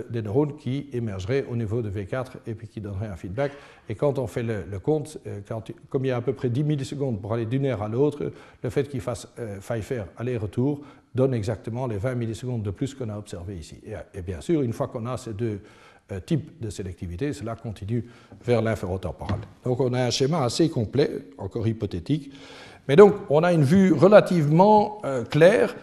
des 0.10 0.22
neurones 0.22 0.56
qui 0.56 0.88
émergeraient 0.94 1.46
au 1.50 1.56
niveau 1.58 1.82
de 1.82 1.90
V4 1.90 2.28
et 2.48 2.54
puis 2.54 2.70
qui 2.70 2.80
donneraient 2.80 3.08
un 3.08 3.18
feedback. 3.18 3.52
Et 3.90 3.96
quand 3.96 4.20
on 4.20 4.26
fait 4.26 4.42
le, 4.42 4.80
compte, 4.80 5.18
euh, 5.28 5.42
comme 5.90 6.06
il 6.06 6.08
y 6.08 6.12
a 6.12 6.16
à 6.16 6.22
peu 6.22 6.32
près 6.32 6.50
10 6.50 6.64
millisecondes 6.64 7.22
pour 7.22 7.34
aller 7.34 7.46
d'une 7.46 7.66
aire 7.66 7.82
à 7.82 7.90
l'autre, 7.90 8.32
le 8.64 8.70
fait 8.70 8.88
qu'il 8.88 9.02
faille 9.02 9.82
faire 9.82 10.08
aller-retour 10.18 10.82
donne 11.14 11.34
exactement 11.34 11.88
les 11.88 11.98
20 11.98 12.16
millisecondes 12.16 12.64
de 12.64 12.72
plus 12.72 12.94
qu'on 12.94 13.10
a 13.10 13.18
observé 13.18 13.58
ici. 13.58 13.82
Et, 14.14 14.22
bien 14.22 14.42
sûr, 14.42 14.62
une 14.62 14.74
fois 14.74 14.88
qu'on 14.88 15.06
a 15.06 15.18
ces 15.18 15.34
deux 15.34 15.60
types 16.26 16.62
de 16.62 16.70
sélectivité, 16.70 17.32
cela 17.34 17.56
continue 17.56 18.06
vers 18.46 18.62
l'inférotemporal. 18.62 19.40
Donc 19.64 19.80
on 19.80 19.94
a 19.94 20.04
un 20.04 20.10
schéma 20.10 20.44
assez 20.44 20.70
complet, 20.70 21.10
encore 21.38 21.68
hypothétique, 21.68 22.32
mais 22.88 22.96
donc, 22.96 23.14
on 23.30 23.44
a 23.44 23.54
une 23.54 23.64
vue 23.64 23.94
relativement 23.94 25.02
euh, 25.06 25.24
claire 25.24 25.76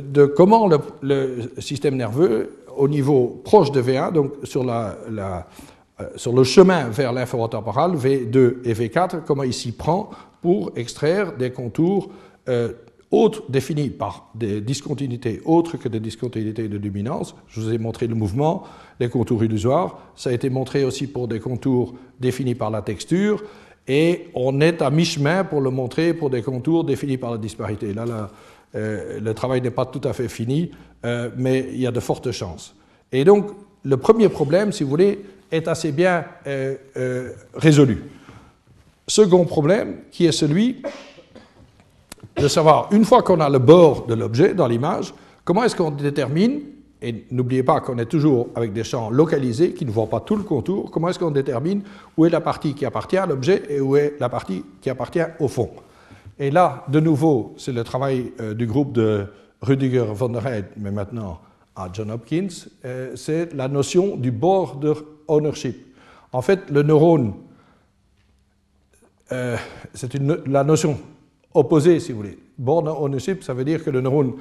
de 0.00 0.26
comment 0.26 0.68
le, 1.02 1.50
système 1.58 1.96
nerveux, 1.96 2.64
au 2.76 2.88
niveau 2.88 3.40
proche 3.44 3.72
de 3.72 3.82
V1, 3.82 4.12
donc 4.12 4.32
sur, 4.44 4.64
la, 4.64 4.96
euh, 6.00 6.04
sur 6.16 6.34
le 6.34 6.44
chemin 6.44 6.88
vers 6.88 7.12
l'inférotemporal, 7.12 7.92
V2 7.92 8.56
et 8.64 8.74
V4, 8.74 9.22
comment 9.26 9.42
il 9.42 9.54
s'y 9.54 9.72
prend 9.72 10.10
pour 10.42 10.72
extraire 10.76 11.36
des 11.36 11.50
contours 11.50 12.10
euh, 12.48 12.72
autres 13.16 13.42
définis 13.48 13.90
par 13.90 14.28
des 14.34 14.60
discontinuités 14.60 15.40
autres 15.44 15.76
que 15.76 15.88
des 15.88 16.00
discontinuités 16.00 16.68
de 16.68 16.76
luminance. 16.76 17.34
Je 17.48 17.60
vous 17.60 17.72
ai 17.72 17.78
montré 17.78 18.06
le 18.06 18.14
mouvement, 18.14 18.64
les 19.00 19.08
contours 19.08 19.42
illusoires. 19.42 19.98
Ça 20.16 20.30
a 20.30 20.32
été 20.32 20.50
montré 20.50 20.84
aussi 20.84 21.06
pour 21.06 21.26
des 21.26 21.40
contours 21.40 21.94
définis 22.20 22.54
par 22.54 22.70
la 22.70 22.82
texture 22.82 23.42
et 23.88 24.28
on 24.34 24.60
est 24.60 24.82
à 24.82 24.90
mi-chemin 24.90 25.44
pour 25.44 25.60
le 25.60 25.70
montrer 25.70 26.12
pour 26.12 26.30
des 26.30 26.42
contours 26.42 26.84
définis 26.84 27.16
par 27.16 27.30
la 27.30 27.38
disparité. 27.38 27.94
Là, 27.94 28.30
euh, 28.74 29.20
le 29.20 29.34
travail 29.34 29.60
n'est 29.60 29.70
pas 29.70 29.86
tout 29.86 30.00
à 30.04 30.12
fait 30.12 30.28
fini, 30.28 30.70
euh, 31.04 31.30
mais 31.36 31.68
il 31.72 31.80
y 31.80 31.86
a 31.86 31.92
de 31.92 32.00
fortes 32.00 32.32
chances. 32.32 32.74
Et 33.12 33.24
donc, 33.24 33.50
le 33.84 33.96
premier 33.96 34.28
problème, 34.28 34.72
si 34.72 34.82
vous 34.82 34.90
voulez, 34.90 35.24
est 35.52 35.68
assez 35.68 35.92
bien 35.92 36.24
euh, 36.46 37.30
résolu. 37.54 38.02
Second 39.06 39.44
problème, 39.44 39.98
qui 40.10 40.26
est 40.26 40.32
celui 40.32 40.82
de 42.36 42.48
savoir, 42.48 42.88
une 42.92 43.04
fois 43.04 43.22
qu'on 43.22 43.40
a 43.40 43.48
le 43.48 43.58
bord 43.58 44.06
de 44.06 44.14
l'objet 44.14 44.54
dans 44.54 44.66
l'image, 44.66 45.14
comment 45.44 45.64
est-ce 45.64 45.74
qu'on 45.76 45.90
détermine 45.90 46.60
et 47.02 47.26
n'oubliez 47.30 47.62
pas 47.62 47.80
qu'on 47.80 47.98
est 47.98 48.06
toujours 48.06 48.48
avec 48.54 48.72
des 48.72 48.84
champs 48.84 49.10
localisés 49.10 49.74
qui 49.74 49.84
ne 49.84 49.90
voient 49.90 50.08
pas 50.08 50.20
tout 50.20 50.36
le 50.36 50.42
contour. 50.42 50.90
Comment 50.90 51.08
est-ce 51.08 51.18
qu'on 51.18 51.30
détermine 51.30 51.82
où 52.16 52.24
est 52.24 52.30
la 52.30 52.40
partie 52.40 52.74
qui 52.74 52.86
appartient 52.86 53.18
à 53.18 53.26
l'objet 53.26 53.62
et 53.68 53.80
où 53.80 53.96
est 53.96 54.14
la 54.18 54.28
partie 54.28 54.64
qui 54.80 54.88
appartient 54.88 55.20
au 55.38 55.48
fond 55.48 55.70
Et 56.38 56.50
là, 56.50 56.84
de 56.88 56.98
nouveau, 57.00 57.54
c'est 57.58 57.72
le 57.72 57.84
travail 57.84 58.32
euh, 58.40 58.54
du 58.54 58.66
groupe 58.66 58.92
de 58.92 59.26
Rudiger 59.60 60.06
von 60.12 60.30
der 60.30 60.46
Heydt, 60.46 60.68
mais 60.78 60.90
maintenant 60.90 61.38
à 61.74 61.88
John 61.92 62.10
Hopkins, 62.10 62.48
euh, 62.84 63.12
c'est 63.14 63.52
la 63.52 63.68
notion 63.68 64.16
du 64.16 64.30
border 64.30 64.94
ownership. 65.28 65.94
En 66.32 66.40
fait, 66.40 66.70
le 66.70 66.82
neurone, 66.82 67.34
euh, 69.32 69.56
c'est 69.92 70.14
la 70.46 70.64
notion 70.64 70.98
opposée, 71.56 72.00
si 72.00 72.12
vous 72.12 72.18
voulez. 72.18 72.38
Border 72.58 72.92
ownership, 72.98 73.42
ça 73.42 73.54
veut 73.54 73.64
dire 73.64 73.82
que 73.82 73.90
le 73.90 74.00
neurone 74.00 74.34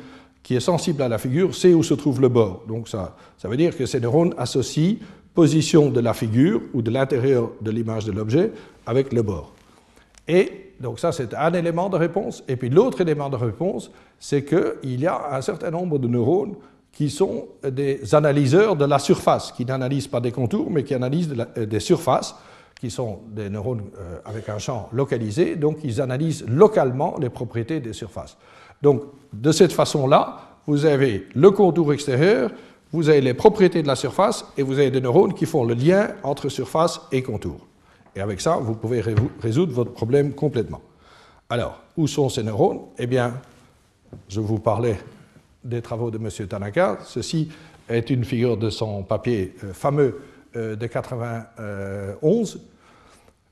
qui 0.43 0.56
est 0.56 0.60
sensible 0.60 1.01
à 1.01 1.10
la 1.10 1.17
figure 1.17 1.56
sait 1.56 1.73
où 1.73 1.82
se 1.82 1.95
trouve 1.95 2.21
le 2.21 2.30
bord. 2.30 2.63
Donc 2.67 2.88
ça, 2.88 3.15
ça 3.38 3.47
veut 3.47 3.58
dire 3.58 3.75
que 3.75 3.86
ces 3.86 3.99
neurones 3.99 4.34
associent 4.38 4.97
position 5.34 5.89
de 5.89 5.99
la 5.99 6.13
figure 6.13 6.62
ou 6.73 6.82
de 6.82 6.89
l'intérieur 6.89 7.51
de 7.62 7.69
l'image 7.69 8.06
de 8.06 8.12
l'objet 8.12 8.51
avec 8.86 9.12
le 9.12 9.21
bord. 9.21 9.51
Et 10.28 10.71
donc 10.80 10.99
ça, 10.99 11.12
c'est 11.12 11.34
un 11.34 11.54
élément 11.54 11.89
de 11.89 11.97
réponse. 11.97 12.43
Et 12.47 12.56
puis 12.56 12.69
l'autre 12.69 13.01
élément 13.01 13.30
de 13.30 13.36
réponse, 13.36 13.91
c'est 14.17 14.45
qu'il 14.45 14.99
y 14.99 15.08
a 15.08 15.36
un 15.36 15.41
certain 15.41 15.71
nombre 15.71 15.99
de 15.99 16.08
neurones 16.08 16.56
qui 16.91 17.10
sont 17.10 17.47
des 17.69 18.15
analyseurs 18.15 18.78
de 18.78 18.86
la 18.86 18.99
surface, 18.99 19.51
qui 19.51 19.65
n'analysent 19.65 20.08
pas 20.08 20.21
des 20.21 20.32
contours, 20.32 20.71
mais 20.71 20.84
qui 20.84 20.93
analysent 20.93 21.36
euh, 21.58 21.65
des 21.65 21.82
surfaces, 21.82 22.36
qui 22.79 22.91
sont 22.91 23.19
des 23.29 23.49
neurones 23.49 23.83
euh, 23.97 24.19
avec 24.25 24.49
un 24.49 24.57
champ 24.57 24.89
localisé, 24.91 25.55
donc 25.55 25.77
ils 25.83 26.01
analysent 26.01 26.45
localement 26.47 27.15
les 27.19 27.29
propriétés 27.29 27.79
des 27.79 27.93
surfaces. 27.93 28.38
Donc, 28.81 29.03
de 29.33 29.51
cette 29.51 29.71
façon-là, 29.71 30.57
vous 30.67 30.85
avez 30.85 31.27
le 31.33 31.51
contour 31.51 31.93
extérieur, 31.93 32.51
vous 32.91 33.09
avez 33.09 33.21
les 33.21 33.33
propriétés 33.33 33.81
de 33.81 33.88
la 33.88 33.95
surface 33.95 34.45
et 34.57 34.63
vous 34.63 34.79
avez 34.79 34.91
des 34.91 35.01
neurones 35.01 35.33
qui 35.33 35.45
font 35.45 35.63
le 35.63 35.73
lien 35.73 36.09
entre 36.23 36.49
surface 36.49 37.01
et 37.11 37.21
contour. 37.23 37.57
Et 38.15 38.21
avec 38.21 38.39
ça, 38.39 38.57
vous 38.57 38.75
pouvez 38.75 39.03
résoudre 39.41 39.73
votre 39.73 39.91
problème 39.91 40.33
complètement. 40.33 40.81
Alors, 41.49 41.81
où 41.97 42.07
sont 42.07 42.29
ces 42.29 42.43
neurones? 42.43 42.79
Eh 42.97 43.07
bien, 43.07 43.33
je 44.29 44.39
vous 44.39 44.59
parlais 44.59 44.97
des 45.63 45.81
travaux 45.81 46.11
de 46.11 46.17
M. 46.17 46.29
Tanaka. 46.47 46.99
Ceci 47.03 47.49
est 47.89 48.09
une 48.09 48.23
figure 48.23 48.57
de 48.57 48.69
son 48.69 49.03
papier 49.03 49.55
euh, 49.63 49.73
fameux 49.73 50.21
euh, 50.55 50.75
de 50.75 50.87
91 50.87 52.60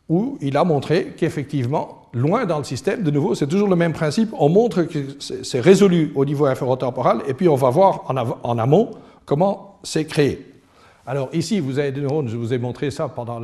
où 0.10 0.38
il 0.42 0.58
a 0.58 0.64
montré 0.64 1.14
qu'effectivement, 1.18 2.04
loin 2.14 2.46
dans 2.46 2.58
le 2.58 2.64
système, 2.64 3.04
de 3.04 3.12
nouveau, 3.12 3.36
c'est 3.36 3.48
toujours 3.48 3.70
le 3.70 3.76
même 3.76 3.94
principe, 3.94 4.30
on 4.38 4.50
montre 4.50 4.84
que 4.84 5.00
c'est 5.20 5.60
résolu 5.60 6.12
au 6.16 6.26
niveau 6.26 6.46
inférotemporal, 6.46 7.22
et 7.28 7.34
puis 7.34 7.48
on 7.48 7.56
va 7.56 7.70
voir 7.70 8.04
en, 8.44 8.58
amont 8.58 8.92
comment 9.26 9.80
c'est 9.84 10.06
créé. 10.06 10.46
Alors 11.08 11.30
ici, 11.34 11.60
vous 11.60 11.80
avez 11.80 11.92
des 11.92 12.02
neurones, 12.02 12.28
je 12.28 12.38
vous 12.38 12.54
ai 12.54 12.58
montré 12.58 12.92
ça 12.92 13.08
pendant 13.08 13.40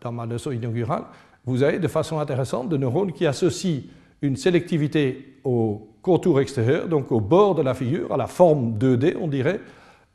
dans 0.00 0.12
ma 0.12 0.26
leçon 0.26 0.52
inaugurale, 0.52 1.02
vous 1.46 1.62
avez 1.62 1.78
de 1.78 1.88
façon 1.88 2.18
intéressante 2.18 2.68
des 2.68 2.78
neurones 2.78 3.12
qui 3.12 3.26
associent 3.26 3.82
une 4.22 4.36
sélectivité 4.36 5.36
au 5.44 5.88
contour 6.00 6.40
extérieur, 6.40 6.88
donc 6.88 7.12
au 7.12 7.20
bord 7.20 7.54
de 7.54 7.62
la 7.62 7.74
figure, 7.74 8.12
à 8.12 8.16
la 8.16 8.26
forme 8.26 8.78
2D, 8.78 9.16
on 9.20 9.28
dirait. 9.28 9.60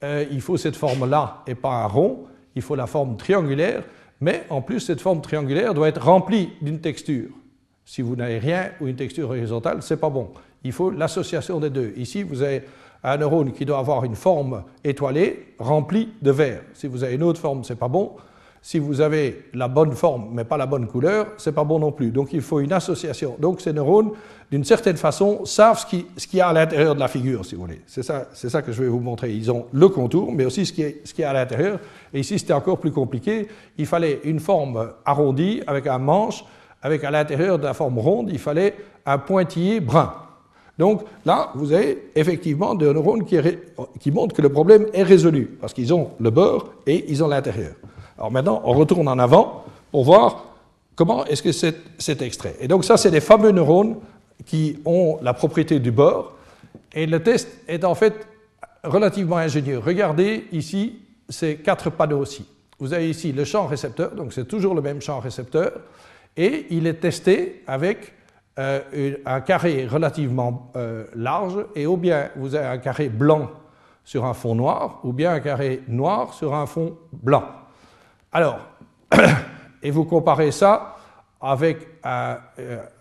Euh, 0.03 0.25
il 0.31 0.39
faut 0.39 0.55
cette 0.55 0.77
forme-là 0.77 1.43
et 1.45 1.55
pas 1.55 1.83
un 1.83 1.85
rond, 1.85 2.19
il 2.59 2.61
faut 2.61 2.75
la 2.75 2.87
forme 2.87 3.15
triangulaire, 3.15 3.83
mais 4.19 4.43
en 4.49 4.61
plus, 4.61 4.81
cette 4.81 4.99
forme 4.99 5.21
triangulaire 5.21 5.73
doit 5.73 5.87
être 5.87 6.03
remplie 6.03 6.49
d'une 6.61 6.81
texture. 6.81 7.29
Si 7.85 8.01
vous 8.01 8.17
n'avez 8.17 8.37
rien 8.37 8.71
ou 8.81 8.87
une 8.87 8.97
texture 8.97 9.29
horizontale, 9.29 9.81
ce 9.81 9.93
n'est 9.93 9.99
pas 9.99 10.09
bon. 10.09 10.29
il 10.65 10.73
faut 10.73 10.91
l'association 10.91 11.61
des 11.61 11.69
deux. 11.69 11.93
Ici, 11.95 12.23
vous 12.23 12.41
avez 12.41 12.63
un 13.01 13.15
neurone 13.15 13.53
qui 13.53 13.63
doit 13.63 13.79
avoir 13.79 14.03
une 14.03 14.15
forme 14.15 14.63
étoilée 14.83 15.55
remplie 15.57 16.09
de 16.21 16.31
vert. 16.31 16.61
Si 16.73 16.87
vous 16.87 17.05
avez 17.05 17.15
une 17.15 17.23
autre 17.23 17.39
forme, 17.39 17.63
ce 17.63 17.71
n'est 17.71 17.79
pas 17.79 17.87
bon. 17.87 18.11
Si 18.61 18.77
vous 18.77 19.01
avez 19.01 19.45
la 19.53 19.67
bonne 19.67 19.93
forme 19.93 20.29
mais 20.33 20.43
pas 20.43 20.57
la 20.57 20.65
bonne 20.65 20.87
couleur, 20.87 21.27
ce 21.37 21.49
n'est 21.49 21.53
pas 21.53 21.63
bon 21.63 21.79
non 21.79 21.91
plus. 21.91 22.11
Donc 22.11 22.33
il 22.33 22.41
faut 22.41 22.59
une 22.59 22.73
association. 22.73 23.35
Donc 23.39 23.61
ces 23.61 23.73
neurones, 23.73 24.11
d'une 24.51 24.63
certaine 24.63 24.97
façon, 24.97 25.45
savent 25.45 25.79
ce 25.79 25.85
qu'il 26.27 26.39
y 26.39 26.41
a 26.41 26.49
à 26.49 26.53
l'intérieur 26.53 26.95
de 26.95 26.99
la 26.99 27.07
figure, 27.07 27.45
si 27.45 27.55
vous 27.55 27.61
voulez. 27.61 27.81
C'est 27.87 28.03
ça, 28.03 28.27
ça 28.33 28.61
que 28.61 28.71
je 28.71 28.83
vais 28.83 28.89
vous 28.89 28.99
montrer. 28.99 29.31
Ils 29.31 29.51
ont 29.51 29.67
le 29.71 29.87
contour, 29.89 30.31
mais 30.31 30.45
aussi 30.45 30.65
ce 30.65 30.73
qui 30.73 30.81
est, 30.81 31.01
ce 31.05 31.21
à 31.23 31.33
l'intérieur. 31.33 31.79
Et 32.13 32.19
ici, 32.19 32.39
c'était 32.39 32.53
encore 32.53 32.79
plus 32.79 32.91
compliqué. 32.91 33.47
Il 33.77 33.85
fallait 33.85 34.19
une 34.23 34.39
forme 34.39 34.91
arrondie 35.05 35.61
avec 35.67 35.87
un 35.87 35.99
manche, 35.99 36.43
avec 36.81 37.03
à 37.03 37.11
l'intérieur 37.11 37.59
de 37.59 37.63
la 37.63 37.73
forme 37.73 37.99
ronde, 37.99 38.29
il 38.31 38.39
fallait 38.39 38.75
un 39.05 39.17
pointillé 39.17 39.79
brun. 39.79 40.13
Donc 40.77 41.03
là, 41.25 41.51
vous 41.55 41.73
avez 41.73 42.09
effectivement 42.15 42.73
des 42.73 42.85
neurones 42.93 43.25
qui, 43.25 44.11
montrent 44.11 44.33
que 44.33 44.41
le 44.41 44.49
problème 44.49 44.85
est 44.93 45.03
résolu, 45.03 45.57
parce 45.59 45.73
qu'ils 45.73 45.93
ont 45.93 46.11
le 46.19 46.29
bord 46.29 46.71
et 46.87 47.05
ils 47.09 47.21
ont 47.21 47.27
l'intérieur. 47.27 47.73
Alors 48.19 48.31
maintenant, 48.31 48.61
on 48.65 48.73
retourne 48.73 49.07
en 49.07 49.17
avant 49.17 49.63
pour 49.91 50.03
voir 50.03 50.43
comment 50.95 51.23
est-ce 51.25 51.41
que 51.41 51.53
c'est 51.53 52.21
extrait. 52.21 52.57
Et 52.59 52.67
donc 52.67 52.83
ça, 52.83 52.97
c'est 52.97 53.11
des 53.11 53.21
fameux 53.21 53.51
neurones 53.51 53.95
qui 54.45 54.77
ont 54.83 55.17
la 55.21 55.33
propriété 55.33 55.79
du 55.79 55.91
bord. 55.91 56.33
Et 56.91 57.05
le 57.05 57.23
test 57.23 57.47
est 57.69 57.85
en 57.85 57.95
fait 57.95 58.27
relativement 58.83 59.37
ingénieux. 59.37 59.79
Regardez 59.79 60.47
ici 60.51 60.99
ces 61.29 61.55
quatre 61.55 61.89
panneaux 61.89 62.19
aussi. 62.19 62.45
Vous 62.77 62.91
avez 62.91 63.09
ici 63.09 63.31
le 63.31 63.45
champ 63.45 63.67
récepteur, 63.67 64.11
donc 64.11 64.33
c'est 64.33 64.47
toujours 64.47 64.75
le 64.75 64.81
même 64.81 65.01
champ 65.01 65.19
récepteur, 65.19 65.71
et 66.35 66.65
il 66.71 66.87
est 66.87 66.95
testé 66.95 67.63
avec 67.67 68.13
euh, 68.57 69.15
un 69.25 69.41
carré 69.41 69.85
relativement 69.85 70.71
euh, 70.75 71.05
large, 71.15 71.65
et 71.75 71.85
ou 71.85 71.95
bien 71.95 72.29
vous 72.35 72.55
avez 72.55 72.67
un 72.67 72.77
carré 72.77 73.07
blanc 73.07 73.49
sur 74.03 74.25
un 74.25 74.33
fond 74.33 74.55
noir, 74.55 74.99
ou 75.03 75.13
bien 75.13 75.33
un 75.33 75.39
carré 75.39 75.83
noir 75.87 76.33
sur 76.33 76.53
un 76.53 76.65
fond 76.65 76.97
blanc. 77.11 77.43
Alors, 78.31 78.59
et 79.83 79.91
vous 79.91 80.05
comparez 80.05 80.51
ça 80.51 80.95
avec 81.41 81.87
euh, 82.05 82.35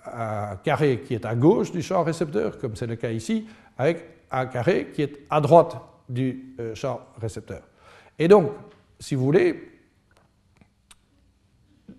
un, 0.06 0.56
carré 0.62 1.00
qui 1.00 1.14
est 1.14 1.24
à 1.24 1.34
gauche 1.34 1.72
du 1.72 1.82
champ 1.82 2.02
récepteur, 2.02 2.58
comme 2.58 2.76
c'est 2.76 2.86
le 2.86 2.96
cas 2.96 3.10
ici, 3.10 3.46
avec 3.76 4.04
un 4.30 4.46
carré 4.46 4.90
qui 4.92 5.02
est 5.02 5.26
à 5.28 5.40
droite 5.40 5.76
du 6.08 6.54
champ 6.74 7.00
récepteur. 7.20 7.62
Et 8.18 8.28
donc, 8.28 8.52
si 9.00 9.14
vous 9.14 9.24
voulez, 9.24 9.78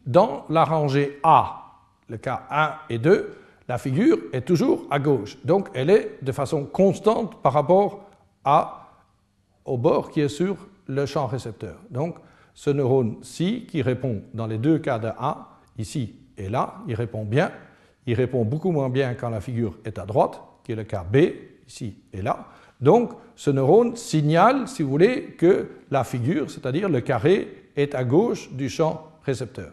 dans 0.05 0.45
la 0.49 0.63
rangée 0.63 1.19
A, 1.23 1.59
le 2.07 2.17
cas 2.17 2.43
1 2.49 2.73
et 2.89 2.97
2, 2.97 3.35
la 3.67 3.77
figure 3.77 4.17
est 4.33 4.41
toujours 4.41 4.85
à 4.89 4.99
gauche. 4.99 5.37
Donc 5.45 5.69
elle 5.73 5.91
est 5.91 6.17
de 6.23 6.31
façon 6.31 6.65
constante 6.65 7.41
par 7.41 7.53
rapport 7.53 8.09
au 9.63 9.77
bord 9.77 10.09
qui 10.09 10.21
est 10.21 10.29
sur 10.29 10.57
le 10.87 11.05
champ 11.05 11.27
récepteur. 11.27 11.75
Donc 11.91 12.15
ce 12.59 12.71
neurone-ci 12.71 13.67
qui 13.69 13.81
répond 13.81 14.21
dans 14.33 14.45
les 14.45 14.57
deux 14.57 14.79
cas 14.79 14.99
de 14.99 15.07
A, 15.07 15.59
ici 15.77 16.15
et 16.37 16.49
là, 16.49 16.75
il 16.89 16.93
répond 16.93 17.23
bien. 17.23 17.53
Il 18.05 18.15
répond 18.15 18.43
beaucoup 18.43 18.71
moins 18.71 18.89
bien 18.89 19.13
quand 19.13 19.29
la 19.29 19.39
figure 19.39 19.77
est 19.85 19.97
à 19.97 20.05
droite, 20.05 20.41
qui 20.65 20.73
est 20.73 20.75
le 20.75 20.83
cas 20.83 21.05
B, 21.09 21.19
ici 21.69 21.95
et 22.11 22.21
là. 22.21 22.47
Donc 22.81 23.13
ce 23.37 23.49
neurone 23.49 23.95
signale, 23.95 24.67
si 24.67 24.83
vous 24.83 24.89
voulez, 24.89 25.35
que 25.37 25.69
la 25.89 26.03
figure, 26.03 26.51
c'est-à-dire 26.51 26.89
le 26.89 26.99
carré, 26.99 27.69
est 27.77 27.95
à 27.95 28.03
gauche 28.03 28.51
du 28.51 28.67
champ 28.67 29.07
récepteur. 29.23 29.71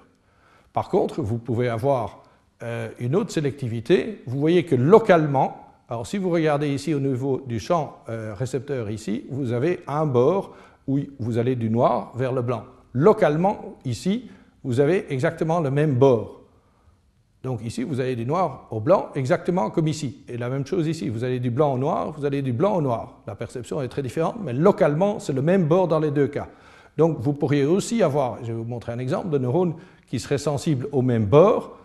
Par 0.72 0.88
contre, 0.88 1.22
vous 1.22 1.38
pouvez 1.38 1.68
avoir 1.68 2.22
euh, 2.62 2.88
une 3.00 3.16
autre 3.16 3.32
sélectivité, 3.32 4.22
vous 4.26 4.38
voyez 4.38 4.64
que 4.64 4.76
localement, 4.76 5.74
alors 5.88 6.06
si 6.06 6.18
vous 6.18 6.30
regardez 6.30 6.72
ici 6.72 6.94
au 6.94 7.00
niveau 7.00 7.42
du 7.48 7.58
champ 7.58 8.04
euh, 8.08 8.32
récepteur 8.32 8.88
ici, 8.90 9.24
vous 9.28 9.50
avez 9.50 9.80
un 9.88 10.06
bord 10.06 10.54
où 10.86 11.00
vous 11.18 11.38
allez 11.38 11.56
du 11.56 11.68
noir 11.68 12.12
vers 12.14 12.30
le 12.30 12.42
blanc. 12.42 12.62
Localement, 12.98 13.76
ici, 13.84 14.30
vous 14.64 14.80
avez 14.80 15.12
exactement 15.12 15.60
le 15.60 15.70
même 15.70 15.96
bord. 15.96 16.40
Donc 17.42 17.62
ici, 17.62 17.82
vous 17.82 18.00
avez 18.00 18.16
du 18.16 18.24
noir 18.24 18.68
au 18.70 18.80
blanc, 18.80 19.10
exactement 19.14 19.68
comme 19.68 19.86
ici. 19.86 20.24
Et 20.28 20.38
la 20.38 20.48
même 20.48 20.64
chose 20.64 20.88
ici, 20.88 21.10
vous 21.10 21.22
allez 21.22 21.38
du 21.38 21.50
blanc 21.50 21.74
au 21.74 21.78
noir, 21.78 22.12
vous 22.12 22.24
allez 22.24 22.40
du 22.40 22.54
blanc 22.54 22.74
au 22.76 22.80
noir. 22.80 23.18
La 23.26 23.34
perception 23.34 23.82
est 23.82 23.88
très 23.88 24.02
différente, 24.02 24.36
mais 24.42 24.54
localement, 24.54 25.18
c'est 25.18 25.34
le 25.34 25.42
même 25.42 25.66
bord 25.66 25.88
dans 25.88 25.98
les 25.98 26.10
deux 26.10 26.26
cas. 26.26 26.48
Donc 26.96 27.18
vous 27.20 27.34
pourriez 27.34 27.66
aussi 27.66 28.02
avoir, 28.02 28.38
je 28.40 28.46
vais 28.46 28.54
vous 28.54 28.64
montrer 28.64 28.92
un 28.92 28.98
exemple, 28.98 29.28
de 29.28 29.36
neurones 29.36 29.74
qui 30.06 30.18
seraient 30.18 30.38
sensibles 30.38 30.88
au 30.90 31.02
même 31.02 31.26
bord, 31.26 31.76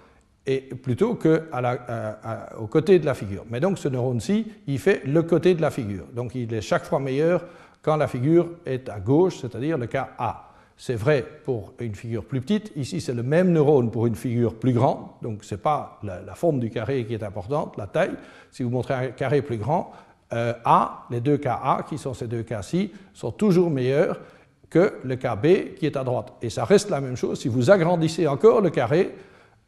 et 0.47 0.61
plutôt 0.61 1.15
qu'au 1.15 2.67
côté 2.67 2.99
de 2.99 3.05
la 3.05 3.15
figure. 3.15 3.43
Mais 3.49 3.59
donc 3.59 3.79
ce 3.79 3.89
neurone-ci, 3.89 4.47
il 4.65 4.79
fait 4.79 5.05
le 5.05 5.23
côté 5.23 5.55
de 5.55 5.61
la 5.61 5.71
figure. 5.71 6.05
Donc 6.15 6.35
il 6.35 6.53
est 6.53 6.61
chaque 6.61 6.85
fois 6.85 6.99
meilleur 7.01 7.43
quand 7.81 7.97
la 7.97 8.07
figure 8.07 8.49
est 8.65 8.87
à 8.87 9.01
gauche, 9.01 9.39
c'est-à-dire 9.41 9.77
le 9.77 9.87
cas 9.87 10.11
A. 10.17 10.50
C'est 10.83 10.95
vrai 10.95 11.23
pour 11.45 11.73
une 11.79 11.93
figure 11.93 12.25
plus 12.25 12.41
petite. 12.41 12.71
Ici, 12.75 13.01
c'est 13.01 13.13
le 13.13 13.21
même 13.21 13.51
neurone 13.51 13.91
pour 13.91 14.07
une 14.07 14.15
figure 14.15 14.55
plus 14.55 14.73
grande. 14.73 14.97
Donc, 15.21 15.43
ce 15.43 15.53
n'est 15.53 15.61
pas 15.61 15.99
la, 16.01 16.33
forme 16.33 16.59
du 16.59 16.71
carré 16.71 17.05
qui 17.05 17.13
est 17.13 17.21
importante, 17.21 17.77
la 17.77 17.85
taille. 17.85 18.15
Si 18.49 18.63
vous 18.63 18.71
montrez 18.71 18.95
un 18.95 19.07
carré 19.09 19.43
plus 19.43 19.57
grand, 19.57 19.91
euh, 20.33 20.55
A, 20.65 21.05
les 21.11 21.21
deux 21.21 21.37
cas 21.37 21.59
A, 21.63 21.85
qui 21.87 21.99
sont 21.99 22.15
ces 22.15 22.25
deux 22.25 22.41
cas-ci, 22.41 22.91
sont 23.13 23.29
toujours 23.29 23.69
meilleurs 23.69 24.21
que 24.71 24.95
le 25.03 25.17
cas 25.17 25.35
B 25.35 25.75
qui 25.77 25.85
est 25.85 25.95
à 25.95 26.03
droite. 26.03 26.33
Et 26.41 26.49
ça 26.49 26.65
reste 26.65 26.89
la 26.89 26.99
même 26.99 27.15
chose. 27.15 27.39
Si 27.39 27.47
vous 27.47 27.69
agrandissez 27.69 28.25
encore 28.25 28.61
le 28.61 28.71
carré, 28.71 29.13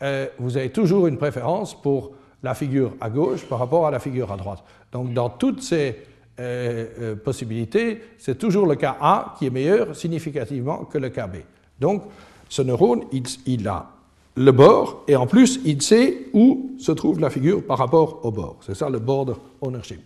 euh, 0.01 0.25
vous 0.39 0.57
avez 0.57 0.71
toujours 0.71 1.05
une 1.05 1.19
préférence 1.19 1.79
pour 1.79 2.13
la 2.41 2.55
figure 2.55 2.95
à 2.99 3.11
gauche 3.11 3.45
par 3.45 3.59
rapport 3.59 3.85
à 3.85 3.91
la 3.91 3.99
figure 3.99 4.31
à 4.31 4.37
droite. 4.37 4.63
Donc 4.91 5.13
dans 5.13 5.29
toutes 5.29 5.61
ces 5.61 5.95
euh, 6.39 6.87
euh, 6.99 7.15
possibilités, 7.15 8.01
c'est 8.17 8.37
toujours 8.37 8.65
le 8.65 8.75
cas 8.75 8.97
A 8.99 9.35
qui 9.37 9.45
est 9.45 9.49
meilleur 9.49 9.95
significativement 9.95 10.85
que 10.85 10.97
le 10.97 11.09
cas 11.09 11.27
B. 11.27 11.37
Donc 11.79 12.03
ce 12.49 12.61
neurone, 12.61 13.03
il, 13.45 13.67
a 13.67 13.91
le 14.35 14.51
bord 14.51 15.03
et 15.07 15.15
en 15.15 15.27
plus 15.27 15.59
il 15.65 15.81
sait 15.81 16.27
où 16.33 16.71
se 16.79 16.91
trouve 16.91 17.19
la 17.19 17.29
figure 17.29 17.63
par 17.63 17.77
rapport 17.77 18.25
au 18.25 18.31
bord. 18.31 18.57
C'est 18.61 18.75
ça 18.75 18.89
le 18.89 18.99
border 18.99 19.33
ownership. 19.61 20.01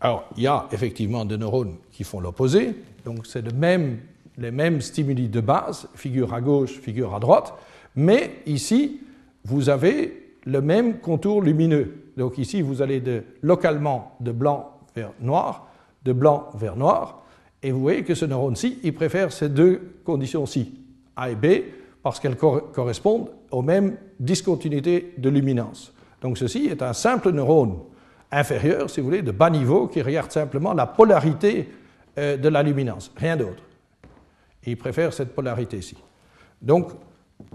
Alors 0.00 0.28
il 0.36 0.44
y 0.44 0.46
a 0.46 0.68
effectivement 0.72 1.24
des 1.24 1.38
neurones 1.38 1.76
qui 1.92 2.04
font 2.04 2.20
l'opposé, 2.20 2.74
donc 3.04 3.26
c'est 3.26 3.44
les 3.44 4.50
mêmes 4.50 4.80
stimuli 4.80 5.28
de 5.28 5.40
base, 5.40 5.88
figure 5.94 6.32
à 6.34 6.40
gauche, 6.40 6.78
figure 6.80 7.14
à 7.14 7.20
droite, 7.20 7.52
mais 7.96 8.42
ici, 8.46 9.00
vous 9.44 9.68
avez 9.68 10.36
le 10.44 10.60
même 10.60 11.00
contour 11.00 11.42
lumineux. 11.42 11.94
Donc 12.16 12.38
ici, 12.38 12.62
vous 12.62 12.82
allez 12.82 13.00
de, 13.00 13.22
localement 13.42 14.16
de 14.20 14.32
blanc 14.32 14.69
vers 14.94 15.12
noir, 15.20 15.68
de 16.04 16.12
blanc 16.12 16.48
vers 16.54 16.76
noir, 16.76 17.22
et 17.62 17.72
vous 17.72 17.80
voyez 17.80 18.04
que 18.04 18.14
ce 18.14 18.24
neurone-ci, 18.24 18.78
il 18.82 18.94
préfère 18.94 19.32
ces 19.32 19.48
deux 19.48 20.00
conditions-ci, 20.04 20.74
A 21.16 21.30
et 21.30 21.34
B, 21.34 21.46
parce 22.02 22.18
qu'elles 22.18 22.36
correspondent 22.36 23.30
aux 23.50 23.62
mêmes 23.62 23.96
discontinuités 24.18 25.14
de 25.18 25.28
luminance. 25.28 25.92
Donc 26.22 26.38
ceci 26.38 26.66
est 26.66 26.82
un 26.82 26.92
simple 26.92 27.30
neurone 27.30 27.78
inférieur, 28.32 28.88
si 28.88 29.00
vous 29.00 29.06
voulez, 29.06 29.22
de 29.22 29.32
bas 29.32 29.50
niveau, 29.50 29.88
qui 29.88 30.00
regarde 30.00 30.30
simplement 30.30 30.72
la 30.72 30.86
polarité 30.86 31.68
euh, 32.18 32.36
de 32.36 32.48
la 32.48 32.62
luminance, 32.62 33.12
rien 33.16 33.36
d'autre. 33.36 33.62
Il 34.66 34.76
préfère 34.76 35.12
cette 35.12 35.34
polarité-ci. 35.34 35.96
Donc, 36.62 36.92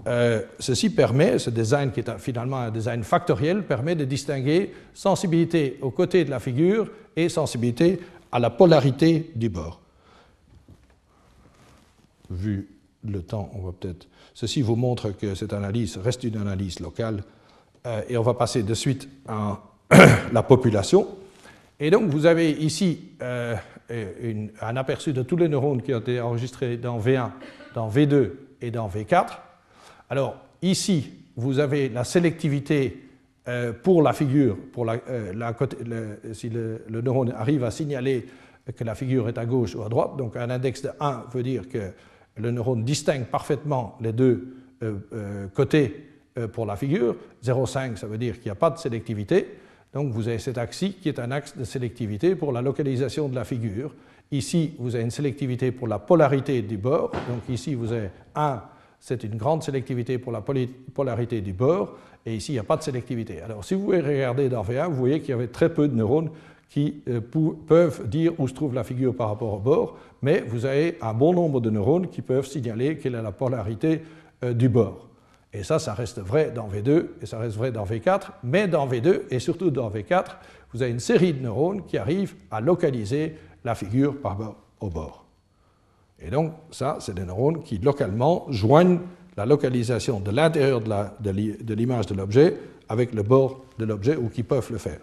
euh, 0.06 0.42
ceci 0.60 0.90
permet, 0.90 1.38
ce 1.38 1.50
design 1.50 1.90
qui 1.90 2.00
est 2.00 2.18
finalement 2.18 2.58
un 2.58 2.70
design 2.70 3.02
factoriel, 3.02 3.64
permet 3.64 3.94
de 3.94 4.04
distinguer 4.04 4.72
sensibilité 4.94 5.78
au 5.80 5.90
côté 5.90 6.24
de 6.24 6.30
la 6.30 6.38
figure 6.38 6.88
et 7.16 7.28
sensibilité 7.28 7.98
à 8.30 8.38
la 8.38 8.50
polarité 8.50 9.30
du 9.34 9.48
bord. 9.48 9.80
Vu 12.30 12.68
le 13.04 13.22
temps, 13.22 13.50
on 13.54 13.62
va 13.62 13.72
peut-être. 13.72 14.06
Ceci 14.34 14.62
vous 14.62 14.76
montre 14.76 15.10
que 15.10 15.34
cette 15.34 15.52
analyse 15.52 15.96
reste 15.96 16.24
une 16.24 16.36
analyse 16.36 16.80
locale 16.80 17.22
euh, 17.86 18.02
et 18.08 18.16
on 18.16 18.22
va 18.22 18.34
passer 18.34 18.62
de 18.62 18.74
suite 18.74 19.08
à 19.26 19.60
la 20.32 20.42
population. 20.42 21.08
Et 21.80 21.90
donc 21.90 22.10
vous 22.10 22.26
avez 22.26 22.50
ici 22.50 23.10
euh, 23.22 23.56
un 24.60 24.76
aperçu 24.76 25.12
de 25.12 25.22
tous 25.22 25.36
les 25.36 25.48
neurones 25.48 25.82
qui 25.82 25.94
ont 25.94 26.00
été 26.00 26.20
enregistrés 26.20 26.76
dans 26.76 26.98
V1, 26.98 27.30
dans 27.74 27.88
V2 27.88 28.30
et 28.60 28.70
dans 28.70 28.88
V4. 28.88 29.45
Alors 30.08 30.36
ici, 30.62 31.12
vous 31.36 31.58
avez 31.58 31.88
la 31.88 32.04
sélectivité 32.04 33.02
euh, 33.48 33.72
pour 33.72 34.02
la 34.02 34.12
figure, 34.12 34.56
pour 34.72 34.84
la, 34.84 34.98
euh, 35.08 36.16
si 36.32 36.48
le, 36.48 36.80
neurone 36.88 37.32
arrive 37.36 37.64
à 37.64 37.70
signaler 37.70 38.26
que 38.74 38.82
la 38.82 38.94
figure 38.94 39.28
est 39.28 39.38
à 39.38 39.46
gauche 39.46 39.74
ou 39.76 39.82
à 39.82 39.88
droite, 39.88 40.16
donc 40.16 40.36
un 40.36 40.50
index 40.50 40.82
de 40.82 40.90
1 40.98 41.24
veut 41.32 41.42
dire 41.42 41.68
que 41.68 41.92
le 42.36 42.50
neurone 42.50 42.84
distingue 42.84 43.26
parfaitement 43.26 43.96
les 44.00 44.12
deux 44.12 44.56
euh, 44.82 45.46
côtés 45.54 46.08
pour 46.52 46.66
la 46.66 46.76
figure, 46.76 47.16
0,5 47.44 47.96
ça 47.96 48.06
veut 48.06 48.18
dire 48.18 48.34
qu'il 48.34 48.46
n'y 48.46 48.50
a 48.50 48.56
pas 48.56 48.70
de 48.70 48.78
sélectivité, 48.78 49.46
donc 49.94 50.10
vous 50.10 50.26
avez 50.28 50.38
cet 50.38 50.58
axe 50.58 50.84
qui 51.00 51.08
est 51.08 51.18
un 51.18 51.30
axe 51.30 51.56
de 51.56 51.64
sélectivité 51.64 52.34
pour 52.34 52.52
la 52.52 52.60
localisation 52.60 53.28
de 53.28 53.34
la 53.34 53.44
figure. 53.44 53.94
Ici, 54.32 54.74
vous 54.78 54.96
avez 54.96 55.04
une 55.04 55.10
sélectivité 55.10 55.70
pour 55.70 55.86
la 55.86 55.98
polarité 55.98 56.60
du 56.62 56.76
bord, 56.76 57.12
donc 57.28 57.48
ici 57.48 57.74
vous 57.74 57.92
avez 57.92 58.10
1 58.34 58.60
c'est 59.00 59.24
une 59.24 59.36
grande 59.36 59.62
sélectivité 59.62 60.18
pour 60.18 60.32
la 60.32 60.42
polarité 60.94 61.40
du 61.40 61.52
bord, 61.52 61.96
et 62.26 62.34
ici, 62.34 62.52
il 62.52 62.54
n'y 62.56 62.60
a 62.60 62.64
pas 62.64 62.76
de 62.76 62.82
sélectivité. 62.82 63.40
Alors, 63.40 63.64
si 63.64 63.74
vous 63.74 63.86
regardez 63.86 64.48
dans 64.48 64.62
V1, 64.62 64.88
vous 64.88 64.96
voyez 64.96 65.20
qu'il 65.20 65.30
y 65.30 65.32
avait 65.32 65.46
très 65.46 65.72
peu 65.72 65.86
de 65.86 65.94
neurones 65.94 66.30
qui 66.68 67.02
euh, 67.08 67.20
peuvent 67.20 68.08
dire 68.08 68.32
où 68.38 68.48
se 68.48 68.54
trouve 68.54 68.74
la 68.74 68.82
figure 68.82 69.14
par 69.14 69.28
rapport 69.28 69.54
au 69.54 69.58
bord, 69.60 69.96
mais 70.22 70.40
vous 70.48 70.66
avez 70.66 70.98
un 71.00 71.14
bon 71.14 71.32
nombre 71.32 71.60
de 71.60 71.70
neurones 71.70 72.08
qui 72.08 72.22
peuvent 72.22 72.46
signaler 72.46 72.98
quelle 72.98 73.14
est 73.14 73.22
la 73.22 73.30
polarité 73.30 74.02
euh, 74.42 74.52
du 74.52 74.68
bord. 74.68 75.08
Et 75.52 75.62
ça, 75.62 75.78
ça 75.78 75.94
reste 75.94 76.18
vrai 76.18 76.50
dans 76.50 76.68
V2 76.68 77.06
et 77.22 77.26
ça 77.26 77.38
reste 77.38 77.56
vrai 77.56 77.70
dans 77.70 77.84
V4, 77.84 78.30
mais 78.42 78.66
dans 78.66 78.86
V2 78.88 79.22
et 79.30 79.38
surtout 79.38 79.70
dans 79.70 79.88
V4, 79.88 80.24
vous 80.72 80.82
avez 80.82 80.90
une 80.90 81.00
série 81.00 81.32
de 81.32 81.40
neurones 81.40 81.86
qui 81.86 81.96
arrivent 81.96 82.34
à 82.50 82.60
localiser 82.60 83.36
la 83.64 83.74
figure 83.74 84.20
par 84.20 84.32
rapport 84.32 84.56
au 84.80 84.90
bord. 84.90 85.25
Et 86.20 86.30
donc, 86.30 86.52
ça, 86.70 86.96
c'est 87.00 87.14
des 87.14 87.24
neurones 87.24 87.62
qui 87.62 87.78
localement 87.78 88.46
joignent 88.48 89.00
la 89.36 89.44
localisation 89.44 90.20
de 90.20 90.30
l'intérieur 90.30 90.80
de 90.80 91.74
l'image 91.74 92.06
de 92.06 92.14
l'objet 92.14 92.56
avec 92.88 93.12
le 93.12 93.22
bord 93.22 93.60
de 93.78 93.84
l'objet 93.84 94.16
ou 94.16 94.28
qui 94.28 94.42
peuvent 94.42 94.70
le 94.72 94.78
faire. 94.78 95.00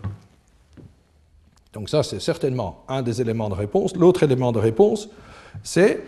Donc 1.74 1.90
ça, 1.90 2.04
c'est 2.04 2.20
certainement 2.20 2.84
un 2.88 3.02
des 3.02 3.22
éléments 3.22 3.50
de 3.50 3.56
réponse. 3.56 3.96
L'autre 3.96 4.24
élément 4.24 4.52
de 4.52 4.60
réponse, 4.60 5.10
c'est 5.64 6.02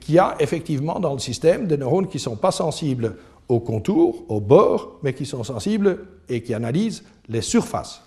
qu'il 0.00 0.14
y 0.14 0.18
a 0.18 0.34
effectivement 0.40 0.98
dans 0.98 1.12
le 1.12 1.18
système 1.18 1.66
des 1.66 1.76
neurones 1.76 2.08
qui 2.08 2.16
ne 2.16 2.22
sont 2.22 2.36
pas 2.36 2.52
sensibles 2.52 3.16
au 3.48 3.60
contour, 3.60 4.24
au 4.28 4.40
bord, 4.40 4.98
mais 5.02 5.12
qui 5.12 5.26
sont 5.26 5.44
sensibles 5.44 5.98
et 6.28 6.42
qui 6.42 6.54
analysent 6.54 7.04
les 7.28 7.42
surfaces. 7.42 8.02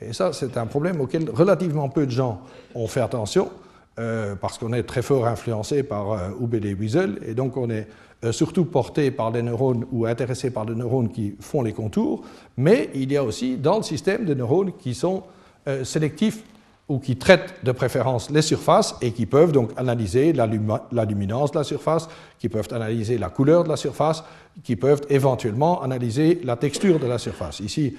Et 0.00 0.12
ça, 0.12 0.32
c'est 0.32 0.56
un 0.56 0.66
problème 0.66 1.00
auquel 1.00 1.30
relativement 1.30 1.88
peu 1.88 2.06
de 2.06 2.10
gens 2.10 2.40
ont 2.74 2.88
fait 2.88 3.00
attention, 3.00 3.50
euh, 3.98 4.34
parce 4.34 4.58
qu'on 4.58 4.72
est 4.72 4.84
très 4.84 5.02
fort 5.02 5.26
influencé 5.26 5.82
par 5.82 6.12
euh, 6.12 6.58
et 6.62 6.74
Wiesel, 6.74 7.18
et 7.26 7.34
donc 7.34 7.56
on 7.56 7.68
est 7.70 7.86
euh, 8.24 8.30
surtout 8.30 8.64
porté 8.64 9.10
par 9.10 9.32
des 9.32 9.42
neurones 9.42 9.84
ou 9.90 10.06
intéressé 10.06 10.52
par 10.52 10.64
des 10.64 10.76
neurones 10.76 11.10
qui 11.10 11.34
font 11.40 11.60
les 11.60 11.72
contours, 11.72 12.22
mais 12.56 12.88
il 12.94 13.10
y 13.10 13.16
a 13.16 13.24
aussi 13.24 13.56
dans 13.56 13.78
le 13.78 13.82
système 13.82 14.24
des 14.24 14.36
neurones 14.36 14.72
qui 14.78 14.94
sont 14.94 15.24
euh, 15.66 15.82
sélectifs 15.82 16.44
ou 16.88 17.00
qui 17.00 17.16
traitent 17.16 17.54
de 17.64 17.72
préférence 17.72 18.30
les 18.30 18.42
surfaces 18.42 18.94
et 19.02 19.10
qui 19.10 19.26
peuvent 19.26 19.50
donc 19.50 19.72
analyser 19.76 20.32
la, 20.32 20.46
luminance 20.46 21.50
de 21.50 21.58
la 21.58 21.64
surface, 21.64 22.08
qui 22.38 22.48
peuvent 22.48 22.68
analyser 22.70 23.18
la 23.18 23.28
couleur 23.28 23.64
de 23.64 23.68
la 23.68 23.76
surface, 23.76 24.22
qui 24.62 24.76
peuvent 24.76 25.02
éventuellement 25.08 25.82
analyser 25.82 26.40
la 26.44 26.54
texture 26.54 27.00
de 27.00 27.06
la 27.06 27.18
surface. 27.18 27.58
Ici, 27.58 27.96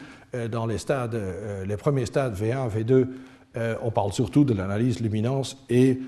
dans 0.51 0.65
les, 0.65 0.77
stades, 0.77 1.19
les 1.65 1.77
premiers 1.77 2.05
stades 2.05 2.35
V1, 2.35 2.69
V2, 2.69 3.07
on 3.55 3.91
parle 3.91 4.13
surtout 4.13 4.43
de 4.43 4.53
l'analyse 4.53 4.99
luminance 4.99 5.57
et 5.69 5.99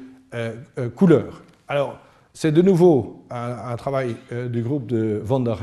couleur. 0.95 1.43
Alors, 1.67 1.97
c'est 2.33 2.51
de 2.51 2.61
nouveau 2.61 3.23
un, 3.29 3.75
travail 3.75 4.15
du 4.49 4.61
groupe 4.61 4.87
de 4.87 5.21
Van 5.23 5.39
der. 5.39 5.57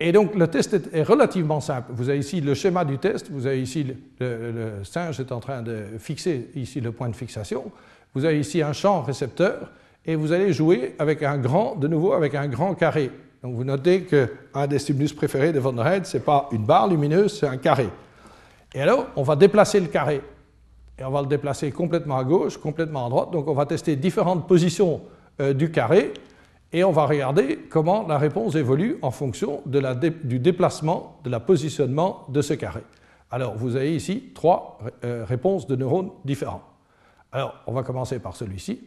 Et 0.00 0.12
donc 0.12 0.34
le 0.34 0.48
test 0.48 0.76
est, 0.92 1.02
relativement 1.02 1.60
simple. 1.60 1.92
Vous 1.94 2.08
avez 2.08 2.18
ici 2.18 2.40
le 2.40 2.54
schéma 2.54 2.84
du 2.84 2.98
test, 2.98 3.30
vous 3.30 3.46
avez 3.46 3.62
ici 3.62 3.86
le, 4.18 4.82
singe 4.82 5.20
est 5.20 5.30
en 5.32 5.40
train 5.40 5.62
de 5.62 5.84
fixer 5.98 6.50
ici 6.54 6.80
le 6.80 6.92
point 6.92 7.08
de 7.08 7.16
fixation, 7.16 7.70
vous 8.12 8.24
avez 8.24 8.40
ici 8.40 8.60
un 8.60 8.72
champ 8.72 9.02
récepteur 9.02 9.70
et 10.04 10.16
vous 10.16 10.32
allez 10.32 10.52
jouer 10.52 10.94
avec 10.98 11.22
un 11.22 11.38
grand, 11.38 11.76
de 11.76 11.88
nouveau 11.88 12.12
avec 12.12 12.34
un 12.34 12.48
grand 12.48 12.74
carré. 12.74 13.10
Donc 13.42 13.54
vous 13.54 13.64
notez 13.64 14.02
qu'un 14.02 14.66
des 14.66 14.78
stimulus 14.78 15.12
préférés 15.12 15.52
de 15.52 15.60
Van 15.60 15.72
der 15.72 15.86
Heide, 15.86 16.06
ce 16.06 16.16
n'est 16.16 16.22
pas 16.22 16.48
une 16.50 16.64
barre 16.64 16.88
lumineuse, 16.88 17.38
c'est 17.38 17.46
un 17.46 17.56
carré. 17.56 17.88
Et 18.74 18.80
alors, 18.80 19.06
on 19.16 19.22
va 19.22 19.36
déplacer 19.36 19.80
le 19.80 19.86
carré. 19.86 20.20
Et 20.98 21.04
on 21.04 21.10
va 21.10 21.22
le 21.22 21.28
déplacer 21.28 21.70
complètement 21.72 22.18
à 22.18 22.24
gauche, 22.24 22.58
complètement 22.58 23.06
à 23.06 23.08
droite. 23.08 23.30
Donc 23.30 23.48
on 23.48 23.54
va 23.54 23.66
tester 23.66 23.96
différentes 23.96 24.46
positions 24.46 25.00
euh, 25.40 25.52
du 25.52 25.70
carré 25.70 26.12
et 26.72 26.82
on 26.84 26.90
va 26.90 27.06
regarder 27.06 27.58
comment 27.70 28.06
la 28.06 28.18
réponse 28.18 28.56
évolue 28.56 28.98
en 29.02 29.12
fonction 29.12 29.62
du 29.64 30.38
déplacement, 30.40 31.20
de 31.22 31.30
la 31.30 31.40
positionnement 31.40 32.26
de 32.28 32.42
ce 32.42 32.54
carré. 32.54 32.82
Alors, 33.30 33.56
vous 33.56 33.76
avez 33.76 33.94
ici 33.94 34.30
trois 34.34 34.78
euh, 35.04 35.24
réponses 35.24 35.66
de 35.68 35.76
neurones 35.76 36.10
différents. 36.24 36.62
Alors, 37.30 37.54
on 37.66 37.72
va 37.72 37.84
commencer 37.84 38.18
par 38.18 38.34
celui-ci. 38.34 38.80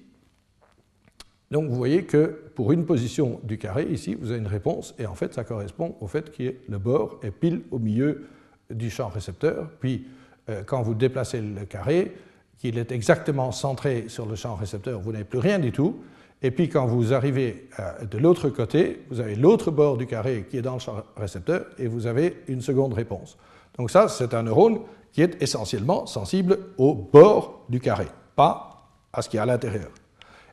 Donc, 1.49 1.69
vous 1.69 1.75
voyez 1.75 2.03
que 2.03 2.51
pour 2.55 2.73
une 2.73 2.85
position 2.85 3.39
du 3.43 3.57
carré, 3.57 3.85
ici, 3.89 4.15
vous 4.15 4.31
avez 4.31 4.39
une 4.39 4.47
réponse, 4.47 4.93
et 4.99 5.05
en 5.05 5.15
fait, 5.15 5.33
ça 5.33 5.45
correspond 5.45 5.95
au 6.01 6.07
fait 6.07 6.31
que 6.31 6.55
le 6.67 6.77
bord 6.77 7.19
est 7.23 7.31
pile 7.31 7.61
au 7.71 7.79
milieu 7.79 8.27
du 8.69 8.89
champ 8.89 9.07
récepteur. 9.09 9.69
Puis, 9.79 10.05
euh, 10.49 10.63
quand 10.65 10.81
vous 10.81 10.93
déplacez 10.93 11.41
le 11.41 11.65
carré, 11.65 12.15
qu'il 12.57 12.77
est 12.77 12.91
exactement 12.91 13.51
centré 13.51 14.05
sur 14.07 14.25
le 14.25 14.35
champ 14.35 14.55
récepteur, 14.55 14.99
vous 14.99 15.11
n'avez 15.11 15.23
plus 15.23 15.39
rien 15.39 15.59
du 15.59 15.71
tout. 15.71 15.97
Et 16.41 16.51
puis 16.51 16.69
quand 16.69 16.85
vous 16.85 17.13
arrivez 17.13 17.67
euh, 17.79 18.05
de 18.05 18.17
l'autre 18.17 18.49
côté, 18.49 19.03
vous 19.09 19.19
avez 19.19 19.35
l'autre 19.35 19.71
bord 19.71 19.97
du 19.97 20.05
carré 20.05 20.45
qui 20.49 20.57
est 20.57 20.61
dans 20.61 20.73
le 20.73 20.79
champ 20.79 21.03
récepteur 21.15 21.65
et 21.79 21.87
vous 21.87 22.05
avez 22.05 22.43
une 22.47 22.61
seconde 22.61 22.93
réponse. 22.93 23.37
Donc 23.77 23.91
ça, 23.91 24.07
c'est 24.07 24.33
un 24.33 24.43
neurone 24.43 24.79
qui 25.11 25.21
est 25.21 25.41
essentiellement 25.41 26.05
sensible 26.05 26.59
au 26.77 26.93
bord 26.93 27.65
du 27.69 27.79
carré, 27.79 28.07
pas 28.35 28.87
à 29.13 29.21
ce 29.21 29.29
qui 29.29 29.37
est 29.37 29.39
à 29.39 29.45
l'intérieur. 29.45 29.89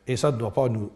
Et 0.06 0.16
ça 0.16 0.30
ne 0.30 0.36
doit 0.36 0.52
pas 0.52 0.68
nous, 0.68 0.90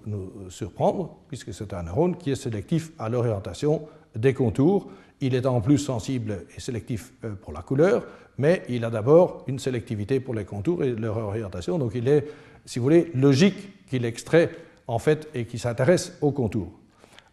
surprendre, 0.50 1.16
puisque 1.28 1.52
c'est 1.52 1.72
un 1.72 1.82
neurone 1.82 2.16
qui 2.16 2.30
est 2.30 2.36
sélectif 2.36 2.92
à 2.98 3.08
l'orientation 3.08 3.82
des 4.14 4.34
contours. 4.34 4.90
Il 5.20 5.34
est 5.34 5.46
en 5.46 5.60
plus 5.60 5.78
sensible 5.78 6.46
et 6.56 6.60
sélectif 6.60 7.12
euh, 7.24 7.34
pour 7.34 7.52
la 7.52 7.62
couleur, 7.62 8.06
mais 8.38 8.62
il 8.68 8.84
a 8.84 8.90
d'abord 8.90 9.44
une 9.46 9.58
sélectivité 9.58 10.20
pour 10.20 10.34
les 10.34 10.44
contours 10.44 10.84
et 10.84 10.92
leur 10.92 11.16
orientation. 11.16 11.78
Donc 11.78 11.92
il 11.94 12.08
est, 12.08 12.26
si 12.64 12.78
vous 12.78 12.84
voulez, 12.84 13.10
logique 13.14 13.86
qu'il 13.86 14.04
extrait 14.04 14.50
en 14.88 14.98
fait, 14.98 15.28
et 15.34 15.44
qui 15.44 15.58
s'intéresse 15.58 16.16
au 16.22 16.32
contour. 16.32 16.72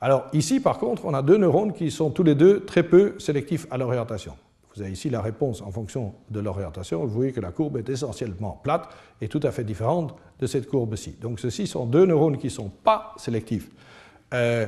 Alors 0.02 0.26
ici, 0.34 0.60
par 0.60 0.78
contre, 0.78 1.06
on 1.06 1.14
a 1.14 1.22
deux 1.22 1.38
neurones 1.38 1.74
qui 1.74 1.90
sont 1.90 2.12
tous 2.12 2.24
les 2.24 2.36
deux 2.36 2.66
très 2.66 2.84
peu 2.84 3.18
sélectifs 3.18 3.66
à 3.72 3.78
l'orientation. 3.78 4.36
Vous 4.76 4.82
avez 4.82 4.92
ici 4.92 5.10
la 5.10 5.22
réponse 5.22 5.62
en 5.62 5.72
fonction 5.72 6.14
de 6.30 6.42
l'orientation. 6.42 7.00
Vous 7.06 7.14
voyez 7.14 7.32
que 7.32 7.40
la 7.40 7.52
courbe 7.52 7.78
est 7.78 7.90
essentiellement 7.90 8.60
plate 8.62 8.90
et 9.22 9.30
tout 9.30 9.40
à 9.44 9.52
fait 9.52 9.64
différente 9.64 10.14
de 10.40 10.48
cette 10.48 10.68
courbe-ci. 10.68 11.16
Donc 11.22 11.40
ceci 11.40 11.66
sont 11.66 11.86
deux 11.86 12.06
neurones 12.06 12.38
qui 12.38 12.48
ne 12.48 12.52
sont 12.52 12.70
pas 12.70 13.14
sélectifs 13.16 13.70
euh, 14.34 14.68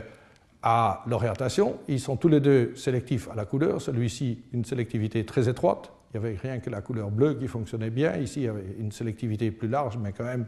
à 0.69 1.01
l'orientation. 1.07 1.77
Ils 1.87 2.01
sont 2.01 2.17
tous 2.17 2.27
les 2.27 2.41
deux 2.41 2.75
sélectifs 2.75 3.29
à 3.31 3.35
la 3.35 3.45
couleur. 3.45 3.81
Celui-ci, 3.81 4.39
une 4.51 4.65
sélectivité 4.65 5.25
très 5.25 5.47
étroite. 5.47 5.93
Il 6.13 6.19
n'y 6.19 6.25
avait 6.25 6.35
rien 6.35 6.59
que 6.59 6.69
la 6.69 6.81
couleur 6.81 7.09
bleue 7.09 7.35
qui 7.35 7.47
fonctionnait 7.47 7.89
bien. 7.89 8.17
Ici, 8.17 8.41
il 8.41 8.43
y 8.43 8.47
avait 8.49 8.75
une 8.77 8.91
sélectivité 8.91 9.49
plus 9.51 9.69
large, 9.69 9.97
mais 9.97 10.11
quand 10.11 10.25
même 10.25 10.45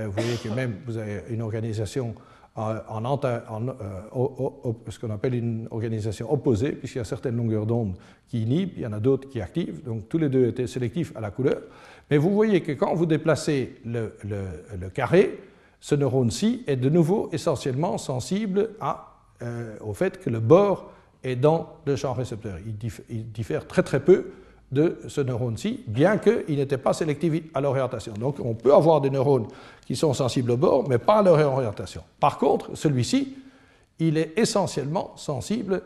euh, 0.00 0.06
vous 0.06 0.12
voyez 0.12 0.36
que 0.42 0.48
même 0.48 0.74
vous 0.86 0.96
avez 0.96 1.22
une 1.30 1.40
organisation 1.40 2.16
en, 2.56 2.74
euh, 3.24 3.38
ce 4.88 4.98
qu'on 4.98 5.10
appelle 5.10 5.34
une 5.34 5.68
organisation 5.70 6.32
opposée, 6.32 6.72
puisqu'il 6.72 6.98
y 6.98 7.00
a 7.00 7.04
certaines 7.04 7.36
longueurs 7.36 7.64
d'onde 7.64 7.94
qui 8.26 8.42
inhibent, 8.42 8.72
il 8.74 8.82
y 8.82 8.86
en 8.86 8.92
a 8.92 8.98
d'autres 8.98 9.28
qui 9.28 9.40
activent, 9.40 9.84
donc 9.84 10.08
tous 10.08 10.18
les 10.18 10.28
deux 10.28 10.48
étaient 10.48 10.66
sélectifs 10.66 11.16
à 11.16 11.20
la 11.20 11.30
couleur. 11.30 11.62
Mais 12.10 12.18
vous 12.18 12.30
voyez 12.30 12.60
que 12.60 12.72
quand 12.72 12.92
vous 12.94 13.06
déplacez 13.06 13.76
le, 13.84 14.16
carré, 14.92 15.38
ce 15.78 15.94
neurone-ci 15.94 16.64
est 16.66 16.76
de 16.76 16.88
nouveau 16.88 17.28
essentiellement 17.32 17.98
sensible 17.98 18.70
à, 18.80 19.09
euh, 19.42 19.76
au 19.80 19.94
fait 19.94 20.18
que 20.18 20.30
le 20.30 20.40
bord 20.40 20.90
est 21.22 21.36
dans 21.36 21.76
le 21.84 21.96
champ 21.96 22.12
récepteur. 22.12 22.58
il 23.08 23.30
diffère 23.32 23.66
très 23.66 23.82
très 23.82 24.00
peu 24.00 24.32
de 24.72 24.98
ce 25.08 25.20
neurone-ci, 25.20 25.82
bien 25.86 26.18
qu'il 26.18 26.56
n'était 26.56 26.78
pas 26.78 26.92
sélectif 26.92 27.42
à 27.54 27.60
l'orientation. 27.60 28.12
Donc 28.14 28.38
on 28.40 28.54
peut 28.54 28.72
avoir 28.72 29.00
des 29.00 29.10
neurones 29.10 29.48
qui 29.84 29.96
sont 29.96 30.14
sensibles 30.14 30.52
au 30.52 30.56
bord, 30.56 30.88
mais 30.88 30.98
pas 30.98 31.18
à 31.18 31.22
leur 31.22 31.52
orientation. 31.52 32.02
Par 32.20 32.38
contre, 32.38 32.76
celui-ci, 32.76 33.36
il 33.98 34.16
est 34.16 34.38
essentiellement 34.38 35.12
sensible 35.16 35.82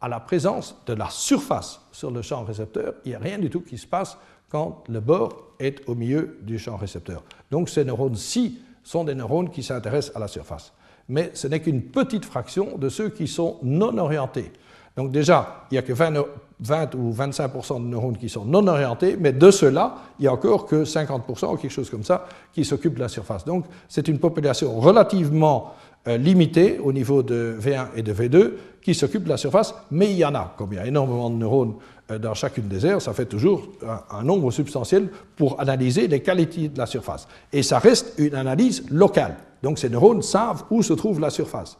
à 0.00 0.08
la 0.08 0.20
présence 0.20 0.76
de 0.86 0.92
la 0.94 1.08
surface 1.08 1.80
sur 1.92 2.10
le 2.10 2.22
champ 2.22 2.44
récepteur. 2.44 2.94
Il 3.04 3.10
n'y 3.10 3.14
a 3.14 3.20
rien 3.20 3.38
du 3.38 3.48
tout 3.48 3.60
qui 3.60 3.78
se 3.78 3.86
passe 3.86 4.18
quand 4.48 4.84
le 4.88 5.00
bord 5.00 5.54
est 5.58 5.88
au 5.88 5.94
milieu 5.94 6.38
du 6.42 6.58
champ 6.58 6.76
récepteur. 6.76 7.22
Donc 7.50 7.68
ces 7.68 7.84
neurones-ci 7.84 8.60
sont 8.82 9.04
des 9.04 9.14
neurones 9.14 9.50
qui 9.50 9.62
s'intéressent 9.62 10.14
à 10.16 10.20
la 10.20 10.28
surface. 10.28 10.72
Mais 11.08 11.30
ce 11.34 11.46
n'est 11.46 11.60
qu'une 11.60 11.82
petite 11.82 12.24
fraction 12.24 12.76
de 12.78 12.88
ceux 12.88 13.10
qui 13.10 13.28
sont 13.28 13.58
non 13.62 13.96
orientés. 13.98 14.52
Donc 14.96 15.12
déjà, 15.12 15.66
il 15.70 15.74
n'y 15.74 15.78
a 15.78 15.82
que 15.82 15.92
20, 15.92 16.94
ou 16.94 17.12
25% 17.12 17.82
de 17.82 17.86
neurones 17.86 18.16
qui 18.16 18.30
sont 18.30 18.46
non 18.46 18.66
orientés, 18.66 19.16
mais 19.20 19.32
de 19.32 19.50
ceux-là, 19.50 19.96
il 20.18 20.22
n'y 20.22 20.28
a 20.28 20.32
encore 20.32 20.64
que 20.64 20.84
50 20.84 21.28
ou 21.28 21.56
quelque 21.56 21.70
chose 21.70 21.90
comme 21.90 22.02
ça 22.02 22.26
qui 22.52 22.64
s'occupent 22.64 22.94
de 22.94 23.00
la 23.00 23.08
surface. 23.08 23.44
Donc 23.44 23.66
c'est 23.88 24.08
une 24.08 24.18
population 24.18 24.80
relativement 24.80 25.74
euh, 26.08 26.16
limitée 26.16 26.78
au 26.82 26.92
niveau 26.92 27.22
de 27.22 27.56
V1 27.60 27.88
et 27.96 28.02
de 28.02 28.14
V2 28.14 28.52
qui 28.80 28.94
s'occupent 28.94 29.24
de 29.24 29.28
la 29.28 29.36
surface, 29.36 29.74
mais 29.90 30.10
il 30.10 30.16
y 30.16 30.24
en 30.24 30.34
a. 30.34 30.54
Comme 30.56 30.72
il 30.72 30.76
y 30.76 30.78
a 30.78 30.86
énormément 30.86 31.28
de 31.28 31.34
neurones 31.34 31.74
euh, 32.10 32.18
dans 32.18 32.32
chacune 32.32 32.68
des 32.68 32.86
aires, 32.86 33.02
ça 33.02 33.12
fait 33.12 33.26
toujours 33.26 33.68
un, 34.10 34.22
nombre 34.22 34.50
substantiel 34.50 35.08
pour 35.36 35.60
analyser 35.60 36.06
les 36.06 36.20
qualités 36.20 36.68
de 36.68 36.78
la 36.78 36.86
surface. 36.86 37.28
Et 37.52 37.62
ça 37.62 37.80
reste 37.80 38.14
une 38.18 38.34
analyse 38.34 38.88
locale. 38.90 39.36
Donc 39.66 39.80
ces 39.80 39.88
neurones 39.88 40.22
savent 40.22 40.62
où 40.70 40.80
se 40.80 40.92
trouve 40.92 41.18
la 41.18 41.28
surface. 41.28 41.76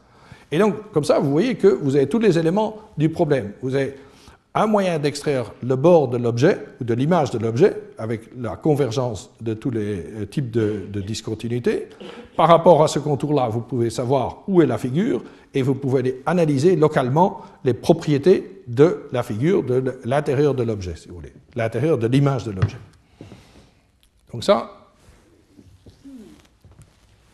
Et 0.51 0.59
donc, 0.59 0.91
comme 0.91 1.05
ça, 1.05 1.21
vous 1.21 1.31
voyez 1.31 1.55
que 1.55 1.69
vous 1.69 1.95
avez 1.95 2.09
tous 2.09 2.19
les 2.19 2.37
éléments 2.37 2.79
du 2.99 3.11
problème. 3.11 3.53
Vous 3.63 3.77
avez 3.77 3.95
un 4.57 4.67
moyen 4.67 4.99
d'extraire 4.99 5.53
le 5.63 5.77
bord 5.77 6.09
de 6.09 6.17
l'objet 6.17 6.59
ou 6.81 6.85
de 6.85 6.95
l'image 6.95 7.31
de 7.31 7.39
l'objet 7.39 7.81
avec 7.97 8.23
la 8.37 8.57
convergence 8.57 9.31
de 9.41 9.55
tous 9.55 9.71
les 9.71 9.99
euh, 9.99 10.27
types 10.27 10.51
de, 10.51 11.01
discontinuité. 11.01 11.87
Par 12.37 12.49
rapport 12.49 12.83
à 12.83 12.89
ce 12.89 12.99
contour-là, 12.99 13.49
vous 13.51 13.61
pouvez 13.61 13.89
savoir 13.89 14.43
où 14.49 14.61
est 14.63 14.67
la 14.67 14.79
figure 14.79 15.23
et 15.55 15.63
vous 15.63 15.77
pouvez 15.77 16.23
analyser 16.27 16.75
localement 16.75 17.43
les 17.63 17.73
propriétés 17.73 18.63
de 18.67 19.05
la 19.13 19.23
figure, 19.23 19.63
de 19.63 20.01
l'intérieur 20.05 20.57
de 20.57 20.65
l'objet, 20.65 20.97
si 20.97 21.07
vous 21.07 21.15
voulez, 21.15 21.35
l'intérieur 21.55 21.99
de 21.99 22.09
l'image 22.09 22.43
de 22.43 22.51
l'objet. 22.51 22.79
Donc 24.33 24.43
ça, 24.43 24.73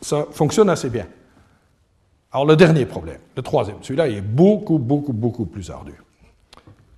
ça 0.02 0.26
fonctionne 0.30 0.68
assez 0.68 0.90
bien. 0.90 1.06
Alors 2.30 2.46
le 2.46 2.56
dernier 2.56 2.86
problème, 2.86 3.18
le 3.36 3.42
troisième, 3.42 3.76
celui-là 3.82 4.08
est 4.08 4.20
beaucoup, 4.20 4.78
beaucoup, 4.78 5.12
beaucoup 5.12 5.46
plus 5.46 5.70
ardu. 5.70 5.92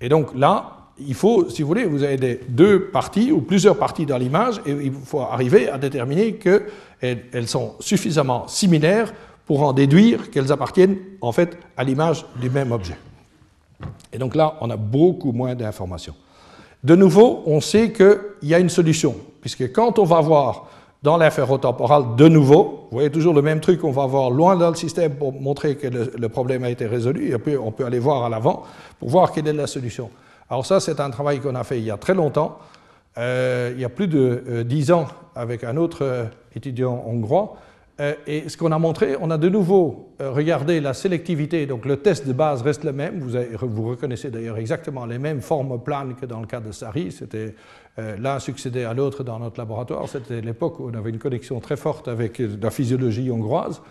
Et 0.01 0.09
donc 0.09 0.35
là, 0.35 0.85
il 0.99 1.15
faut, 1.15 1.49
si 1.51 1.63
vous 1.63 1.69
voulez, 1.69 1.85
vous 1.85 2.03
avez 2.03 2.41
deux 2.49 2.87
parties 2.87 3.33
ou 3.33 3.41
plusieurs 3.41 3.77
parties 3.77 4.07
dans 4.07 4.19
l'image 4.19 4.61
et 4.65 4.71
il 4.71 4.93
faut 4.93 5.21
arriver 5.21 5.69
à 5.69 5.79
déterminer 5.79 6.35
qu'elles 6.35 6.71
elles 7.01 7.49
sont 7.49 7.75
suffisamment 7.81 8.47
similaires 8.47 9.13
pour 9.47 9.63
en 9.63 9.73
déduire 9.73 10.31
qu'elles 10.31 10.53
appartiennent 10.53 10.97
en 11.21 11.33
fait 11.33 11.59
à 11.77 11.85
l'image 11.85 12.25
du 12.41 12.49
même 12.49 12.73
objet. 12.73 12.97
Et 14.13 14.19
donc 14.19 14.35
là, 14.35 14.57
on 14.61 14.71
a 14.71 14.77
beaucoup 14.77 15.33
moins 15.33 15.55
d'informations. 15.55 16.15
De 16.85 16.95
nouveau, 16.95 17.43
on 17.47 17.61
sait 17.61 17.93
qu'il 17.93 18.19
y 18.43 18.55
a 18.55 18.59
une 18.59 18.69
solution, 18.69 19.17
puisque 19.41 19.73
quand 19.73 19.99
on 19.99 20.05
va 20.05 20.21
voir 20.21 20.69
dans 21.05 21.19
l'inférotemporal 21.19 22.17
de 22.17 22.29
nouveau, 22.29 22.89
vous 22.91 22.97
voyez 22.97 23.11
toujours 23.11 23.35
le 23.35 23.43
même 23.43 23.61
truc, 23.61 23.85
on 23.85 23.91
va 23.91 24.07
voir 24.07 24.31
loin 24.31 24.57
dans 24.57 24.71
le 24.71 24.75
système 24.75 25.17
pour 25.17 25.35
montrer 25.35 25.77
que 25.77 25.87
le, 25.87 26.29
problème 26.31 26.65
a 26.65 26.71
été 26.71 26.87
résolu, 26.87 27.31
et 27.31 27.39
puis 27.39 27.59
on 27.59 27.71
peut 27.73 27.85
aller 27.85 27.99
voir 27.99 28.25
à 28.25 28.31
l'avant 28.31 28.63
pour 28.99 29.11
voir 29.11 29.31
quelle 29.31 29.47
est 29.47 29.53
la 29.53 29.67
solution. 29.67 30.09
Alors 30.49 30.65
ça, 30.65 30.81
c'est 30.81 31.01
un 31.01 31.11
travail 31.11 31.41
qu'on 31.41 31.57
a 31.57 31.63
fait 31.63 31.77
il 31.77 31.85
y 31.85 31.91
a 31.91 31.99
très 31.99 32.15
longtemps, 32.15 32.59
euh, 33.19 33.73
il 33.75 33.83
y 33.83 33.85
a 33.85 33.91
plus 33.91 34.09
de 34.09 34.45
euh, 34.49 34.65
dix 34.65 34.91
ans, 34.93 35.05
avec 35.37 35.63
un 35.63 35.77
autre 35.77 35.99
euh, 36.01 36.25
étudiant 36.57 37.05
hongrois, 37.07 37.59
euh, 38.01 38.15
et 38.27 38.49
ce 38.49 38.57
qu'on 38.57 38.73
a 38.73 38.79
montré, 38.79 39.15
on 39.21 39.31
a 39.31 39.39
de 39.39 39.49
nouveau 39.49 40.17
euh, 40.21 40.33
regardé 40.33 40.81
la 40.81 40.95
sélectivité, 40.95 41.65
donc 41.67 41.85
le 41.85 41.99
test 41.99 42.27
de 42.27 42.33
base 42.33 42.63
reste 42.63 42.83
le 42.83 42.93
même, 42.93 43.21
vous, 43.21 43.39
vous 43.69 43.89
reconnaissez 43.89 44.31
d'ailleurs 44.31 44.59
exactement 44.59 45.07
les 45.07 45.19
mêmes 45.19 45.41
formes 45.41 45.81
planes 45.81 46.17
que 46.17 46.27
dans 46.27 46.41
le 46.41 46.47
cas 46.47 46.59
de 46.59 46.73
Sari, 46.73 47.13
c'était 47.13 47.39
euh, 47.39 47.53
l'un 47.97 48.38
succédait 48.40 48.84
à 48.84 48.92
l'autre 48.92 49.22
dans 49.22 49.38
notre 49.38 49.59
laboratoire, 49.59 50.09
c'était 50.09 50.40
l'époque 50.40 50.80
où 50.80 50.90
on 50.90 50.95
avait 50.95 51.11
une 51.11 51.18
connexion 51.18 51.61
très 51.61 51.76
forte 51.76 52.09
avec 52.09 52.42
la 52.61 52.70
physiologie 52.70 53.30
hongroise, 53.30 53.82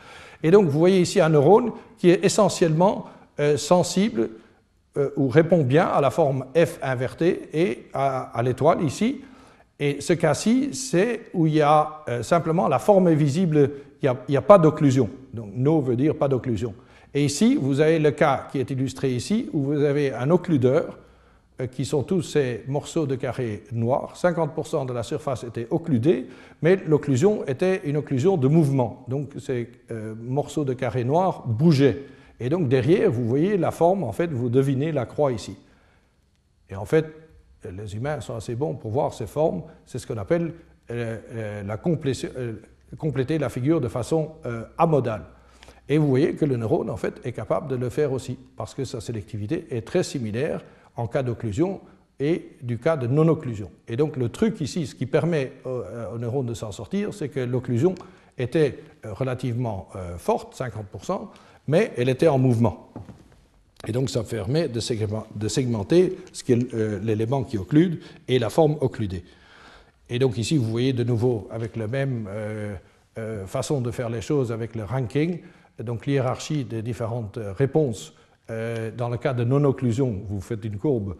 et 0.43 0.51
donc 0.51 0.65
vous 0.65 0.77
voyez 0.77 0.99
ici 0.99 1.21
un 1.21 1.29
neurone 1.29 1.71
qui 1.97 2.09
est 2.09 2.25
essentiellement 2.25 3.05
sensible 3.55 4.29
ou 5.15 5.29
répond 5.29 5.63
bien 5.63 5.85
à 5.85 6.01
la 6.01 6.09
forme 6.11 6.45
F 6.53 6.79
invertée 6.81 7.49
et 7.53 7.87
à 7.93 8.41
l'étoile 8.43 8.83
ici, 8.83 9.21
et 9.79 10.01
ce 10.01 10.13
cas-ci, 10.13 10.73
c'est 10.73 11.21
où 11.33 11.47
il 11.47 11.55
y 11.55 11.61
a 11.61 12.03
simplement 12.21 12.67
la 12.67 12.79
forme 12.79 13.11
visible 13.13 13.71
il 14.03 14.15
n'y 14.29 14.37
a, 14.37 14.41
pas 14.41 14.57
d'occlusion. 14.57 15.09
Donc 15.33 15.51
no 15.55 15.81
veut 15.81 15.95
dire 15.95 16.15
pas 16.15 16.27
d'occlusion. 16.27 16.73
Et 17.13 17.23
ici, 17.23 17.57
vous 17.59 17.79
avez 17.79 17.99
le 17.99 18.11
cas 18.11 18.47
qui 18.51 18.59
est 18.59 18.69
illustré 18.69 19.11
ici, 19.11 19.49
où 19.53 19.63
vous 19.63 19.83
avez 19.83 20.13
un 20.13 20.29
occludeur, 20.29 20.85
euh, 20.85 21.02
qui 21.71 21.85
sont 21.85 22.03
tous 22.03 22.21
ces 22.21 22.63
morceaux 22.67 23.05
de 23.05 23.15
carré 23.15 23.63
noirs. 23.71 24.15
50% 24.15 24.87
de 24.87 24.93
la 24.93 25.03
surface 25.03 25.43
était 25.43 25.67
occludée, 25.69 26.27
mais 26.61 26.77
l'occlusion 26.87 27.45
était 27.45 27.81
une 27.85 27.97
occlusion 27.97 28.37
de 28.37 28.47
mouvement. 28.47 29.05
Donc 29.07 29.31
ces 29.39 29.69
euh, 29.91 30.15
morceaux 30.15 30.65
de 30.65 30.73
carré 30.73 31.03
noirs 31.03 31.43
bougeaient. 31.45 32.03
Et 32.39 32.49
donc 32.49 32.69
derrière, 32.69 33.11
vous 33.11 33.27
voyez 33.27 33.57
la 33.57 33.71
forme, 33.71 34.03
en 34.03 34.11
fait, 34.11 34.31
vous 34.31 34.49
devinez 34.49 34.91
la 34.91 35.05
croix 35.05 35.31
ici. 35.31 35.55
Et 36.69 36.75
en 36.75 36.85
fait, 36.85 37.05
les 37.71 37.95
humains 37.95 38.19
sont 38.19 38.35
assez 38.35 38.55
bons 38.55 38.73
pour 38.73 38.91
voir 38.91 39.13
ces 39.13 39.27
formes. 39.27 39.63
C'est 39.85 39.99
ce 39.99 40.07
qu'on 40.07 40.17
appelle 40.17 40.53
euh, 40.91 41.61
compléter 42.97 43.37
la 43.37 43.49
figure 43.49 43.79
de 43.79 43.87
façon 43.87 44.31
euh, 44.45 44.63
amodale. 44.77 45.23
Et 45.89 45.97
vous 45.97 46.07
voyez 46.07 46.33
que 46.35 46.45
le 46.45 46.57
neurone, 46.57 46.89
en 46.89 46.97
fait, 46.97 47.21
est 47.23 47.33
capable 47.33 47.67
de 47.67 47.75
le 47.75 47.89
faire 47.89 48.11
aussi, 48.11 48.37
parce 48.55 48.73
que 48.73 48.85
sa 48.85 49.01
sélectivité 49.01 49.67
est 49.69 49.85
très 49.85 50.03
similaire 50.03 50.63
en 50.95 51.07
cas 51.07 51.23
d'occlusion 51.23 51.81
et 52.19 52.49
du 52.61 52.77
cas 52.77 52.97
de 52.97 53.07
non-occlusion. 53.07 53.71
Et 53.87 53.95
donc 53.97 54.17
le 54.17 54.29
truc 54.29 54.61
ici, 54.61 54.87
ce 54.87 54.95
qui 54.95 55.05
permet 55.05 55.53
au, 55.65 56.17
neurone 56.17 56.45
de 56.45 56.53
s'en 56.53 56.71
sortir, 56.71 57.13
c'est 57.13 57.29
que 57.29 57.39
l'occlusion 57.39 57.95
était 58.37 58.79
euh, 59.05 59.13
relativement 59.13 59.89
euh, 59.95 60.17
forte, 60.17 60.57
50%, 60.57 61.27
mais 61.67 61.91
elle 61.97 62.09
était 62.09 62.27
en 62.27 62.37
mouvement. 62.37 62.89
Et 63.87 63.91
donc 63.91 64.09
ça 64.09 64.23
permet 64.23 64.69
de 64.69 64.79
segmenter 64.79 66.17
l'élément 67.01 67.43
qui 67.43 67.57
occlude 67.57 67.99
et 68.27 68.39
la 68.39 68.49
forme 68.49 68.77
occludée. 68.79 69.23
Et 70.09 70.19
donc 70.19 70.37
ici, 70.37 70.57
vous 70.57 70.69
voyez 70.69 70.93
de 70.93 71.03
nouveau 71.03 71.47
avec 71.51 71.75
la 71.75 71.87
même 71.87 72.27
euh, 72.29 72.75
euh, 73.17 73.45
façon 73.45 73.81
de 73.81 73.91
faire 73.91 74.09
les 74.09 74.21
choses 74.21 74.51
avec 74.51 74.75
le 74.75 74.83
ranking, 74.83 75.39
donc 75.79 76.05
l'hierarchie 76.05 76.63
des 76.63 76.81
différentes 76.81 77.39
euh, 78.49 78.91
dans 78.91 79.09
le 79.09 79.17
cas 79.17 79.33
de 79.33 79.43
non-occlusion, 79.43 80.21
vous 80.27 80.41
faites 80.41 80.63
une 80.65 80.77
courbe, 80.77 81.15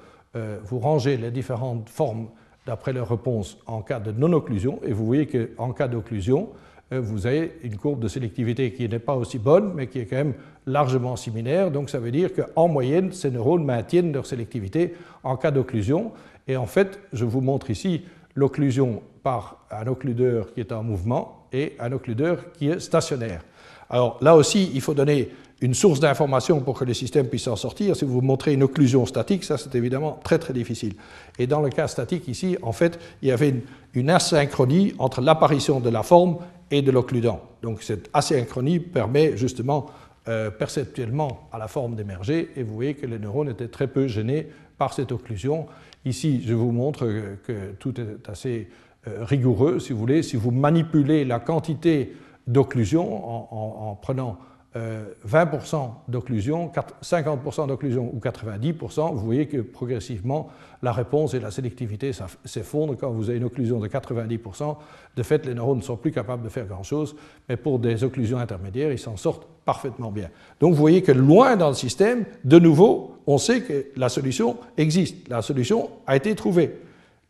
vous 0.64 0.80
rangez 0.80 1.16
les 1.16 1.30
différentes 1.30 1.90
formes 1.90 2.30
d'après 2.66 2.92
leur 2.92 3.08
réponse 3.08 3.60
en 3.68 3.84
cas 3.84 4.00
de 4.00 4.12
non-occlusion, 4.12 4.80
et 4.84 4.92
vous 4.92 5.06
voyez 5.06 5.28
qu'en 5.28 5.74
cas 5.74 5.88
d'occlusion, 5.88 6.50
vous 6.90 7.28
avez 7.28 7.54
une 7.62 7.78
courbe 7.78 8.00
de 8.00 8.08
sélectivité 8.08 8.74
qui 8.74 8.90
n'est 8.90 8.98
pas 8.98 9.16
aussi 9.16 9.38
bonne, 9.38 9.74
mais 9.76 9.86
qui 9.86 10.00
est 10.00 10.06
quand 10.06 10.18
même 10.18 10.34
largement 10.66 11.16
similaire. 11.16 11.72
Donc 11.72 11.90
ça 11.90 12.00
veut 12.00 12.12
dire 12.12 12.32
qu'en 12.34 12.68
moyenne, 12.68 13.12
ces 13.12 13.32
neurones 13.32 13.64
maintiennent 13.64 14.14
leur 14.14 14.26
sélectivité 14.26 14.94
en 15.24 15.38
cas 15.38 15.52
d'occlusion. 15.52 16.12
Et 16.48 16.58
en 16.58 16.66
fait, 16.66 17.00
je 17.14 17.26
vous 17.26 17.42
montre 17.42 17.70
ici 17.70 18.04
l'occlusion 18.36 19.02
par 19.24 19.66
un 19.72 19.88
occludeur 19.88 20.54
qui 20.54 20.60
est 20.60 20.72
en 20.72 20.84
mouvement 20.84 21.48
et 21.54 21.76
un 21.80 21.92
occludeur 21.92 22.52
qui 22.54 22.70
est 22.70 22.80
stationnaire. 22.80 23.44
Alors 23.90 24.18
là 24.22 24.36
aussi, 24.36 24.72
il 24.74 24.82
faut 24.82 24.94
donner 24.94 25.30
une 25.64 25.74
source 25.74 26.02
d'information 26.02 26.60
pour 26.60 26.78
que 26.78 26.84
le 26.84 26.94
système 26.94 27.28
puisse 27.28 27.48
en 27.48 27.56
sortir. 27.56 27.96
Si 27.96 28.04
vous 28.04 28.20
montrez 28.20 28.54
une 28.54 28.64
occlusion 28.64 29.06
statique, 29.06 29.46
ça 29.46 29.58
c'est 29.58 29.74
évidemment 29.76 30.20
très 30.22 30.38
très 30.38 30.54
difficile. 30.54 30.96
Et 31.40 31.48
dans 31.48 31.62
le 31.62 31.70
cas 31.70 31.88
statique 31.88 32.28
ici, 32.28 32.58
en 32.62 32.74
fait, 32.74 33.00
il 33.22 33.30
y 33.30 33.32
avait 33.32 33.56
une, 33.94 34.10
asynchronie 34.10 34.94
entre 35.00 35.22
l'apparition 35.22 35.80
de 35.80 35.90
la 35.90 36.04
forme 36.04 36.40
et 36.70 36.82
de 36.82 36.92
l'occludant. 36.92 37.40
Donc 37.62 37.82
cette 37.82 38.10
asynchronie 38.14 38.80
permet 38.80 39.38
justement 39.38 39.86
euh, 40.28 40.52
perceptuellement 40.52 41.48
à 41.54 41.58
la 41.58 41.70
forme 41.70 41.96
d'émerger, 41.96 42.52
et 42.58 42.64
vous 42.64 42.74
voyez 42.74 42.96
que 42.96 43.06
les 43.06 43.18
neurones 43.18 43.50
étaient 43.50 43.70
très 43.70 43.88
peu 43.88 44.08
gênés 44.08 44.50
par 44.78 44.92
cette 44.92 45.14
occlusion. 45.14 45.68
Ici, 46.04 46.44
je 46.46 46.54
vous 46.54 46.74
montre 46.74 47.08
que 47.48 47.72
tout 47.80 48.02
est 48.02 48.30
assez 48.30 48.68
euh, 49.08 49.24
rigoureux, 49.24 49.80
si 49.80 49.94
vous 49.94 50.00
voulez. 50.00 50.24
Si 50.24 50.36
vous 50.36 50.52
manipulez 50.52 51.24
la 51.24 51.40
quantité 51.40 52.14
d'occlusion 52.48 53.06
en, 53.54 53.96
prenant 53.96 54.38
20% 54.76 55.76
euh, 55.76 55.88
d'occlusion, 56.08 56.72
50% 57.04 57.68
d'occlusion 57.68 58.10
ou 58.14 58.20
90%, 58.20 59.14
vous 59.14 59.26
voyez 59.26 59.48
que 59.48 59.58
progressivement 59.58 60.50
la 60.82 60.92
réponse 60.92 61.34
et 61.34 61.40
la 61.40 61.52
sélectivité 61.52 62.12
s'effondrent. 62.44 62.98
Quand 62.98 63.12
vous 63.12 63.30
avez 63.30 63.38
une 63.38 63.44
occlusion 63.44 63.80
de 63.80 63.88
90%, 63.88 64.76
de 65.16 65.24
fait, 65.24 65.46
les 65.46 65.54
neurones 65.54 65.78
ne 65.78 65.84
sont 65.84 65.96
plus 65.96 66.12
capables 66.12 66.44
de 66.44 66.50
faire 66.50 66.66
grand-chose, 66.66 67.16
mais 67.48 67.56
pour 67.56 67.80
des 67.80 68.04
occlusions 68.04 68.40
intermédiaires, 68.40 68.92
ils 68.92 69.00
s'en 69.00 69.16
sortent 69.16 69.48
parfaitement 69.64 70.12
bien. 70.12 70.30
Donc 70.60 70.72
vous 70.74 70.80
voyez 70.80 71.04
que 71.04 71.12
loin 71.12 71.56
dans 71.56 71.70
le 71.70 71.76
système, 71.76 72.26
de 72.44 72.60
nouveau, 72.60 73.18
on 73.28 73.38
sait 73.38 73.62
que 73.62 73.86
la 73.96 74.10
solution 74.10 74.58
existe. 74.78 75.30
La 75.30 75.42
solution 75.42 75.90
a 76.08 76.16
été 76.16 76.34
trouvée. 76.36 76.80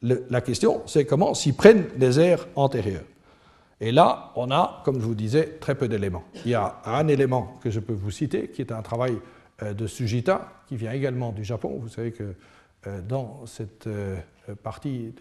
la 0.01 0.41
question, 0.41 0.81
c'est 0.85 1.05
comment 1.05 1.33
s'y 1.33 1.53
prennent 1.53 1.85
les 1.99 2.19
aires 2.19 2.47
antérieures. 2.55 3.03
Et 3.83 3.91
là, 3.91 4.31
on 4.37 4.49
a, 4.49 4.81
comme 4.85 5.01
je 5.01 5.05
vous 5.05 5.13
disais, 5.13 5.57
très 5.59 5.75
peu 5.75 5.89
d'éléments. 5.89 6.23
Il 6.45 6.51
y 6.51 6.55
a 6.55 6.77
un 6.85 7.05
élément 7.09 7.57
que 7.61 7.69
je 7.69 7.81
peux 7.81 7.91
vous 7.91 8.11
citer, 8.11 8.47
qui 8.47 8.61
est 8.61 8.71
un 8.71 8.81
travail 8.81 9.17
euh, 9.61 9.73
de 9.73 9.87
Sujita, 9.87 10.53
qui 10.67 10.77
vient 10.77 10.93
également 10.93 11.33
du 11.33 11.43
Japon. 11.43 11.79
Vous 11.81 11.89
savez 11.89 12.13
que 12.13 12.33
euh, 12.87 13.01
dans 13.01 13.45
cette 13.45 13.87
euh, 13.87 14.15
partie 14.63 15.13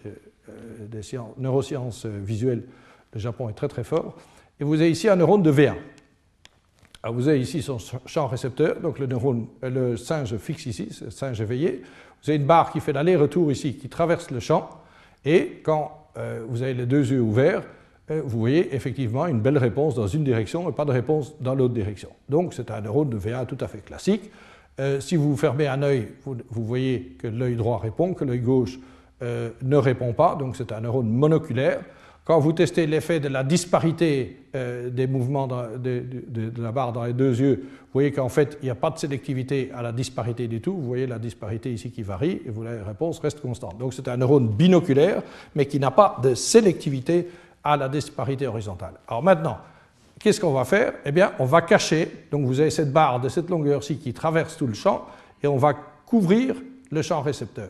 des 0.79 1.01
neurosciences 1.37 2.05
visuelles, 2.05 2.63
le 3.13 3.19
Japon 3.19 3.49
est 3.49 3.53
très 3.53 3.67
très 3.67 3.83
fort. 3.83 4.15
Et 4.61 4.63
vous 4.63 4.75
avez 4.75 4.91
ici 4.91 5.09
un 5.09 5.17
neurone 5.17 5.43
de 5.43 5.51
V1. 5.51 5.75
Alors 7.03 7.15
vous 7.15 7.27
avez 7.27 7.41
ici 7.41 7.61
son 7.61 7.79
champ 8.05 8.27
récepteur, 8.27 8.79
donc 8.79 8.97
le 8.97 9.07
neurone, 9.07 9.47
le 9.61 9.97
singe 9.97 10.37
fixe 10.37 10.67
ici, 10.67 10.87
le 11.03 11.11
singe 11.11 11.41
éveillé. 11.41 11.81
Vous 12.23 12.29
avez 12.29 12.39
une 12.39 12.45
barre 12.45 12.71
qui 12.71 12.79
fait 12.79 12.93
l'aller-retour 12.93 13.51
ici, 13.51 13.75
qui 13.75 13.89
traverse 13.89 14.31
le 14.31 14.39
champ, 14.39 14.69
et 15.25 15.61
quand 15.65 16.07
vous 16.47 16.61
avez 16.61 16.73
les 16.73 16.85
deux 16.85 17.11
yeux 17.11 17.21
ouverts, 17.21 17.63
euh, 18.11 18.21
vous 18.25 18.39
voyez 18.39 18.75
effectivement 18.75 19.27
une 19.27 19.39
belle 19.39 19.57
réponse 19.57 19.95
dans 19.95 20.07
une 20.07 20.23
direction 20.23 20.69
et 20.69 20.73
pas 20.73 20.85
de 20.85 20.91
réponse 20.91 21.35
dans 21.39 21.55
l'autre 21.55 21.73
direction. 21.73 22.09
Donc 22.27 22.53
c'est 22.53 22.69
un 22.69 22.81
neurone 22.81 23.09
de 23.09 23.17
V1 23.17 23.45
tout 23.45 23.57
à 23.61 23.67
fait 23.67 23.83
classique. 23.83 24.29
Euh, 24.79 24.99
si 24.99 25.15
vous 25.15 25.37
fermez 25.37 25.67
un 25.67 25.81
œil, 25.83 26.09
vous, 26.25 26.35
voyez 26.49 27.15
que 27.19 27.27
l'œil 27.27 27.55
droit 27.55 27.79
répond, 27.79 28.13
que 28.13 28.25
l'œil 28.25 28.39
gauche 28.39 28.79
euh, 29.21 29.51
ne 29.61 29.77
répond 29.77 30.13
pas, 30.13 30.35
donc 30.35 30.55
c'est 30.57 30.71
un 30.71 30.81
neurone 30.81 31.09
monoculaire. 31.09 31.79
Quand 32.25 32.39
vous 32.39 32.53
testez 32.53 32.87
l'effet 32.87 33.19
de 33.19 33.27
la 33.27 33.43
disparité 33.43 34.37
des 34.53 35.07
mouvements 35.07 35.45
de, 35.47 36.05
la 36.57 36.71
barre 36.71 36.93
dans 36.93 37.03
les 37.03 37.11
deux 37.11 37.37
yeux, 37.37 37.55
vous 37.57 37.91
voyez 37.91 38.13
qu'en 38.13 38.29
fait, 38.29 38.57
il 38.61 38.65
n'y 38.65 38.71
a 38.71 38.75
pas 38.75 38.91
de 38.91 38.97
sélectivité 38.97 39.71
à 39.75 39.81
la 39.81 39.91
disparité 39.91 40.47
du 40.47 40.61
tout. 40.61 40.73
Vous 40.73 40.87
voyez 40.87 41.05
la 41.05 41.19
disparité 41.19 41.73
ici 41.73 41.91
qui 41.91 42.01
varie 42.01 42.41
et 42.45 42.49
vous, 42.49 42.63
la 42.63 42.81
réponse 42.81 43.19
reste 43.19 43.41
constante. 43.41 43.77
Donc 43.77 43.93
c'est 43.93 44.07
un 44.07 44.15
neurone 44.15 44.47
binoculaire, 44.47 45.21
mais 45.53 45.65
qui 45.65 45.81
n'a 45.81 45.91
pas 45.91 46.17
de 46.23 46.33
sélectivité 46.33 47.27
à 47.63 47.77
la 47.77 47.89
disparité 47.89 48.47
horizontale. 48.47 48.93
Alors 49.07 49.23
maintenant, 49.23 49.57
qu'est-ce 50.19 50.39
qu'on 50.39 50.53
va 50.53 50.65
faire? 50.65 50.93
Eh 51.05 51.11
bien, 51.11 51.33
on 51.39 51.45
va 51.45 51.61
cacher, 51.61 52.27
donc 52.31 52.45
vous 52.45 52.59
avez 52.59 52.69
cette 52.69 52.91
barre 52.91 53.19
de 53.19 53.29
cette 53.29 53.49
longueur-ci 53.49 53.97
qui 53.97 54.13
traverse 54.13 54.57
tout 54.57 54.67
le 54.67 54.73
champ, 54.73 55.05
et 55.41 55.47
on 55.47 55.57
va 55.57 55.73
couvrir 56.05 56.55
le 56.91 57.01
champ 57.01 57.21
récepteur. 57.21 57.69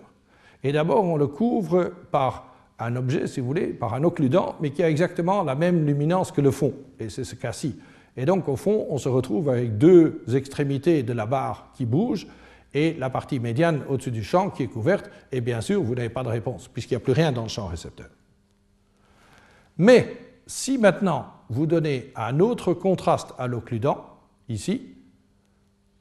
Et 0.63 0.71
d'abord, 0.71 1.03
on 1.03 1.17
le 1.17 1.27
couvre 1.27 1.91
par 2.11 2.47
un 2.79 2.95
objet, 2.95 3.27
si 3.27 3.39
vous 3.39 3.47
voulez, 3.47 3.67
par 3.67 3.93
un 3.93 4.03
occludant, 4.03 4.55
mais 4.59 4.71
qui 4.71 4.83
a 4.83 4.89
exactement 4.89 5.43
la 5.43 5.55
même 5.55 5.85
luminance 5.85 6.31
que 6.31 6.41
le 6.41 6.51
fond, 6.51 6.73
et 6.99 7.09
c'est 7.09 7.23
ce 7.23 7.35
cas-ci. 7.35 7.79
Et 8.15 8.25
donc, 8.25 8.47
au 8.47 8.55
fond, 8.55 8.85
on 8.89 8.97
se 8.97 9.09
retrouve 9.09 9.49
avec 9.49 9.77
deux 9.77 10.23
extrémités 10.33 11.03
de 11.03 11.13
la 11.13 11.25
barre 11.25 11.67
qui 11.75 11.85
bougent, 11.85 12.27
et 12.73 12.95
la 12.97 13.09
partie 13.09 13.39
médiane 13.39 13.81
au-dessus 13.87 14.11
du 14.11 14.23
champ 14.23 14.49
qui 14.49 14.63
est 14.63 14.67
couverte, 14.67 15.09
et 15.31 15.41
bien 15.41 15.61
sûr, 15.61 15.81
vous 15.81 15.95
n'avez 15.95 16.09
pas 16.09 16.23
de 16.23 16.29
réponse, 16.29 16.67
puisqu'il 16.67 16.95
n'y 16.95 17.01
a 17.01 17.05
plus 17.05 17.13
rien 17.13 17.31
dans 17.31 17.43
le 17.43 17.47
champ 17.49 17.67
récepteur. 17.67 18.07
Mais 19.77 20.17
si 20.45 20.77
maintenant 20.77 21.27
vous 21.49 21.65
donnez 21.65 22.11
un 22.15 22.39
autre 22.39 22.73
contraste 22.73 23.33
à 23.37 23.47
l'occludant, 23.47 24.05
ici, 24.49 24.95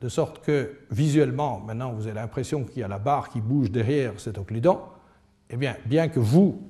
de 0.01 0.09
sorte 0.09 0.45
que 0.45 0.79
visuellement, 0.91 1.61
maintenant 1.61 1.93
vous 1.93 2.07
avez 2.07 2.17
l'impression 2.17 2.65
qu'il 2.65 2.81
y 2.81 2.83
a 2.83 2.89
la 2.89 2.99
barre 2.99 3.29
qui 3.29 3.41
bouge 3.41 3.71
derrière 3.71 4.19
cet 4.19 4.39
occludant, 4.39 4.89
eh 5.51 5.57
bien, 5.57 5.77
bien 5.87 6.09
que 6.09 6.19
vous, 6.21 6.61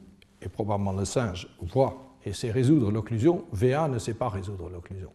et 0.40 0.48
probablement 0.48 0.92
le 0.92 1.04
singe, 1.04 1.48
voit 1.60 2.16
et 2.24 2.32
sait 2.32 2.50
résoudre 2.50 2.90
l'occlusion, 2.90 3.44
VA 3.52 3.88
ne 3.88 3.98
sait 3.98 4.14
pas 4.14 4.28
résoudre 4.28 4.68
l'occlusion. 4.68 5.10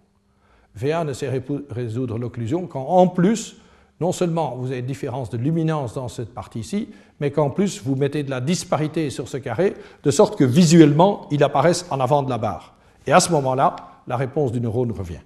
VA 0.75 1.03
ne 1.03 1.13
sait 1.13 1.41
résoudre 1.69 2.17
l'occlusion 2.17 2.67
quand, 2.67 2.85
en 2.85 3.07
plus, 3.07 3.57
non 3.99 4.11
seulement 4.11 4.55
vous 4.57 4.67
avez 4.67 4.79
une 4.79 4.85
différence 4.85 5.29
de 5.29 5.37
luminance 5.37 5.93
dans 5.95 6.07
cette 6.07 6.33
partie-ci, 6.33 6.89
mais 7.19 7.31
qu'en 7.31 7.49
plus 7.49 7.81
vous 7.83 7.95
mettez 7.95 8.23
de 8.23 8.29
la 8.29 8.41
disparité 8.41 9.09
sur 9.09 9.27
ce 9.27 9.37
carré, 9.37 9.73
de 10.03 10.11
sorte 10.11 10.37
que 10.37 10.43
visuellement 10.43 11.27
il 11.31 11.43
apparaisse 11.43 11.85
en 11.89 11.99
avant 11.99 12.23
de 12.23 12.29
la 12.29 12.37
barre. 12.37 12.75
Et 13.07 13.11
à 13.11 13.19
ce 13.19 13.31
moment-là, 13.31 13.75
la 14.07 14.17
réponse 14.17 14.51
du 14.51 14.61
neurone 14.61 14.91
revient. 14.91 15.21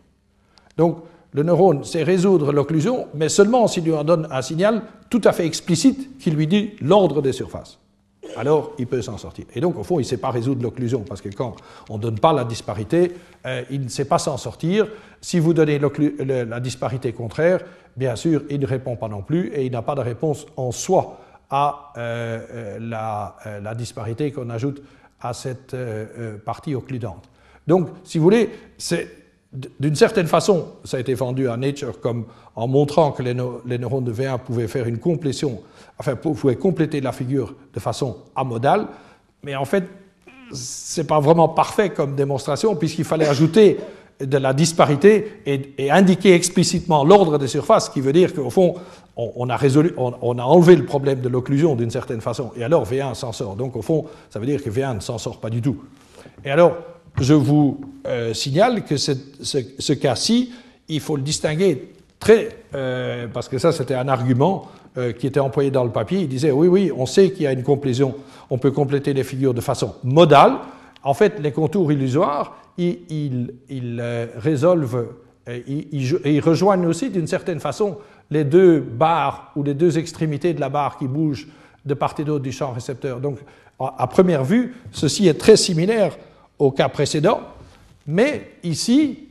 Donc, 0.77 0.99
le 1.33 1.43
neurone 1.43 1.83
sait 1.83 2.03
résoudre 2.03 2.51
l'occlusion, 2.51 3.07
mais 3.13 3.29
seulement 3.29 3.67
s'il 3.67 3.85
lui 3.85 3.93
en 3.93 4.03
donne 4.03 4.27
un 4.31 4.41
signal 4.41 4.83
tout 5.09 5.21
à 5.23 5.31
fait 5.31 5.45
explicite 5.45 6.17
qui 6.17 6.31
lui 6.31 6.47
dit 6.47 6.71
l'ordre 6.81 7.21
des 7.21 7.31
surfaces 7.31 7.80
alors 8.37 8.73
il 8.77 8.87
peut 8.87 9.01
s'en 9.01 9.17
sortir. 9.17 9.45
Et 9.53 9.61
donc, 9.61 9.77
au 9.77 9.83
fond, 9.83 9.99
il 9.99 10.03
ne 10.03 10.07
sait 10.07 10.17
pas 10.17 10.31
résoudre 10.31 10.63
l'occlusion, 10.63 11.01
parce 11.01 11.21
que 11.21 11.29
quand 11.29 11.55
on 11.89 11.97
ne 11.97 12.01
donne 12.01 12.19
pas 12.19 12.33
la 12.33 12.43
disparité, 12.43 13.13
euh, 13.45 13.63
il 13.69 13.81
ne 13.81 13.89
sait 13.89 14.05
pas 14.05 14.19
s'en 14.19 14.37
sortir. 14.37 14.87
Si 15.21 15.39
vous 15.39 15.53
donnez 15.53 15.79
la 15.79 16.59
disparité 16.59 17.13
contraire, 17.13 17.61
bien 17.95 18.15
sûr, 18.15 18.43
il 18.49 18.59
ne 18.59 18.65
répond 18.67 18.95
pas 18.95 19.07
non 19.07 19.21
plus, 19.21 19.47
et 19.53 19.65
il 19.65 19.71
n'a 19.71 19.81
pas 19.81 19.95
de 19.95 20.01
réponse 20.01 20.45
en 20.57 20.71
soi 20.71 21.19
à 21.49 21.93
euh, 21.97 22.39
euh, 22.53 22.77
la, 22.79 23.35
la, 23.61 23.75
disparité 23.75 24.31
qu'on 24.31 24.49
ajoute 24.49 24.81
à 25.19 25.33
cette 25.33 25.75
partie 26.45 26.73
occludante. 26.73 27.29
Donc, 27.67 27.89
si 28.03 28.17
vous 28.17 28.23
voulez, 28.23 28.49
c'est 28.77 29.20
d'une 29.53 29.95
certaine 29.95 30.27
façon, 30.27 30.67
ça 30.85 30.97
a 30.97 30.99
été 30.99 31.13
vendu 31.13 31.49
à 31.49 31.57
Nature 31.57 31.99
comme 31.99 32.25
en 32.55 32.67
montrant 32.67 33.11
que 33.11 33.21
les, 33.21 33.33
neurones 33.33 34.05
de 34.05 34.13
V1 34.13 34.39
pouvaient 34.39 34.67
faire 34.67 34.87
une 34.87 34.97
complétion, 34.97 35.61
enfin, 35.97 36.15
pouvaient 36.15 36.55
compléter 36.55 37.01
la 37.01 37.11
figure 37.11 37.53
de 37.73 37.79
façon 37.79 38.17
amodale, 38.35 38.87
mais 39.43 39.55
en 39.55 39.65
fait, 39.65 39.83
ce 40.53 41.01
n'est 41.01 41.07
pas 41.07 41.19
vraiment 41.19 41.49
parfait 41.49 41.89
comme 41.89 42.15
démonstration, 42.15 42.75
puisqu'il 42.75 43.03
fallait 43.03 43.27
ajouter 43.27 43.77
de 44.19 44.37
la 44.37 44.53
disparité 44.53 45.41
et, 45.45 45.91
indiquer 45.91 46.33
explicitement 46.33 47.03
l'ordre 47.03 47.37
des 47.37 47.47
surfaces, 47.47 47.87
ce 47.87 47.91
qui 47.91 48.01
veut 48.01 48.13
dire 48.13 48.33
qu'au 48.33 48.49
fond, 48.49 48.75
on, 49.17 49.49
a 49.49 49.57
résolu, 49.57 49.93
on, 49.97 50.37
a 50.37 50.43
enlevé 50.43 50.75
le 50.75 50.85
problème 50.85 51.19
de 51.19 51.27
l'occlusion 51.27 51.75
d'une 51.75 51.91
certaine 51.91 52.21
façon, 52.21 52.51
et 52.55 52.63
alors 52.63 52.85
V1 52.85 53.15
s'en 53.15 53.33
sort. 53.33 53.55
Donc 53.55 53.75
au 53.75 53.81
fond, 53.81 54.05
ça 54.29 54.39
veut 54.39 54.45
dire 54.45 54.63
que 54.63 54.69
V1 54.69 54.95
ne 54.95 54.99
s'en 54.99 55.17
sort 55.17 55.39
pas 55.39 55.49
du 55.49 55.61
tout. 55.61 55.77
Et 56.45 56.51
alors, 56.51 56.77
je 57.19 57.33
vous 57.33 57.79
euh, 58.07 58.33
signale 58.33 58.83
que 58.83 58.97
ce, 58.97 59.93
cas-ci, 59.93 60.51
il 60.87 60.99
faut 60.99 61.15
le 61.15 61.21
distinguer 61.21 61.93
très, 62.19 62.49
euh, 62.73 63.27
parce 63.31 63.47
que 63.47 63.57
ça 63.57 63.71
c'était 63.71 63.95
un 63.95 64.07
argument 64.07 64.69
euh, 64.97 65.11
qui 65.11 65.27
était 65.27 65.39
employé 65.39 65.71
dans 65.71 65.83
le 65.83 65.91
papier, 65.91 66.21
il 66.21 66.27
disait 66.27 66.51
oui, 66.51 66.67
oui, 66.67 66.91
on 66.95 67.05
sait 67.05 67.31
qu'il 67.31 67.43
y 67.43 67.47
a 67.47 67.51
une 67.51 67.63
complétion, 67.63 68.15
on 68.49 68.57
peut 68.57 68.71
compléter 68.71 69.13
les 69.13 69.23
figures 69.23 69.53
de 69.53 69.61
façon 69.61 69.95
modale. 70.03 70.57
En 71.03 71.13
fait, 71.13 71.39
les 71.39 71.51
contours 71.51 71.91
illusoires, 71.91 72.57
ils, 72.77 73.53
résolvent, 74.37 75.07
ils, 75.47 76.19
ils, 76.25 76.39
rejoignent 76.39 76.85
aussi 76.85 77.09
d'une 77.09 77.27
certaine 77.27 77.59
façon 77.59 77.97
les 78.29 78.43
deux 78.43 78.79
barres 78.79 79.51
ou 79.55 79.63
les 79.63 79.73
deux 79.73 79.97
extrémités 79.97 80.53
de 80.53 80.59
la 80.59 80.69
barre 80.69 80.97
qui 80.97 81.07
bougent 81.07 81.47
de 81.85 81.93
part 81.95 82.13
et 82.19 82.23
d'autre 82.23 82.43
du 82.43 82.51
champ 82.51 82.71
récepteur. 82.71 83.19
Donc, 83.19 83.39
à 83.79 84.05
première 84.07 84.43
vue, 84.43 84.75
ceci 84.91 85.27
est 85.27 85.39
très 85.39 85.57
similaire 85.57 86.15
au 86.61 86.69
cas 86.69 86.89
précédent, 86.89 87.41
mais 88.05 88.51
ici, 88.61 89.29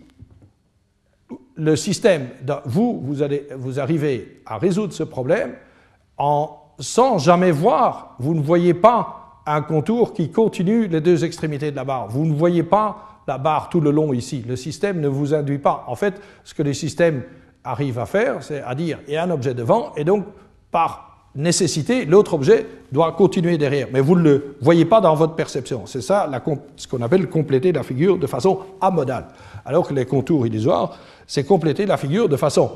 le 1.55 1.77
système, 1.77 2.29
vous, 2.65 3.01
vous, 3.05 3.23
allez, 3.23 3.47
vous 3.57 3.79
arrivez 3.79 4.43
à 4.47 4.59
résoudre 4.59 4.93
ce 4.93 5.05
problème 5.05 5.53
en, 6.19 6.57
sans 6.81 7.19
jamais 7.19 7.53
voir, 7.53 8.17
vous 8.19 8.35
ne 8.35 8.41
voyez 8.41 8.75
pas 8.75 9.43
un 9.47 9.63
contour 9.63 10.13
qui 10.13 10.33
continue 10.33 10.89
les 10.89 11.01
deux 11.01 11.25
extrémités 11.25 11.71
de 11.71 11.77
la 11.77 11.85
barre. 11.85 12.09
Vous 12.09 12.27
ne 12.27 12.35
voyez 12.35 12.65
pas 12.65 13.23
la 13.29 13.39
barre 13.39 13.69
tout 13.69 13.81
le 13.81 13.93
long 13.93 14.13
ici. 14.13 14.45
Le 14.47 14.57
système 14.57 15.01
ne 15.01 15.09
vous 15.09 15.33
induit 15.33 15.59
pas. 15.59 15.85
En 15.87 15.95
fait, 15.95 16.21
ce 16.43 16.53
que 16.53 16.65
les 16.65 16.75
systèmes 16.75 17.23
arrivent 17.63 18.01
à 18.01 18.07
faire, 18.07 18.43
c'est 18.43 18.63
à 18.63 18.75
dire 18.75 18.99
il 19.07 19.15
y 19.15 19.17
a 19.17 19.23
un 19.23 19.31
objet 19.31 19.55
devant, 19.55 19.93
et 19.95 20.03
donc 20.03 20.27
par 20.73 21.10
nécessité, 21.35 22.05
l'autre 22.05 22.35
objet 22.35 22.67
doit 22.93 23.13
continuer 23.13 23.57
derrière. 23.57 23.89
Mais 23.93 24.01
vous 24.01 24.17
ne 24.17 24.23
le 24.23 24.57
voyez 24.61 24.85
pas 24.85 25.01
dans 25.01 25.15
votre 25.15 25.35
perception. 25.35 25.83
C'est 25.87 26.01
ça 26.01 26.29
ce 26.77 26.89
qu'on 26.89 27.03
appelle 27.03 27.29
compléter 27.29 27.73
la 27.73 27.83
figure 27.83 28.19
de 28.19 28.27
façon 28.27 28.61
amodale. 28.81 29.29
Alors 29.65 29.87
que 29.87 29.95
les 29.95 30.07
contours 30.07 30.47
illusoires, 30.47 30.99
c'est 31.27 31.45
compléter 31.45 31.87
la 31.87 31.97
figure 31.97 32.29
de 32.29 32.37
façon 32.37 32.71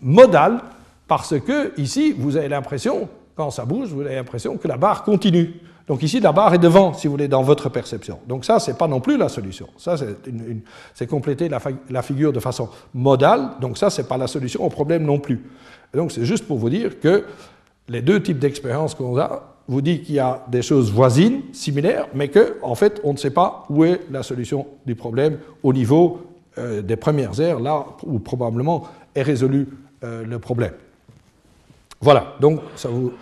modale, 0.00 0.60
parce 1.08 1.38
que 1.40 1.72
ici, 1.80 2.14
vous 2.16 2.36
avez 2.36 2.48
l'impression, 2.48 3.08
quand 3.34 3.50
ça 3.50 3.64
bouge, 3.64 3.88
vous 3.88 4.02
avez 4.02 4.16
l'impression 4.16 4.56
que 4.56 4.68
la 4.68 4.76
barre 4.76 5.04
continue. 5.04 5.54
Donc 5.86 6.02
ici, 6.02 6.18
la 6.18 6.32
barre 6.32 6.52
est 6.52 6.58
devant, 6.58 6.92
si 6.94 7.06
vous 7.06 7.12
voulez, 7.12 7.28
dans 7.28 7.42
votre 7.42 7.68
perception. 7.68 8.18
Donc 8.26 8.44
ça, 8.44 8.58
c'est 8.58 8.76
pas 8.76 8.88
non 8.88 9.00
plus 9.00 9.16
la 9.16 9.28
solution. 9.28 9.68
Ça, 9.76 9.94
c'est 10.94 11.06
compléter 11.06 11.48
la, 11.48 12.02
figure 12.02 12.32
de 12.32 12.40
façon 12.40 12.68
modale. 12.92 13.50
Donc 13.60 13.78
ça, 13.78 13.88
c'est 13.88 14.08
pas 14.08 14.16
la 14.16 14.26
solution 14.26 14.64
au 14.64 14.68
problème 14.68 15.04
non 15.04 15.20
plus. 15.20 15.44
donc 15.94 16.10
c'est 16.10 16.24
juste 16.24 16.46
pour 16.46 16.58
vous 16.58 16.70
dire 16.70 16.98
que 16.98 17.24
les 17.88 18.02
deux 18.02 18.22
types 18.22 18.38
d'expériences 18.38 18.94
qu'on 18.94 19.18
a 19.18 19.56
vous 19.68 19.80
dit 19.80 20.02
qu'il 20.02 20.14
y 20.14 20.20
a 20.20 20.44
des 20.48 20.62
choses 20.62 20.92
voisines, 20.92 21.42
similaires, 21.52 22.06
mais 22.14 22.28
qu'en 22.28 22.44
en 22.62 22.74
fait, 22.74 23.00
on 23.02 23.12
ne 23.12 23.18
sait 23.18 23.30
pas 23.30 23.64
où 23.68 23.84
est 23.84 24.00
la 24.10 24.22
solution 24.22 24.66
du 24.86 24.94
problème 24.94 25.38
au 25.62 25.72
niveau 25.72 26.20
euh, 26.58 26.82
des 26.82 26.96
premières 26.96 27.40
aires, 27.40 27.58
là 27.58 27.84
où 28.04 28.18
probablement 28.20 28.84
est 29.14 29.22
résolu 29.22 29.68
euh, 30.04 30.24
le 30.24 30.38
problème. 30.38 30.72
Voilà, 32.00 32.36
donc 32.40 32.60
ça 32.76 32.88
vous... 32.88 33.12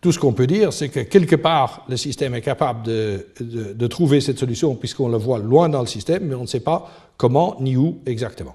tout 0.00 0.10
ce 0.10 0.18
qu'on 0.18 0.32
peut 0.32 0.48
dire, 0.48 0.72
c'est 0.72 0.88
que 0.88 1.00
quelque 1.00 1.36
part, 1.36 1.84
le 1.88 1.96
système 1.96 2.34
est 2.34 2.40
capable 2.40 2.82
de, 2.82 3.26
de 3.40 3.86
trouver 3.86 4.20
cette 4.20 4.38
solution 4.38 4.74
puisqu'on 4.74 5.08
le 5.08 5.18
voit 5.18 5.38
loin 5.38 5.68
dans 5.68 5.80
le 5.80 5.86
système, 5.86 6.24
mais 6.24 6.34
on 6.34 6.42
ne 6.42 6.46
sait 6.48 6.60
pas 6.60 6.90
comment 7.16 7.56
ni 7.60 7.76
où 7.76 7.98
exactement. 8.06 8.54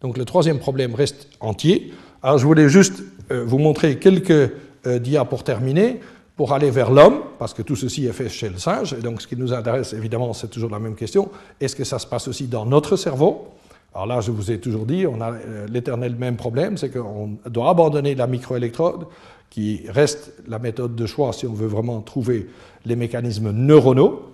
Donc 0.00 0.16
le 0.16 0.24
troisième 0.24 0.58
problème 0.58 0.94
reste 0.94 1.28
entier. 1.40 1.92
Alors 2.22 2.38
je 2.38 2.46
voulais 2.46 2.68
juste 2.68 3.02
euh, 3.30 3.44
vous 3.44 3.58
montrer 3.58 3.98
quelques 3.98 4.52
dia 4.84 5.24
pour 5.24 5.44
terminer, 5.44 6.00
pour 6.36 6.52
aller 6.52 6.70
vers 6.70 6.90
l'homme, 6.90 7.20
parce 7.38 7.52
que 7.52 7.62
tout 7.62 7.76
ceci 7.76 8.06
est 8.06 8.12
fait 8.12 8.28
chez 8.28 8.48
le 8.48 8.58
singe, 8.58 8.92
et 8.92 9.02
donc 9.02 9.20
ce 9.20 9.26
qui 9.26 9.36
nous 9.36 9.52
intéresse 9.52 9.92
évidemment, 9.92 10.32
c'est 10.32 10.48
toujours 10.48 10.70
la 10.70 10.78
même 10.78 10.94
question, 10.94 11.30
est-ce 11.60 11.74
que 11.74 11.84
ça 11.84 11.98
se 11.98 12.06
passe 12.06 12.28
aussi 12.28 12.46
dans 12.46 12.64
notre 12.64 12.96
cerveau? 12.96 13.48
Alors 13.94 14.06
là, 14.06 14.20
je 14.20 14.30
vous 14.30 14.50
ai 14.50 14.60
toujours 14.60 14.86
dit, 14.86 15.06
on 15.06 15.20
a 15.20 15.32
euh, 15.32 15.66
l'éternel 15.68 16.14
même 16.14 16.36
problème, 16.36 16.76
c'est 16.76 16.90
qu'on 16.90 17.38
doit 17.46 17.70
abandonner 17.70 18.14
la 18.14 18.26
microélectrode, 18.26 19.06
qui 19.50 19.82
reste 19.88 20.32
la 20.46 20.58
méthode 20.58 20.94
de 20.94 21.06
choix 21.06 21.32
si 21.32 21.46
on 21.46 21.54
veut 21.54 21.66
vraiment 21.66 22.00
trouver 22.00 22.48
les 22.84 22.96
mécanismes 22.96 23.50
neuronaux. 23.50 24.30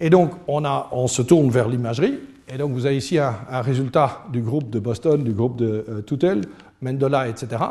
Et 0.00 0.10
donc, 0.10 0.32
on, 0.48 0.64
a, 0.64 0.88
on 0.92 1.06
se 1.06 1.22
tourne 1.22 1.50
vers 1.50 1.68
l'imagerie. 1.68 2.18
Et 2.52 2.58
donc, 2.58 2.72
vous 2.72 2.86
avez 2.86 2.96
ici 2.96 3.18
un, 3.18 3.60
résultat 3.60 4.24
du 4.32 4.40
groupe 4.40 4.70
de 4.70 4.78
Boston, 4.78 5.22
du 5.22 5.32
groupe 5.32 5.56
de 5.56 5.84
euh, 5.88 6.02
Toutel, 6.02 6.42
Mendola, 6.82 7.28
etc. 7.28 7.62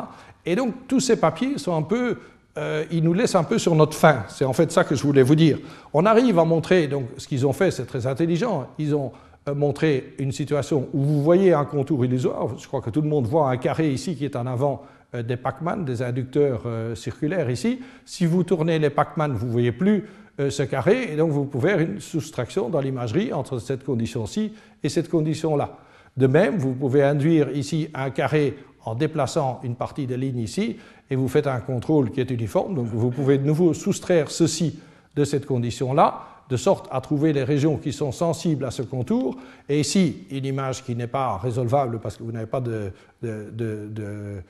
Et 0.46 0.56
donc 0.56 0.74
tous 0.88 1.00
ces 1.00 1.16
papiers 1.16 1.58
sont 1.58 1.74
un 1.74 1.82
peu, 1.82 2.18
euh, 2.58 2.84
ils 2.90 3.02
nous 3.02 3.14
laissent 3.14 3.34
un 3.34 3.44
peu 3.44 3.58
sur 3.58 3.74
notre 3.74 3.96
faim. 3.96 4.24
C'est 4.28 4.44
en 4.44 4.52
fait 4.52 4.70
ça 4.70 4.84
que 4.84 4.94
je 4.94 5.02
voulais 5.02 5.22
vous 5.22 5.34
dire. 5.34 5.58
On 5.92 6.06
arrive 6.06 6.38
à 6.38 6.44
montrer, 6.44 6.86
donc 6.86 7.04
ce 7.16 7.26
qu'ils 7.26 7.46
ont 7.46 7.52
fait, 7.52 7.70
c'est 7.70 7.86
très 7.86 8.06
intelligent. 8.06 8.68
Ils 8.78 8.94
ont 8.94 9.12
euh, 9.48 9.54
montré 9.54 10.14
une 10.18 10.32
situation 10.32 10.88
où 10.92 11.02
vous 11.02 11.22
voyez 11.22 11.52
un 11.54 11.64
contour 11.64 12.04
illusoire. 12.04 12.58
Je 12.58 12.66
crois 12.66 12.80
que 12.80 12.90
tout 12.90 13.02
le 13.02 13.08
monde 13.08 13.26
voit 13.26 13.50
un 13.50 13.56
carré 13.56 13.90
ici 13.90 14.16
qui 14.16 14.24
est 14.24 14.36
en 14.36 14.46
avant 14.46 14.82
euh, 15.14 15.22
des 15.22 15.36
Pac-Man, 15.36 15.84
des 15.84 16.02
inducteurs 16.02 16.62
circulaires 16.94 17.50
ici. 17.50 17.80
Si 18.04 18.26
vous 18.26 18.44
tournez 18.44 18.78
les 18.78 18.90
Pac-Man, 18.90 19.32
vous 19.32 19.46
ne 19.46 19.52
voyez 19.52 19.72
plus 19.72 20.04
ce 20.36 20.64
carré, 20.64 21.12
et 21.12 21.16
donc 21.16 21.30
vous 21.30 21.44
pouvez 21.44 21.70
faire 21.70 21.78
une 21.78 22.00
soustraction 22.00 22.68
dans 22.68 22.80
l'imagerie 22.80 23.32
entre 23.32 23.60
cette 23.60 23.84
condition-ci 23.84 24.52
et 24.82 24.88
cette 24.88 25.08
condition-là. 25.08 25.78
De 26.16 26.26
même, 26.26 26.58
vous 26.58 26.72
pouvez 26.72 27.04
induire 27.04 27.50
ici 27.50 27.88
un 27.94 28.10
carré 28.10 28.56
en 28.84 28.94
déplaçant 28.94 29.60
une 29.62 29.76
partie 29.76 30.06
des 30.06 30.16
lignes 30.16 30.40
ici, 30.40 30.76
et 31.10 31.16
vous 31.16 31.28
faites 31.28 31.46
un 31.46 31.60
contrôle 31.60 32.10
qui 32.10 32.20
est 32.20 32.30
uniforme, 32.30 32.74
donc 32.74 32.86
vous 32.86 33.10
pouvez 33.10 33.38
de 33.38 33.44
nouveau 33.44 33.74
soustraire 33.74 34.30
ceci 34.30 34.78
de 35.16 35.24
cette 35.24 35.46
condition-là, 35.46 36.22
de 36.48 36.56
sorte 36.56 36.88
à 36.90 37.00
trouver 37.00 37.32
les 37.32 37.44
régions 37.44 37.76
qui 37.76 37.92
sont 37.92 38.12
sensibles 38.12 38.64
à 38.64 38.70
ce 38.70 38.82
contour. 38.82 39.36
Et 39.68 39.80
ici, 39.80 40.26
une 40.30 40.44
image 40.44 40.84
qui 40.84 40.94
n'est 40.94 41.06
pas 41.06 41.38
résolvable 41.38 42.00
parce 42.00 42.16
que 42.16 42.22
vous 42.22 42.32
n'avez 42.32 42.46
pas 42.46 42.60
de, 42.60 42.92
de, 43.22 44.42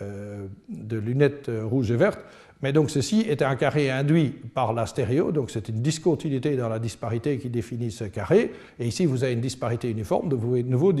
euh, 0.00 0.46
lunettes 0.70 1.50
rouges 1.64 1.90
et 1.90 1.96
vertes. 1.96 2.20
Mais 2.62 2.72
donc 2.72 2.90
ceci 2.90 3.22
est 3.22 3.40
un 3.40 3.56
carré 3.56 3.90
induit 3.90 4.28
par 4.28 4.74
la 4.74 4.84
stéréo, 4.84 5.32
donc 5.32 5.50
c'est 5.50 5.70
une 5.70 5.80
discontinuité 5.80 6.56
dans 6.56 6.68
la 6.68 6.78
disparité 6.78 7.38
qui 7.38 7.48
définit 7.48 7.90
ce 7.90 8.04
carré. 8.04 8.52
Et 8.78 8.86
ici, 8.86 9.06
vous 9.06 9.24
avez 9.24 9.32
une 9.32 9.40
disparité 9.40 9.90
uniforme, 9.90 10.28
donc 10.28 10.40
vous 10.40 10.48
pouvez 10.48 10.62
de 10.62 10.68
nouveau 10.68 10.92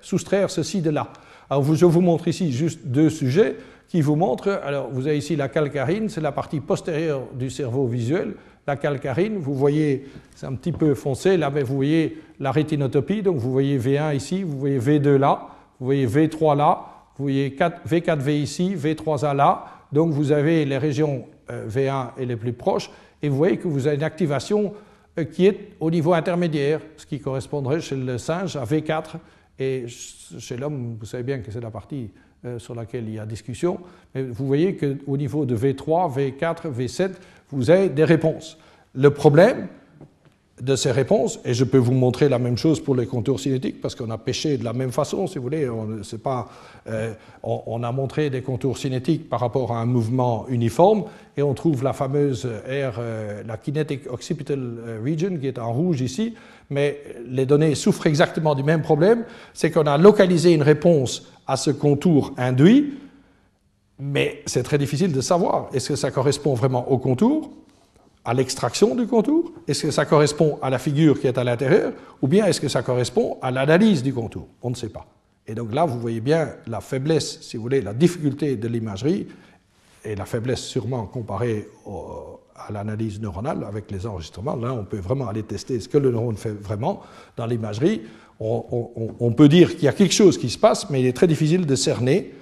soustraire 0.00 0.50
ceci 0.50 0.80
de 0.80 0.90
là. 0.90 1.12
Alors 1.54 1.72
je 1.72 1.86
vous 1.86 2.00
montre 2.00 2.26
ici 2.26 2.50
juste 2.50 2.80
deux 2.84 3.08
sujets 3.08 3.54
qui 3.86 4.00
vous 4.00 4.16
montrent. 4.16 4.60
Alors 4.64 4.88
vous 4.90 5.06
avez 5.06 5.18
ici 5.18 5.36
la 5.36 5.48
calcarine, 5.48 6.08
c'est 6.08 6.20
la 6.20 6.32
partie 6.32 6.58
postérieure 6.58 7.28
du 7.32 7.48
cerveau 7.48 7.86
visuel. 7.86 8.34
La 8.66 8.74
calcarine, 8.74 9.36
vous 9.36 9.54
voyez, 9.54 10.04
c'est 10.34 10.46
un 10.46 10.54
petit 10.54 10.72
peu 10.72 10.96
foncé, 10.96 11.36
là, 11.36 11.50
mais 11.50 11.62
vous 11.62 11.76
voyez 11.76 12.20
la 12.40 12.50
rétinotopie, 12.50 13.22
donc 13.22 13.36
vous 13.36 13.52
voyez 13.52 13.78
V1 13.78 14.16
ici, 14.16 14.42
vous 14.42 14.58
voyez 14.58 14.80
V2 14.80 15.14
là, 15.14 15.46
vous 15.78 15.86
voyez 15.86 16.08
V3 16.08 16.56
là, 16.56 16.86
vous 17.16 17.26
voyez 17.26 17.50
V4V 17.50 18.30
ici, 18.32 18.74
V3A 18.74 19.36
là, 19.36 19.64
donc 19.92 20.10
vous 20.10 20.32
avez 20.32 20.64
les 20.64 20.78
régions 20.78 21.24
euh, 21.52 21.68
V1 21.68 22.18
et 22.18 22.26
les 22.26 22.34
plus 22.34 22.52
proches, 22.52 22.90
et 23.22 23.28
vous 23.28 23.36
voyez 23.36 23.58
que 23.58 23.68
vous 23.68 23.86
avez 23.86 23.94
une 23.94 24.02
activation 24.02 24.72
euh, 25.20 25.22
qui 25.24 25.46
est 25.46 25.76
au 25.78 25.92
niveau 25.92 26.14
intermédiaire, 26.14 26.80
ce 26.96 27.06
qui 27.06 27.20
correspondrait 27.20 27.80
chez 27.80 27.94
le 27.94 28.18
singe 28.18 28.56
à 28.56 28.64
V4, 28.64 29.18
et 29.58 29.86
chez 29.86 30.56
l'homme, 30.56 30.96
vous 30.98 31.06
savez 31.06 31.22
bien 31.22 31.38
que 31.38 31.50
c'est 31.50 31.60
la 31.60 31.70
partie 31.70 32.10
euh, 32.44 32.58
sur 32.58 32.74
laquelle 32.74 33.08
il 33.08 33.14
y 33.14 33.18
a 33.18 33.26
discussion, 33.26 33.80
mais 34.14 34.22
vous 34.22 34.46
voyez 34.46 34.76
qu'au 34.76 35.16
niveau 35.16 35.46
de 35.46 35.56
V3, 35.56 36.12
V4, 36.14 36.72
V7, 36.72 37.12
vous 37.50 37.70
avez 37.70 37.88
des 37.88 38.04
réponses. 38.04 38.58
Le 38.94 39.10
problème 39.10 39.68
de 40.62 40.76
ces 40.76 40.92
réponses, 40.92 41.40
et 41.44 41.52
je 41.52 41.64
peux 41.64 41.78
vous 41.78 41.94
montrer 41.94 42.28
la 42.28 42.38
même 42.38 42.56
chose 42.56 42.80
pour 42.80 42.94
les 42.94 43.06
contours 43.06 43.40
cinétiques, 43.40 43.80
parce 43.80 43.96
qu'on 43.96 44.10
a 44.10 44.18
pêché 44.18 44.56
de 44.56 44.64
la 44.64 44.72
même 44.72 44.92
façon, 44.92 45.26
si 45.26 45.38
vous 45.38 45.42
voulez, 45.42 45.68
on, 45.68 45.88
pas, 46.22 46.48
euh, 46.86 47.12
on, 47.42 47.82
a 47.82 47.90
montré 47.90 48.30
des 48.30 48.40
contours 48.40 48.78
cinétiques 48.78 49.28
par 49.28 49.40
rapport 49.40 49.72
à 49.72 49.80
un 49.80 49.84
mouvement 49.84 50.46
uniforme, 50.48 51.04
et 51.36 51.42
on 51.42 51.54
trouve 51.54 51.82
la 51.82 51.92
fameuse 51.92 52.46
R, 52.46 52.98
euh, 52.98 53.42
la 53.44 53.56
Kinetic 53.56 54.02
Occipital 54.12 54.60
euh, 54.60 55.00
Region, 55.04 55.36
qui 55.38 55.48
est 55.48 55.58
en 55.58 55.72
rouge 55.72 56.02
ici, 56.02 56.34
mais 56.70 57.00
les 57.26 57.46
données 57.46 57.74
souffrent 57.74 58.06
exactement 58.06 58.54
du 58.54 58.62
même 58.62 58.82
problème, 58.82 59.24
c'est 59.54 59.72
qu'on 59.72 59.86
a 59.86 59.98
localisé 59.98 60.52
une 60.52 60.62
réponse 60.62 61.26
à 61.48 61.56
ce 61.56 61.72
contour 61.72 62.32
induit, 62.36 62.94
mais 63.98 64.42
c'est 64.46 64.62
très 64.62 64.78
difficile 64.78 65.12
de 65.12 65.20
savoir. 65.20 65.68
Est-ce 65.72 65.88
que 65.88 65.96
ça 65.96 66.12
correspond 66.12 66.54
vraiment 66.54 66.90
au 66.92 66.98
contour, 66.98 67.50
à 68.24 68.34
l'extraction 68.34 68.94
du 68.94 69.06
contour 69.06 69.52
Est-ce 69.68 69.82
que 69.82 69.90
ça 69.90 70.06
correspond 70.06 70.58
à 70.62 70.70
la 70.70 70.78
figure 70.78 71.20
qui 71.20 71.26
est 71.26 71.38
à 71.38 71.44
l'intérieur 71.44 71.92
Ou 72.22 72.28
bien 72.28 72.46
est-ce 72.46 72.60
que 72.60 72.68
ça 72.68 72.82
correspond 72.82 73.38
à 73.42 73.50
l'analyse 73.50 74.02
du 74.02 74.14
contour? 74.14 74.48
On 74.62 74.70
ne 74.70 74.74
sait 74.74 74.88
pas. 74.88 75.06
Et 75.46 75.54
donc 75.54 75.74
là, 75.74 75.84
vous 75.84 76.00
voyez 76.00 76.20
bien 76.20 76.54
la 76.66 76.80
faiblesse, 76.80 77.40
si 77.42 77.56
vous 77.56 77.62
voulez, 77.62 77.82
la 77.82 77.92
difficulté 77.92 78.56
de 78.56 78.66
l'imagerie, 78.66 79.26
et 80.04 80.14
la 80.14 80.24
faiblesse 80.24 80.60
sûrement 80.60 81.06
comparée 81.06 81.68
à 82.56 82.72
l'analyse 82.72 83.20
neuronale 83.20 83.64
avec 83.64 83.90
les 83.90 84.06
enregistrements. 84.06 84.56
Là, 84.56 84.72
on 84.72 84.84
peut 84.84 84.98
vraiment 84.98 85.28
aller 85.28 85.42
tester 85.42 85.80
ce 85.80 85.88
que 85.88 85.98
le 85.98 86.10
neurone 86.10 86.36
fait 86.36 86.52
vraiment 86.52 87.00
dans 87.36 87.46
l'imagerie. 87.46 88.02
On, 88.40 89.32
peut 89.36 89.48
dire 89.48 89.74
qu'il 89.74 89.84
y 89.84 89.88
a 89.88 89.92
quelque 89.92 90.12
chose 90.12 90.38
qui 90.38 90.50
se 90.50 90.58
passe, 90.58 90.90
mais 90.90 91.00
il 91.00 91.06
est 91.06 91.12
très 91.16 91.26
difficile 91.26 91.66
de 91.66 91.74
cerner. 91.74 92.34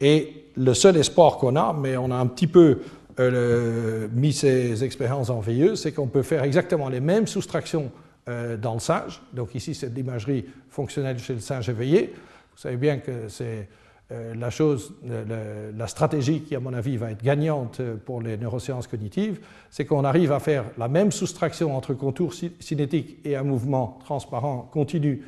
Et 0.00 0.46
le 0.56 0.74
seul 0.74 0.96
espoir 0.96 1.36
qu'on 1.36 1.56
a, 1.56 1.72
mais 1.72 1.96
on 1.96 2.10
a 2.10 2.16
un 2.16 2.26
petit 2.26 2.46
peu 2.46 2.78
euh, 3.22 4.08
mis 4.12 4.32
ces 4.32 4.84
expériences 4.84 5.30
en 5.30 5.40
veilleuse, 5.40 5.82
c'est 5.82 5.92
qu'on 5.92 6.06
peut 6.06 6.22
faire 6.22 6.42
exactement 6.42 6.88
les 6.88 7.00
mêmes 7.00 7.26
soustractions 7.26 7.90
euh, 8.28 8.56
dans 8.56 8.74
le 8.74 8.80
singe. 8.80 9.20
Donc 9.32 9.54
ici, 9.54 9.74
c'est 9.74 9.90
de 9.90 9.94
l'imagerie 9.94 10.46
fonctionnelle 10.70 11.18
chez 11.18 11.34
le 11.34 11.40
singe 11.40 11.68
éveillé. 11.68 12.14
Vous 12.52 12.58
savez 12.58 12.76
bien 12.76 12.98
que 12.98 13.28
c'est 13.28 13.68
euh, 14.12 14.34
la 14.34 14.50
chose, 14.50 14.94
la 15.04 15.86
stratégie 15.86 16.40
qui, 16.40 16.54
à 16.54 16.60
mon 16.60 16.72
avis, 16.72 16.96
va 16.96 17.10
être 17.10 17.22
gagnante 17.22 17.82
pour 18.04 18.22
les 18.22 18.36
neurosciences 18.36 18.86
cognitives, 18.86 19.40
c'est 19.70 19.84
qu'on 19.84 20.04
arrive 20.04 20.32
à 20.32 20.40
faire 20.40 20.64
la 20.78 20.88
même 20.88 21.12
soustraction 21.12 21.76
entre 21.76 21.94
contour 21.94 22.32
cinétique 22.32 23.18
et 23.24 23.36
un 23.36 23.44
mouvement 23.44 23.98
transparent 24.04 24.68
continu, 24.72 25.22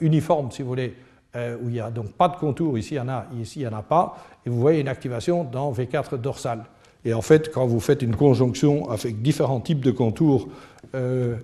uniforme, 0.00 0.52
si 0.52 0.62
vous 0.62 0.68
voulez, 0.68 0.94
où 1.34 1.68
il 1.68 1.72
n'y 1.72 1.80
a 1.80 1.90
donc 1.90 2.12
pas 2.12 2.28
de 2.28 2.36
contour, 2.36 2.78
ici 2.78 2.94
il 2.94 2.98
y 2.98 3.00
en 3.00 3.08
a, 3.08 3.26
ici 3.40 3.60
il 3.60 3.62
n'y 3.62 3.74
en 3.74 3.76
a 3.76 3.82
pas, 3.82 4.16
et 4.46 4.50
vous 4.50 4.60
voyez 4.60 4.80
une 4.80 4.88
activation 4.88 5.42
dans 5.42 5.72
V4 5.72 6.16
dorsal. 6.16 6.64
Et 7.06 7.14
en 7.14 7.22
fait, 7.22 7.52
quand 7.52 7.66
vous 7.66 7.78
faites 7.78 8.02
une 8.02 8.16
conjonction 8.16 8.90
avec 8.90 9.22
différents 9.22 9.60
types 9.60 9.80
de 9.80 9.92
contours 9.92 10.48
euh, 10.96 11.36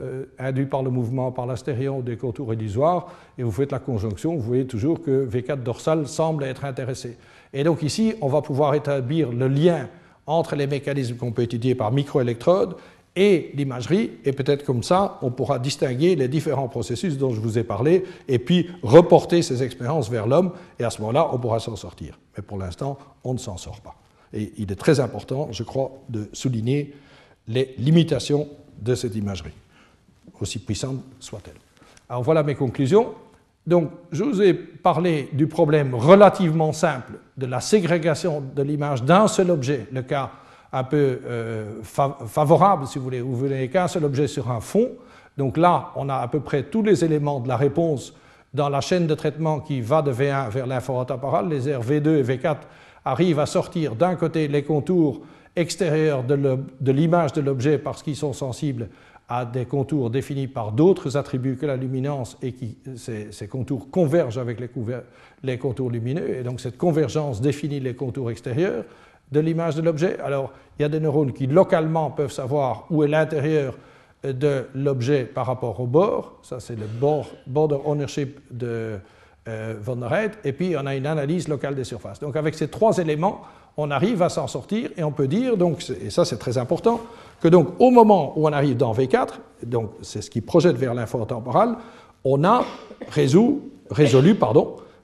euh, 0.00 0.24
induits 0.40 0.66
par 0.66 0.82
le 0.82 0.90
mouvement, 0.90 1.30
par 1.30 1.46
l'astérion 1.46 2.00
des 2.00 2.16
contours 2.16 2.52
illusoires, 2.52 3.06
et 3.38 3.44
vous 3.44 3.52
faites 3.52 3.70
la 3.70 3.78
conjonction, 3.78 4.34
vous 4.34 4.42
voyez 4.42 4.66
toujours 4.66 5.00
que 5.00 5.24
V4 5.24 5.62
dorsal 5.62 6.08
semble 6.08 6.42
être 6.42 6.64
intéressé. 6.64 7.16
Et 7.52 7.62
donc 7.62 7.82
ici, 7.84 8.14
on 8.22 8.26
va 8.26 8.42
pouvoir 8.42 8.74
établir 8.74 9.30
le 9.30 9.46
lien 9.46 9.88
entre 10.26 10.56
les 10.56 10.66
mécanismes 10.66 11.14
qu'on 11.14 11.30
peut 11.30 11.42
étudier 11.42 11.76
par 11.76 11.92
microélectrodes 11.92 12.74
et 13.14 13.52
l'imagerie, 13.54 14.10
et 14.24 14.32
peut-être 14.32 14.64
comme 14.64 14.82
ça, 14.82 15.20
on 15.22 15.30
pourra 15.30 15.60
distinguer 15.60 16.16
les 16.16 16.26
différents 16.26 16.66
processus 16.66 17.18
dont 17.18 17.30
je 17.30 17.40
vous 17.40 17.56
ai 17.56 17.62
parlé, 17.62 18.02
et 18.26 18.40
puis 18.40 18.68
reporter 18.82 19.42
ces 19.42 19.62
expériences 19.62 20.10
vers 20.10 20.26
l'homme, 20.26 20.50
et 20.80 20.82
à 20.82 20.90
ce 20.90 21.00
moment-là, 21.02 21.30
on 21.32 21.38
pourra 21.38 21.60
s'en 21.60 21.76
sortir. 21.76 22.18
Mais 22.36 22.42
pour 22.42 22.58
l'instant, 22.58 22.98
on 23.22 23.34
ne 23.34 23.38
s'en 23.38 23.56
sort 23.56 23.80
pas. 23.80 23.94
Et 24.34 24.52
il 24.58 24.70
est 24.70 24.76
très 24.76 25.00
important, 25.00 25.48
je 25.52 25.62
crois, 25.62 25.92
de 26.08 26.28
souligner 26.32 26.94
les 27.46 27.74
limitations 27.78 28.48
de 28.80 28.94
cette 28.94 29.14
imagerie, 29.14 29.52
aussi 30.40 30.58
puissante 30.58 31.02
soit-elle. 31.20 31.54
Alors 32.08 32.22
voilà 32.22 32.42
mes 32.42 32.54
conclusions. 32.54 33.14
Donc, 33.66 33.90
je 34.12 34.24
vous 34.24 34.42
ai 34.42 34.52
parlé 34.52 35.30
du 35.32 35.46
problème 35.46 35.94
relativement 35.94 36.72
simple 36.72 37.14
de 37.38 37.46
la 37.46 37.60
ségrégation 37.60 38.42
de 38.54 38.62
l'image 38.62 39.04
d'un 39.04 39.26
seul 39.26 39.50
objet, 39.50 39.86
le 39.90 40.02
cas 40.02 40.32
un 40.70 40.84
peu 40.84 41.20
euh, 41.24 41.82
favorable, 41.82 42.86
si 42.86 42.98
vous 42.98 43.04
voulez, 43.04 43.22
où 43.22 43.32
vous 43.32 43.46
n'avez 43.46 43.68
qu'un 43.70 43.88
seul 43.88 44.04
objet 44.04 44.26
sur 44.26 44.50
un 44.50 44.60
fond. 44.60 44.90
Donc 45.38 45.56
là, 45.56 45.92
on 45.96 46.08
a 46.08 46.16
à 46.16 46.28
peu 46.28 46.40
près 46.40 46.64
tous 46.64 46.82
les 46.82 47.04
éléments 47.04 47.40
de 47.40 47.48
la 47.48 47.56
réponse 47.56 48.12
dans 48.52 48.68
la 48.68 48.80
chaîne 48.80 49.06
de 49.06 49.14
traitement 49.14 49.60
qui 49.60 49.80
va 49.80 50.02
de 50.02 50.12
V1 50.12 50.50
vers 50.50 50.66
l'infratemporal. 50.66 51.48
Les 51.48 51.68
airs 51.68 51.82
V2 51.82 52.16
et 52.16 52.22
V4 52.22 52.56
arrivent 53.04 53.38
à 53.38 53.46
sortir 53.46 53.94
d'un 53.94 54.14
côté 54.14 54.48
les 54.48 54.62
contours 54.62 55.22
extérieurs 55.56 56.24
de 56.24 56.92
l'image 56.92 57.32
de 57.32 57.40
l'objet 57.40 57.78
parce 57.78 58.02
qu'ils 58.02 58.16
sont 58.16 58.32
sensibles 58.32 58.88
à 59.28 59.44
des 59.46 59.64
contours 59.64 60.10
définis 60.10 60.48
par 60.48 60.72
d'autres 60.72 61.16
attributs 61.16 61.56
que 61.56 61.64
la 61.64 61.76
luminance 61.76 62.36
et 62.42 62.52
qui 62.52 62.76
ces, 62.96 63.48
contours 63.48 63.90
convergent 63.90 64.38
avec 64.38 64.58
les, 65.42 65.58
contours 65.58 65.90
lumineux 65.90 66.36
et 66.36 66.42
donc 66.42 66.60
cette 66.60 66.76
convergence 66.76 67.40
définit 67.40 67.80
les 67.80 67.94
contours 67.94 68.30
extérieurs 68.30 68.84
de 69.32 69.40
l'image 69.40 69.76
de 69.76 69.82
l'objet. 69.82 70.18
Alors, 70.20 70.52
il 70.78 70.82
y 70.82 70.84
a 70.84 70.88
des 70.88 71.00
neurones 71.00 71.32
qui 71.32 71.46
localement 71.46 72.10
peuvent 72.10 72.32
savoir 72.32 72.86
où 72.90 73.02
est 73.02 73.08
l'intérieur 73.08 73.78
de 74.22 74.66
l'objet 74.74 75.24
par 75.24 75.46
rapport 75.46 75.80
au 75.80 75.86
bord. 75.86 76.38
Ça, 76.42 76.60
c'est 76.60 76.76
le 76.76 76.86
border 77.46 77.78
ownership 77.84 78.40
de 78.50 78.98
euh, 79.48 79.74
von 79.80 79.96
der 79.96 80.30
Et 80.44 80.52
puis, 80.52 80.74
on 80.76 80.86
a 80.86 80.94
une 80.94 81.06
analyse 81.06 81.48
locale 81.48 81.74
des 81.74 81.84
surfaces. 81.84 82.20
Donc, 82.20 82.36
avec 82.36 82.54
ces 82.54 82.68
trois 82.68 82.98
éléments, 82.98 83.42
on 83.76 83.90
arrive 83.90 84.22
à 84.22 84.28
s'en 84.28 84.46
sortir 84.46 84.90
et 84.96 85.02
on 85.02 85.12
peut 85.12 85.28
dire, 85.28 85.56
donc, 85.56 85.84
et 86.00 86.10
ça 86.10 86.24
c'est 86.24 86.38
très 86.38 86.58
important, 86.58 87.00
que 87.40 87.48
donc 87.48 87.68
au 87.80 87.90
moment 87.90 88.32
où 88.36 88.46
on 88.46 88.52
arrive 88.52 88.76
dans 88.76 88.92
V4, 88.92 89.30
donc 89.66 89.90
c'est 90.02 90.22
ce 90.22 90.30
qui 90.30 90.40
projette 90.40 90.76
vers 90.76 90.94
l'infratemporal, 90.94 91.76
on 92.24 92.44
a 92.44 92.64
résolu, 93.10 94.36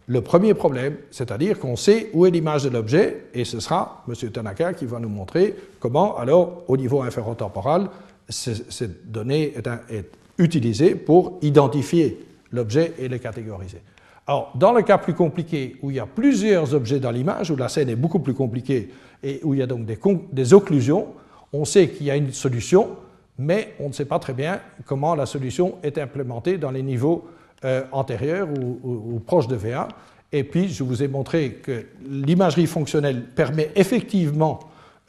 le 0.06 0.20
premier 0.22 0.54
problème, 0.54 0.96
c'est-à-dire 1.10 1.58
qu'on 1.58 1.76
sait 1.76 2.10
où 2.14 2.26
est 2.26 2.30
l'image 2.30 2.64
de 2.64 2.70
l'objet, 2.70 3.26
et 3.34 3.44
ce 3.44 3.60
sera 3.60 4.04
M. 4.08 4.30
Tanaka 4.30 4.72
qui 4.74 4.86
va 4.86 4.98
nous 4.98 5.08
montrer 5.08 5.54
comment, 5.78 6.16
alors, 6.16 6.64
au 6.66 6.76
niveau 6.76 7.02
inférotemporal, 7.02 7.88
cette 8.28 9.10
donnée 9.10 9.54
est, 9.90 10.04
utilisée 10.38 10.94
pour 10.94 11.38
identifier 11.42 12.26
l'objet 12.50 12.94
et 12.98 13.08
le 13.08 13.18
catégoriser. 13.18 13.82
Alors, 14.26 14.52
dans 14.54 14.72
le 14.72 14.82
cas 14.82 14.98
plus 14.98 15.14
compliqué, 15.14 15.76
où 15.82 15.90
il 15.90 15.96
y 15.96 16.00
a 16.00 16.06
plusieurs 16.06 16.74
objets 16.74 17.00
dans 17.00 17.10
l'image, 17.10 17.50
où 17.50 17.56
la 17.56 17.68
scène 17.68 17.88
est 17.88 17.96
beaucoup 17.96 18.20
plus 18.20 18.34
compliquée 18.34 18.90
et 19.22 19.40
où 19.42 19.54
il 19.54 19.60
y 19.60 19.62
a 19.62 19.66
donc 19.66 19.86
des, 19.86 20.54
occlusions, 20.54 21.08
on 21.52 21.64
sait 21.64 21.88
qu'il 21.88 22.06
y 22.06 22.10
a 22.10 22.16
une 22.16 22.32
solution, 22.32 22.90
mais 23.38 23.74
on 23.80 23.88
ne 23.88 23.92
sait 23.92 24.04
pas 24.04 24.18
très 24.18 24.32
bien 24.32 24.60
comment 24.84 25.14
la 25.14 25.26
solution 25.26 25.76
est 25.82 25.98
implémentée 25.98 26.58
dans 26.58 26.70
les 26.70 26.82
niveaux 26.82 27.28
euh, 27.64 27.82
antérieure 27.92 28.48
ou, 28.82 29.20
proche 29.26 29.48
de 29.48 29.56
V1. 29.56 29.88
Et 30.32 30.44
puis, 30.44 30.68
je 30.68 30.84
vous 30.84 31.02
ai 31.02 31.08
montré 31.08 31.54
que 31.54 31.86
l'imagerie 32.08 32.66
fonctionnelle 32.66 33.24
permet 33.24 33.70
effectivement 33.74 34.60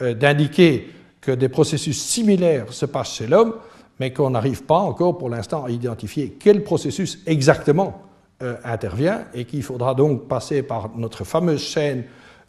euh, 0.01 0.13
d'indiquer 0.13 0.89
que 1.21 1.31
des 1.31 1.49
processus 1.49 2.01
similaires 2.01 2.73
se 2.73 2.87
passent 2.87 3.15
chez 3.15 3.27
l'homme, 3.27 3.53
mais 3.99 4.11
qu'on 4.11 4.31
n'arrive 4.31 4.63
pas 4.63 4.79
encore 4.79 5.19
pour 5.19 5.29
l'instant 5.29 5.63
à 5.63 5.69
identifier 5.69 6.35
quel 6.39 6.63
processus 6.63 7.19
exactement 7.27 8.01
euh, 8.41 8.55
intervient 8.63 9.25
et 9.33 9.45
qu'il 9.45 9.63
faudra 9.63 9.93
donc 9.93 10.27
passer 10.27 10.63
par 10.63 10.89
notre 10.95 11.23
fameuse 11.23 11.61
chaîne 11.61 12.03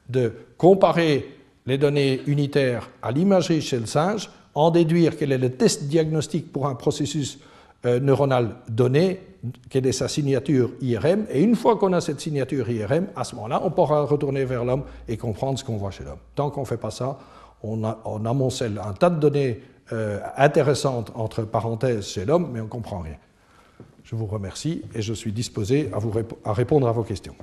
de 0.09 0.33
comparer 0.57 1.29
les 1.67 1.79
données 1.79 2.21
unitaires 2.27 2.91
à 3.03 3.13
l'imagerie 3.13 3.61
chez 3.61 3.79
le 3.79 3.87
singe, 3.87 4.31
en 4.55 4.71
déduire 4.71 5.17
quel 5.17 5.33
est 5.33 5.39
le 5.39 5.51
test 5.51 5.85
diagnostique 5.85 6.53
pour 6.53 6.67
un 6.67 6.75
processus 6.75 7.39
euh, 7.85 8.01
neuronal 8.01 8.57
donné, 8.69 9.21
quelle 9.71 9.87
est 9.87 9.93
sa 9.93 10.09
signature 10.09 10.71
IRM, 10.81 11.27
et 11.31 11.43
une 11.43 11.57
fois 11.57 11.77
qu'on 11.77 11.93
a 11.93 12.01
cette 12.01 12.21
signature 12.21 12.71
IRM, 12.71 13.09
à 13.17 13.25
ce 13.25 13.35
moment-là, 13.37 13.61
on 13.65 13.71
pourra 13.71 14.03
retourner 14.03 14.45
vers 14.45 14.65
l'homme 14.65 14.85
et 15.09 15.17
comprendre 15.17 15.59
ce 15.59 15.65
qu'on 15.65 15.77
voit 15.77 15.91
chez 15.91 16.05
l'homme. 16.05 16.19
Tant 16.35 16.51
qu'on 16.51 16.61
ne 16.61 16.67
fait 16.67 16.77
pas 16.77 16.91
ça, 16.91 17.19
on, 17.63 17.85
amoncelle 18.25 18.81
un 18.85 18.93
tas 18.93 19.11
de 19.11 19.19
données 19.19 19.63
euh, 19.93 20.21
intéressantes 20.37 21.13
entre 21.15 21.43
parenthèses 21.43 22.07
chez 22.07 22.25
l'homme, 22.25 22.51
mais 22.53 22.61
on 22.61 22.65
ne 22.65 22.69
comprend 22.69 23.01
rien. 23.01 23.17
Je 24.13 24.17
vous 24.19 24.27
remercie 24.27 24.83
et 24.95 25.01
je 25.01 25.15
suis 25.15 25.33
disposé 25.33 25.89
à, 26.45 26.53
répondre 26.53 26.87
à 26.87 26.93
vos 26.93 27.03
questions. 27.03 27.35